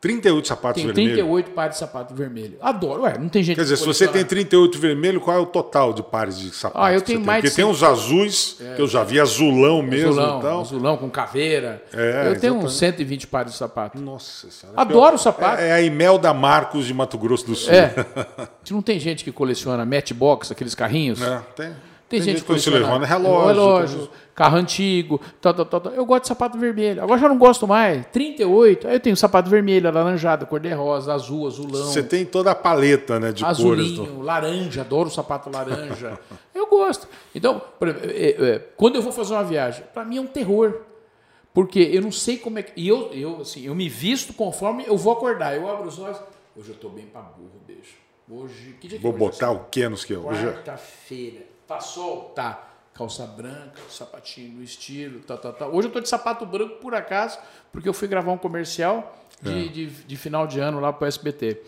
38 0.00 0.46
sapatos 0.46 0.80
Tenho 0.80 0.94
vermelhos. 0.94 1.16
38 1.16 1.50
pares 1.50 1.74
de 1.74 1.80
sapato 1.80 2.14
vermelho. 2.14 2.56
Adoro. 2.60 3.02
Ué, 3.02 3.18
não 3.18 3.28
tem 3.28 3.42
gente 3.42 3.56
Quer 3.56 3.62
dizer, 3.62 3.76
se 3.76 3.84
você 3.84 4.06
tem 4.06 4.24
38 4.24 4.78
vermelho, 4.78 5.20
qual 5.20 5.36
é 5.36 5.40
o 5.40 5.46
total 5.46 5.92
de 5.92 6.04
pares 6.04 6.38
de 6.38 6.50
sapatos? 6.52 6.88
Ah, 6.88 6.92
eu 6.92 7.00
tenho 7.00 7.20
mais 7.20 7.42
tem? 7.42 7.50
Porque 7.50 7.62
tem 7.62 7.64
uns 7.64 7.82
azuis, 7.82 8.58
que 8.76 8.80
eu 8.80 8.86
já 8.86 9.02
vi 9.02 9.18
azulão 9.18 9.82
mesmo 9.82 10.10
azulão, 10.10 10.38
e 10.38 10.42
tal. 10.42 10.60
azulão 10.60 10.96
com 10.96 11.10
caveira. 11.10 11.82
É, 11.92 12.28
eu 12.28 12.40
tenho 12.40 12.54
exatamente. 12.54 12.64
uns 12.64 12.78
120 12.78 13.26
pares 13.26 13.52
de 13.52 13.58
sapato. 13.58 14.00
Nossa 14.00 14.48
senhora. 14.48 14.80
Adoro 14.80 15.16
o 15.16 15.18
sapato. 15.18 15.60
É, 15.60 15.68
é 15.68 15.72
a 15.72 15.82
Imelda 15.82 16.32
Marcos 16.32 16.86
de 16.86 16.94
Mato 16.94 17.18
Grosso 17.18 17.46
do 17.46 17.56
Sul. 17.56 17.72
É. 17.72 17.92
Não 18.70 18.82
tem 18.82 19.00
gente 19.00 19.24
que 19.24 19.32
coleciona 19.32 19.84
Matchbox, 19.84 20.50
aqueles 20.52 20.76
carrinhos? 20.76 21.20
É, 21.20 21.42
tem, 21.56 21.72
Tem, 22.18 22.22
gente 22.22 22.34
que 22.36 22.40
que 22.42 22.46
coleciona 22.46 23.04
relógio. 23.06 23.46
relógio 23.46 23.98
tem- 24.00 24.08
carro 24.34 24.56
antigo, 24.56 25.20
tal, 25.40 25.52
tal, 25.54 25.64
tal, 25.66 25.80
tal. 25.80 25.92
Eu 25.92 26.04
gosto 26.06 26.22
de 26.22 26.28
sapato 26.28 26.58
vermelho. 26.58 27.02
Agora 27.02 27.20
já 27.20 27.28
não 27.28 27.38
gosto 27.38 27.66
mais. 27.66 28.06
38, 28.06 28.88
aí 28.88 28.94
eu 28.94 29.00
tenho 29.00 29.16
sapato 29.16 29.48
vermelho, 29.50 29.88
alaranjado, 29.88 30.46
cor 30.46 30.60
de 30.60 30.70
rosa, 30.72 31.12
azul, 31.12 31.46
azulão, 31.46 31.84
Você 31.86 32.02
tem 32.02 32.24
toda 32.24 32.50
a 32.50 32.54
paleta 32.54 33.18
né, 33.20 33.32
de 33.32 33.42
cores. 33.42 33.58
azulinho, 33.60 34.04
do- 34.04 34.20
laranja, 34.22 34.80
adoro 34.82 35.10
sapato 35.10 35.50
laranja. 35.50 36.18
eu 36.54 36.66
gosto. 36.66 37.06
Então, 37.34 37.60
é, 37.80 38.36
é, 38.38 38.58
quando 38.76 38.96
eu 38.96 39.02
vou 39.02 39.12
fazer 39.12 39.34
uma 39.34 39.44
viagem, 39.44 39.84
para 39.92 40.04
mim 40.04 40.18
é 40.18 40.20
um 40.20 40.26
terror. 40.26 40.80
Porque 41.54 41.80
eu 41.92 42.00
não 42.00 42.10
sei 42.10 42.38
como 42.38 42.58
é 42.58 42.62
que. 42.62 42.72
E 42.80 42.88
eu, 42.88 43.10
eu, 43.12 43.42
assim, 43.42 43.66
eu 43.66 43.74
me 43.74 43.86
visto 43.86 44.32
conforme 44.32 44.84
eu 44.86 44.96
vou 44.96 45.12
acordar. 45.12 45.54
Eu 45.54 45.68
abro 45.68 45.86
os 45.86 45.98
olhos. 45.98 46.16
Hoje 46.56 46.70
eu 46.70 46.76
tô 46.76 46.88
bem 46.88 47.04
pra 47.04 47.20
burro, 47.20 47.60
beijo. 47.66 47.92
Hoje. 48.30 48.74
Que 48.80 48.88
dia 48.88 48.96
que 48.98 49.02
Vou 49.02 49.12
botar 49.12 49.50
o 49.50 49.64
Kenos 49.70 50.02
que 50.02 50.14
eu. 50.14 50.26
Hoje... 50.26 50.46
Quarta-feira. 50.46 51.51
Tá 51.74 51.80
sol? 51.80 52.32
Tá. 52.34 52.68
Calça 52.94 53.26
branca, 53.26 53.80
sapatinho 53.88 54.58
no 54.58 54.62
estilo, 54.62 55.20
tal, 55.20 55.38
tal, 55.38 55.52
tal. 55.54 55.74
Hoje 55.74 55.88
eu 55.88 55.92
tô 55.92 55.98
de 56.00 56.08
sapato 56.08 56.44
branco 56.44 56.76
por 56.76 56.94
acaso, 56.94 57.38
porque 57.72 57.88
eu 57.88 57.94
fui 57.94 58.06
gravar 58.06 58.30
um 58.32 58.36
comercial 58.38 59.16
de, 59.40 59.68
de, 59.70 59.86
de 59.86 60.16
final 60.16 60.46
de 60.46 60.60
ano 60.60 60.78
lá 60.78 60.92
pro 60.92 61.06
SBT. 61.06 61.58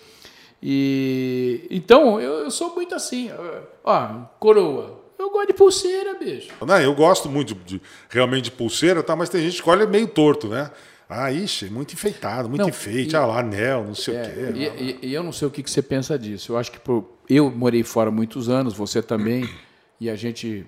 E 0.62 1.66
então 1.70 2.20
eu, 2.20 2.40
eu 2.44 2.50
sou 2.50 2.74
muito 2.74 2.94
assim, 2.94 3.30
ó, 3.82 4.20
coroa. 4.38 5.02
Eu 5.18 5.30
gosto 5.30 5.46
de 5.48 5.52
pulseira, 5.55 6.14
bicho. 6.14 6.48
Não, 6.66 6.78
eu 6.80 6.94
gosto 6.94 7.28
muito 7.28 7.55
de, 7.55 7.78
de- 7.78 7.82
realmente 8.11 8.44
de 8.44 8.50
pulseira, 8.50 9.02
tá? 9.02 9.14
mas 9.16 9.28
tem 9.30 9.40
gente 9.40 9.62
que 9.62 9.70
olha 9.70 9.86
meio 9.86 10.07
torto, 10.09 10.48
né? 10.48 10.70
Ah, 11.09 11.30
ixi, 11.32 11.66
muito 11.66 11.94
enfeitado, 11.94 12.48
muito 12.48 12.62
Não, 12.62 12.68
enfeite, 12.68 13.12
e- 13.12 13.16
ah 13.16 13.24
lá, 13.26 13.38
anel, 13.40 13.84
não 13.84 13.94
sei 13.94 14.14
o 14.14 14.16
É, 14.18 14.22
quê. 14.22 14.52
e, 14.55 14.64
e- 15.07 15.09
e 15.09 15.14
eu 15.14 15.22
não 15.22 15.32
sei 15.32 15.46
o 15.48 15.50
que, 15.50 15.62
que 15.62 15.70
você 15.70 15.80
pensa 15.82 16.18
disso. 16.18 16.52
Eu 16.52 16.59
acho 16.59 16.70
que 16.72 16.78
por- 16.80 17.05
eu 17.30 17.50
morei 17.50 17.82
fora 17.82 18.11
muitos 18.11 18.48
anos, 18.48 18.74
você 18.74 19.02
também, 19.02 19.48
e 20.01 20.11
a 20.11 20.16
gente 20.16 20.66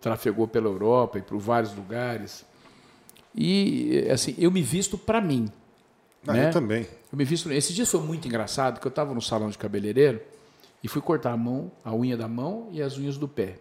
trafegou 0.00 0.46
pela 0.46 0.66
Europa 0.66 1.18
e 1.18 1.22
por 1.22 1.38
vários 1.38 1.74
lugares. 1.74 2.44
E 3.34 4.06
assim, 4.10 4.34
eu 4.38 4.50
me 4.50 4.62
visto 4.62 4.96
para 4.98 5.20
mim. 5.20 5.50
Ah, 6.26 6.32
né? 6.32 6.48
Eu 6.48 6.52
também. 6.52 6.86
Eu 7.12 7.18
me 7.18 7.24
visto. 7.24 7.50
Esse 7.52 7.72
dia 7.72 7.86
foi 7.86 8.00
muito 8.00 8.26
engraçado, 8.26 8.80
que 8.80 8.86
eu 8.86 8.90
estava 8.90 9.14
no 9.14 9.20
salão 9.20 9.50
de 9.50 9.58
cabeleireiro 9.58 10.20
e 10.82 10.88
fui 10.88 11.00
cortar 11.00 11.32
a 11.32 11.36
mão, 11.36 11.72
a 11.84 11.94
unha 11.94 12.16
da 12.16 12.28
mão 12.28 12.68
e 12.70 12.82
as 12.82 12.98
unhas 12.98 13.16
do 13.16 13.26
pé. 13.26 13.58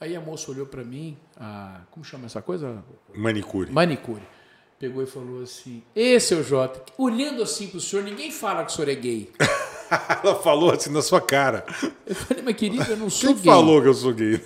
Aí 0.00 0.14
a 0.14 0.20
moça 0.20 0.50
olhou 0.50 0.66
para 0.66 0.84
mim, 0.84 1.16
a, 1.36 1.80
como 1.90 2.04
chama 2.04 2.26
essa 2.26 2.42
coisa? 2.42 2.82
Manicure. 3.14 3.72
manicure. 3.72 4.22
Pegou 4.78 5.02
e 5.02 5.06
falou 5.06 5.42
assim: 5.42 5.82
Ê, 5.94 6.20
seu 6.20 6.42
Jota, 6.42 6.82
olhando 6.98 7.42
assim 7.42 7.68
pro 7.68 7.80
senhor, 7.80 8.04
ninguém 8.04 8.30
fala 8.30 8.64
que 8.64 8.72
o 8.72 8.74
senhor 8.74 8.90
é 8.90 8.94
gay. 8.94 9.30
Ela 10.24 10.34
falou 10.36 10.72
assim 10.72 10.90
na 10.90 11.02
sua 11.02 11.20
cara. 11.20 11.64
Eu 12.06 12.14
falei, 12.14 12.42
mas 12.42 12.56
querido, 12.56 12.84
eu 12.90 12.96
não 12.96 13.10
sou 13.10 13.34
Quem 13.34 13.42
gay. 13.42 13.52
falou 13.52 13.80
que 13.82 13.88
eu 13.88 13.94
sou 13.94 14.12
gay? 14.12 14.40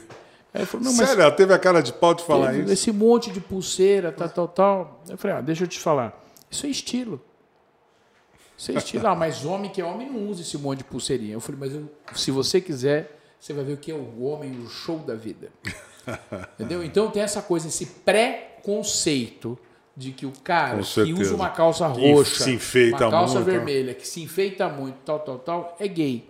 Aí 0.53 0.67
não, 0.75 0.93
mas 0.95 1.09
Sério, 1.09 1.23
ela 1.23 1.31
teve 1.31 1.55
a 1.55 1.59
cara 1.59 1.81
de 1.81 1.93
pau 1.93 2.13
de 2.13 2.25
falar 2.25 2.55
isso. 2.57 2.73
esse 2.73 2.91
monte 2.93 3.31
de 3.31 3.41
pulseira, 3.41 4.11
tal, 4.11 4.29
tal, 4.29 4.49
tal. 4.49 5.03
Eu 5.09 5.17
falei, 5.17 5.37
ah, 5.37 5.41
deixa 5.41 5.63
eu 5.65 5.69
te 5.69 5.79
falar. 5.79 6.21
Isso 6.51 6.67
é 6.67 6.69
estilo. 6.69 7.21
Isso 8.59 8.73
é 8.73 8.75
estilo. 8.75 9.07
Ah, 9.07 9.15
mas 9.15 9.45
homem 9.45 9.71
que 9.71 9.81
é 9.81 9.85
homem 9.85 10.11
não 10.11 10.27
usa 10.29 10.43
esse 10.43 10.59
monte 10.59 10.79
de 10.79 10.85
pulseirinha. 10.85 11.35
Eu 11.35 11.41
falei, 11.41 11.61
mas 11.61 11.73
eu- 11.73 11.89
se 12.15 12.31
você 12.33 12.61
quiser, 12.61 13.17
você 13.39 13.53
vai 13.53 13.65
ver 13.65 13.75
o 13.75 13.77
que 13.77 13.91
é 13.93 13.95
o 13.95 14.23
homem, 14.25 14.51
o 14.61 14.69
show 14.69 14.99
da 14.99 15.15
vida. 15.15 15.51
Entendeu? 16.59 16.83
Então 16.83 17.09
tem 17.11 17.23
essa 17.23 17.41
coisa, 17.41 17.69
esse 17.69 17.87
pré-conceito 17.87 19.57
de 20.01 20.13
que 20.13 20.25
o 20.25 20.33
cara 20.43 20.81
que 20.83 21.13
usa 21.13 21.35
uma 21.35 21.51
calça 21.51 21.87
roxa, 21.87 22.45
se 22.45 22.53
enfeita 22.55 23.05
uma 23.05 23.11
calça 23.11 23.35
muito, 23.35 23.47
né? 23.47 23.53
vermelha, 23.53 23.93
que 23.95 24.09
se 24.09 24.23
enfeita 24.23 24.67
muito, 24.67 24.97
tal, 25.05 25.19
tal, 25.19 25.39
tal, 25.39 25.77
é 25.79 25.87
gay. 25.87 26.27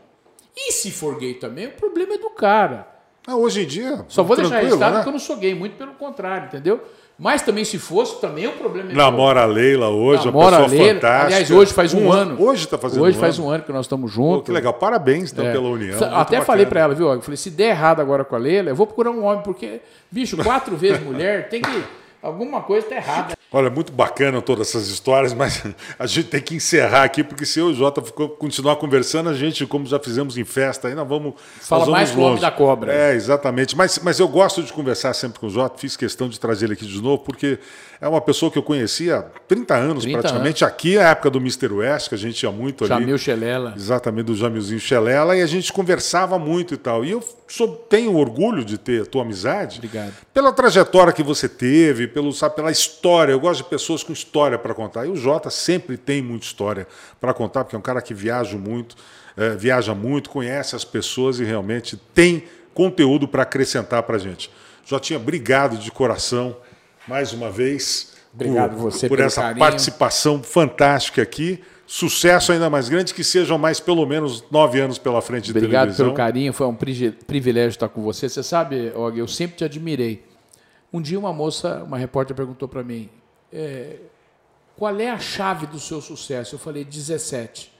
E 0.56 0.72
se 0.72 0.90
for 0.90 1.16
gay 1.16 1.34
também, 1.34 1.68
o 1.68 1.70
problema 1.70 2.14
é 2.14 2.18
do 2.18 2.30
cara. 2.30 2.88
Ah, 3.24 3.36
hoje 3.36 3.62
em 3.62 3.66
dia. 3.66 4.04
Só 4.08 4.24
vou 4.24 4.34
deixar 4.34 4.58
registrado 4.58 4.96
né? 4.96 5.02
que 5.04 5.08
eu 5.08 5.12
não 5.12 5.20
sou 5.20 5.36
gay, 5.36 5.54
muito 5.54 5.76
pelo 5.76 5.92
contrário, 5.92 6.46
entendeu? 6.46 6.80
Mas 7.16 7.42
também, 7.42 7.64
se 7.64 7.78
fosse, 7.78 8.20
também 8.20 8.48
o 8.48 8.52
problema 8.52 8.90
é 8.90 8.94
meu. 8.94 9.04
Namora 9.04 9.42
a 9.42 9.44
Leila 9.44 9.88
hoje, 9.90 10.24
Namora 10.26 10.56
uma 10.56 10.58
a 10.58 10.62
pessoa 10.64 10.82
Leila. 10.82 10.94
fantástica. 10.94 11.26
Aliás, 11.26 11.50
hoje 11.52 11.72
faz 11.72 11.94
um, 11.94 12.10
ano. 12.10 12.42
Hoje 12.42 12.64
está 12.64 12.76
fazendo 12.78 13.04
Hoje 13.04 13.16
um 13.18 13.20
faz 13.20 13.38
ano. 13.38 13.46
um 13.46 13.50
ano 13.50 13.62
que 13.62 13.72
nós 13.72 13.84
estamos 13.86 14.10
Pô, 14.10 14.16
juntos. 14.16 14.46
que 14.46 14.52
legal. 14.52 14.72
Parabéns, 14.74 15.30
então, 15.30 15.46
É. 15.46 15.52
pela 15.52 15.68
união. 15.68 15.96
Até 16.14 16.40
falei 16.40 16.64
bacana. 16.64 16.66
pra 16.70 16.80
ela, 16.80 16.94
viu? 16.94 17.12
Eu 17.12 17.20
falei, 17.22 17.36
se 17.36 17.50
der 17.50 17.68
errado 17.68 18.00
agora 18.00 18.24
com 18.24 18.34
a 18.34 18.38
Leila, 18.38 18.70
eu 18.70 18.74
vou 18.74 18.86
procurar 18.86 19.12
um 19.12 19.22
homem, 19.24 19.44
porque, 19.44 19.80
bicho, 20.10 20.36
quatro 20.42 20.76
vezes 20.76 21.00
mulher, 21.04 21.48
tem 21.48 21.62
que. 21.62 21.84
Alguma 22.22 22.60
coisa 22.62 22.86
tá 22.86 22.96
errada. 22.96 23.34
Olha, 23.52 23.68
muito 23.68 23.92
bacana 23.92 24.40
todas 24.40 24.68
essas 24.68 24.86
histórias, 24.88 25.34
mas 25.34 25.64
a 25.98 26.06
gente 26.06 26.28
tem 26.28 26.40
que 26.40 26.54
encerrar 26.54 27.02
aqui, 27.02 27.24
porque 27.24 27.44
se 27.44 27.58
eu 27.58 27.70
e 27.70 27.72
o 27.72 27.74
Jota 27.74 28.00
continuar 28.38 28.76
conversando, 28.76 29.28
a 29.28 29.34
gente, 29.34 29.66
como 29.66 29.86
já 29.86 29.98
fizemos 29.98 30.38
em 30.38 30.44
festa, 30.44 30.86
aí 30.86 30.94
nós 30.94 31.08
vamos. 31.08 31.34
Fala 31.60 31.84
vamos 31.84 31.98
mais 31.98 32.14
longe. 32.14 32.40
da 32.40 32.50
cobra. 32.52 32.92
É, 32.92 33.12
exatamente. 33.12 33.76
Mas, 33.76 33.98
mas 33.98 34.20
eu 34.20 34.28
gosto 34.28 34.62
de 34.62 34.72
conversar 34.72 35.14
sempre 35.14 35.40
com 35.40 35.48
o 35.48 35.50
Jota, 35.50 35.76
fiz 35.78 35.96
questão 35.96 36.28
de 36.28 36.38
trazer 36.38 36.66
ele 36.66 36.74
aqui 36.74 36.86
de 36.86 37.02
novo, 37.02 37.24
porque 37.24 37.58
é 38.00 38.06
uma 38.06 38.20
pessoa 38.20 38.52
que 38.52 38.58
eu 38.58 38.62
conhecia 38.62 39.16
há 39.16 39.22
30 39.22 39.74
anos 39.74 40.04
30 40.04 40.18
praticamente, 40.20 40.64
aqui 40.64 40.94
na 40.94 41.10
época 41.10 41.28
do 41.30 41.38
Mr. 41.40 41.72
West, 41.72 42.08
que 42.08 42.14
a 42.14 42.18
gente 42.18 42.40
ia 42.40 42.52
muito 42.52 42.84
ali. 42.84 42.94
Jamil 42.94 43.18
Chelela. 43.18 43.74
Exatamente, 43.76 44.26
do 44.26 44.36
Jamilzinho 44.36 44.78
Chelela, 44.78 45.36
e 45.36 45.42
a 45.42 45.46
gente 45.46 45.72
conversava 45.72 46.38
muito 46.38 46.74
e 46.74 46.76
tal. 46.76 47.04
E 47.04 47.10
eu 47.10 47.20
sou- 47.52 47.74
tenho 47.88 48.16
orgulho 48.16 48.64
de 48.64 48.78
ter 48.78 49.02
a 49.02 49.06
tua 49.06 49.22
amizade. 49.22 49.78
Obrigado. 49.78 50.12
Pela 50.32 50.52
trajetória 50.52 51.12
que 51.12 51.22
você 51.22 51.48
teve, 51.48 52.06
pelo, 52.06 52.32
sabe, 52.32 52.56
pela 52.56 52.70
história. 52.70 53.32
Eu 53.32 53.40
gosto 53.40 53.62
de 53.64 53.68
pessoas 53.70 54.02
com 54.02 54.12
história 54.12 54.58
para 54.58 54.72
contar. 54.74 55.06
E 55.06 55.08
o 55.10 55.16
Jota 55.16 55.50
sempre 55.50 55.96
tem 55.96 56.22
muita 56.22 56.46
história 56.46 56.86
para 57.20 57.34
contar, 57.34 57.64
porque 57.64 57.76
é 57.76 57.78
um 57.78 57.82
cara 57.82 58.00
que 58.00 58.14
viaja 58.14 58.56
muito, 58.56 58.96
eh, 59.36 59.50
viaja 59.56 59.94
muito, 59.94 60.30
conhece 60.30 60.74
as 60.76 60.84
pessoas 60.84 61.40
e 61.40 61.44
realmente 61.44 61.96
tem 62.14 62.44
conteúdo 62.72 63.26
para 63.26 63.42
acrescentar 63.42 64.02
para 64.04 64.16
a 64.16 64.18
gente. 64.18 64.50
Jotinha, 64.84 65.18
obrigado 65.18 65.76
de 65.76 65.90
coração 65.90 66.56
mais 67.06 67.32
uma 67.32 67.50
vez 67.50 68.12
Obrigado 68.32 68.76
por, 68.76 68.90
você 68.90 69.08
por 69.08 69.18
essa 69.18 69.42
carinho. 69.42 69.58
participação 69.58 70.42
fantástica 70.42 71.20
aqui. 71.20 71.60
Sucesso 71.90 72.52
ainda 72.52 72.70
mais 72.70 72.88
grande, 72.88 73.12
que 73.12 73.24
sejam 73.24 73.58
mais 73.58 73.80
pelo 73.80 74.06
menos 74.06 74.44
nove 74.48 74.80
anos 74.80 74.96
pela 74.96 75.20
frente 75.20 75.46
de 75.46 75.50
Obrigado 75.50 75.86
televisão. 75.86 76.06
pelo 76.06 76.16
carinho, 76.16 76.52
foi 76.52 76.68
um 76.68 76.76
privilégio 77.26 77.70
estar 77.70 77.88
com 77.88 78.00
você. 78.00 78.28
Você 78.28 78.44
sabe, 78.44 78.92
Og, 78.94 79.18
eu 79.18 79.26
sempre 79.26 79.56
te 79.56 79.64
admirei. 79.64 80.24
Um 80.92 81.02
dia 81.02 81.18
uma 81.18 81.32
moça, 81.32 81.82
uma 81.82 81.98
repórter 81.98 82.36
perguntou 82.36 82.68
para 82.68 82.84
mim, 82.84 83.10
é, 83.52 83.96
qual 84.76 85.00
é 85.00 85.10
a 85.10 85.18
chave 85.18 85.66
do 85.66 85.80
seu 85.80 86.00
sucesso? 86.00 86.54
Eu 86.54 86.60
falei, 86.60 86.84
17. 86.84 87.72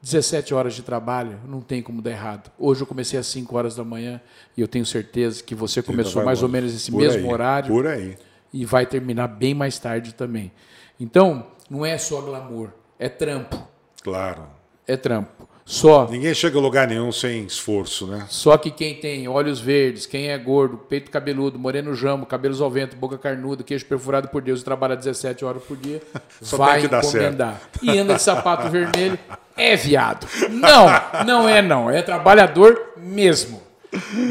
17 0.00 0.54
horas 0.54 0.74
de 0.74 0.80
trabalho, 0.82 1.38
não 1.46 1.60
tem 1.60 1.82
como 1.82 2.00
dar 2.00 2.12
errado. 2.12 2.50
Hoje 2.58 2.80
eu 2.80 2.86
comecei 2.86 3.18
às 3.18 3.26
5 3.26 3.54
horas 3.54 3.76
da 3.76 3.84
manhã 3.84 4.22
e 4.56 4.62
eu 4.62 4.66
tenho 4.66 4.86
certeza 4.86 5.42
que 5.44 5.54
você 5.54 5.82
começou 5.82 6.24
mais 6.24 6.42
ou 6.42 6.48
menos 6.48 6.74
esse 6.74 6.90
por 6.90 6.98
mesmo 7.02 7.26
aí, 7.26 7.32
horário. 7.32 7.68
Por 7.68 7.86
aí. 7.86 8.16
E 8.54 8.64
vai 8.64 8.86
terminar 8.86 9.28
bem 9.28 9.52
mais 9.52 9.78
tarde 9.78 10.14
também. 10.14 10.50
Então, 10.98 11.46
não 11.68 11.84
é 11.84 11.98
só 11.98 12.22
glamour, 12.22 12.70
é 13.02 13.08
trampo. 13.08 13.60
Claro. 14.00 14.44
É 14.86 14.96
trampo. 14.96 15.48
Só. 15.64 16.06
Ninguém 16.08 16.32
chega 16.34 16.56
a 16.56 16.60
lugar 16.60 16.86
nenhum 16.86 17.10
sem 17.10 17.44
esforço, 17.44 18.06
né? 18.06 18.26
Só 18.28 18.56
que 18.56 18.70
quem 18.70 18.94
tem 18.94 19.26
olhos 19.26 19.58
verdes, 19.58 20.06
quem 20.06 20.30
é 20.30 20.38
gordo, 20.38 20.76
peito 20.76 21.10
cabeludo, 21.10 21.58
moreno 21.58 21.96
jamo, 21.96 22.24
cabelos 22.24 22.60
ao 22.60 22.70
vento, 22.70 22.94
boca 22.94 23.18
carnuda, 23.18 23.64
queixo 23.64 23.84
perfurado 23.86 24.28
por 24.28 24.40
Deus 24.40 24.60
e 24.60 24.64
trabalha 24.64 24.94
17 24.94 25.44
horas 25.44 25.62
por 25.64 25.76
dia, 25.76 26.00
vai 26.42 26.84
encomendar. 26.84 27.60
E 27.82 27.98
anda 27.98 28.14
de 28.14 28.22
sapato 28.22 28.68
vermelho, 28.68 29.18
é 29.56 29.74
viado. 29.74 30.24
Não, 30.48 31.24
não 31.26 31.48
é 31.48 31.60
não. 31.60 31.90
É 31.90 32.02
trabalhador 32.02 32.92
mesmo. 32.96 33.60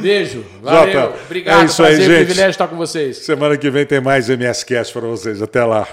Beijo. 0.02 0.46
Valeu. 0.62 0.94
Jota, 0.94 1.20
Obrigado. 1.26 1.62
É 1.62 1.66
isso 1.66 1.84
aí, 1.84 1.98
gente. 1.98 2.08
privilégio 2.08 2.52
estar 2.52 2.68
com 2.70 2.78
vocês. 2.78 3.18
Semana 3.18 3.58
que 3.58 3.70
vem 3.70 3.86
tem 3.86 4.00
mais 4.00 4.30
MS 4.30 4.66
Cast 4.66 4.94
para 4.94 5.08
vocês. 5.08 5.42
Até 5.42 5.64
lá. 5.66 5.88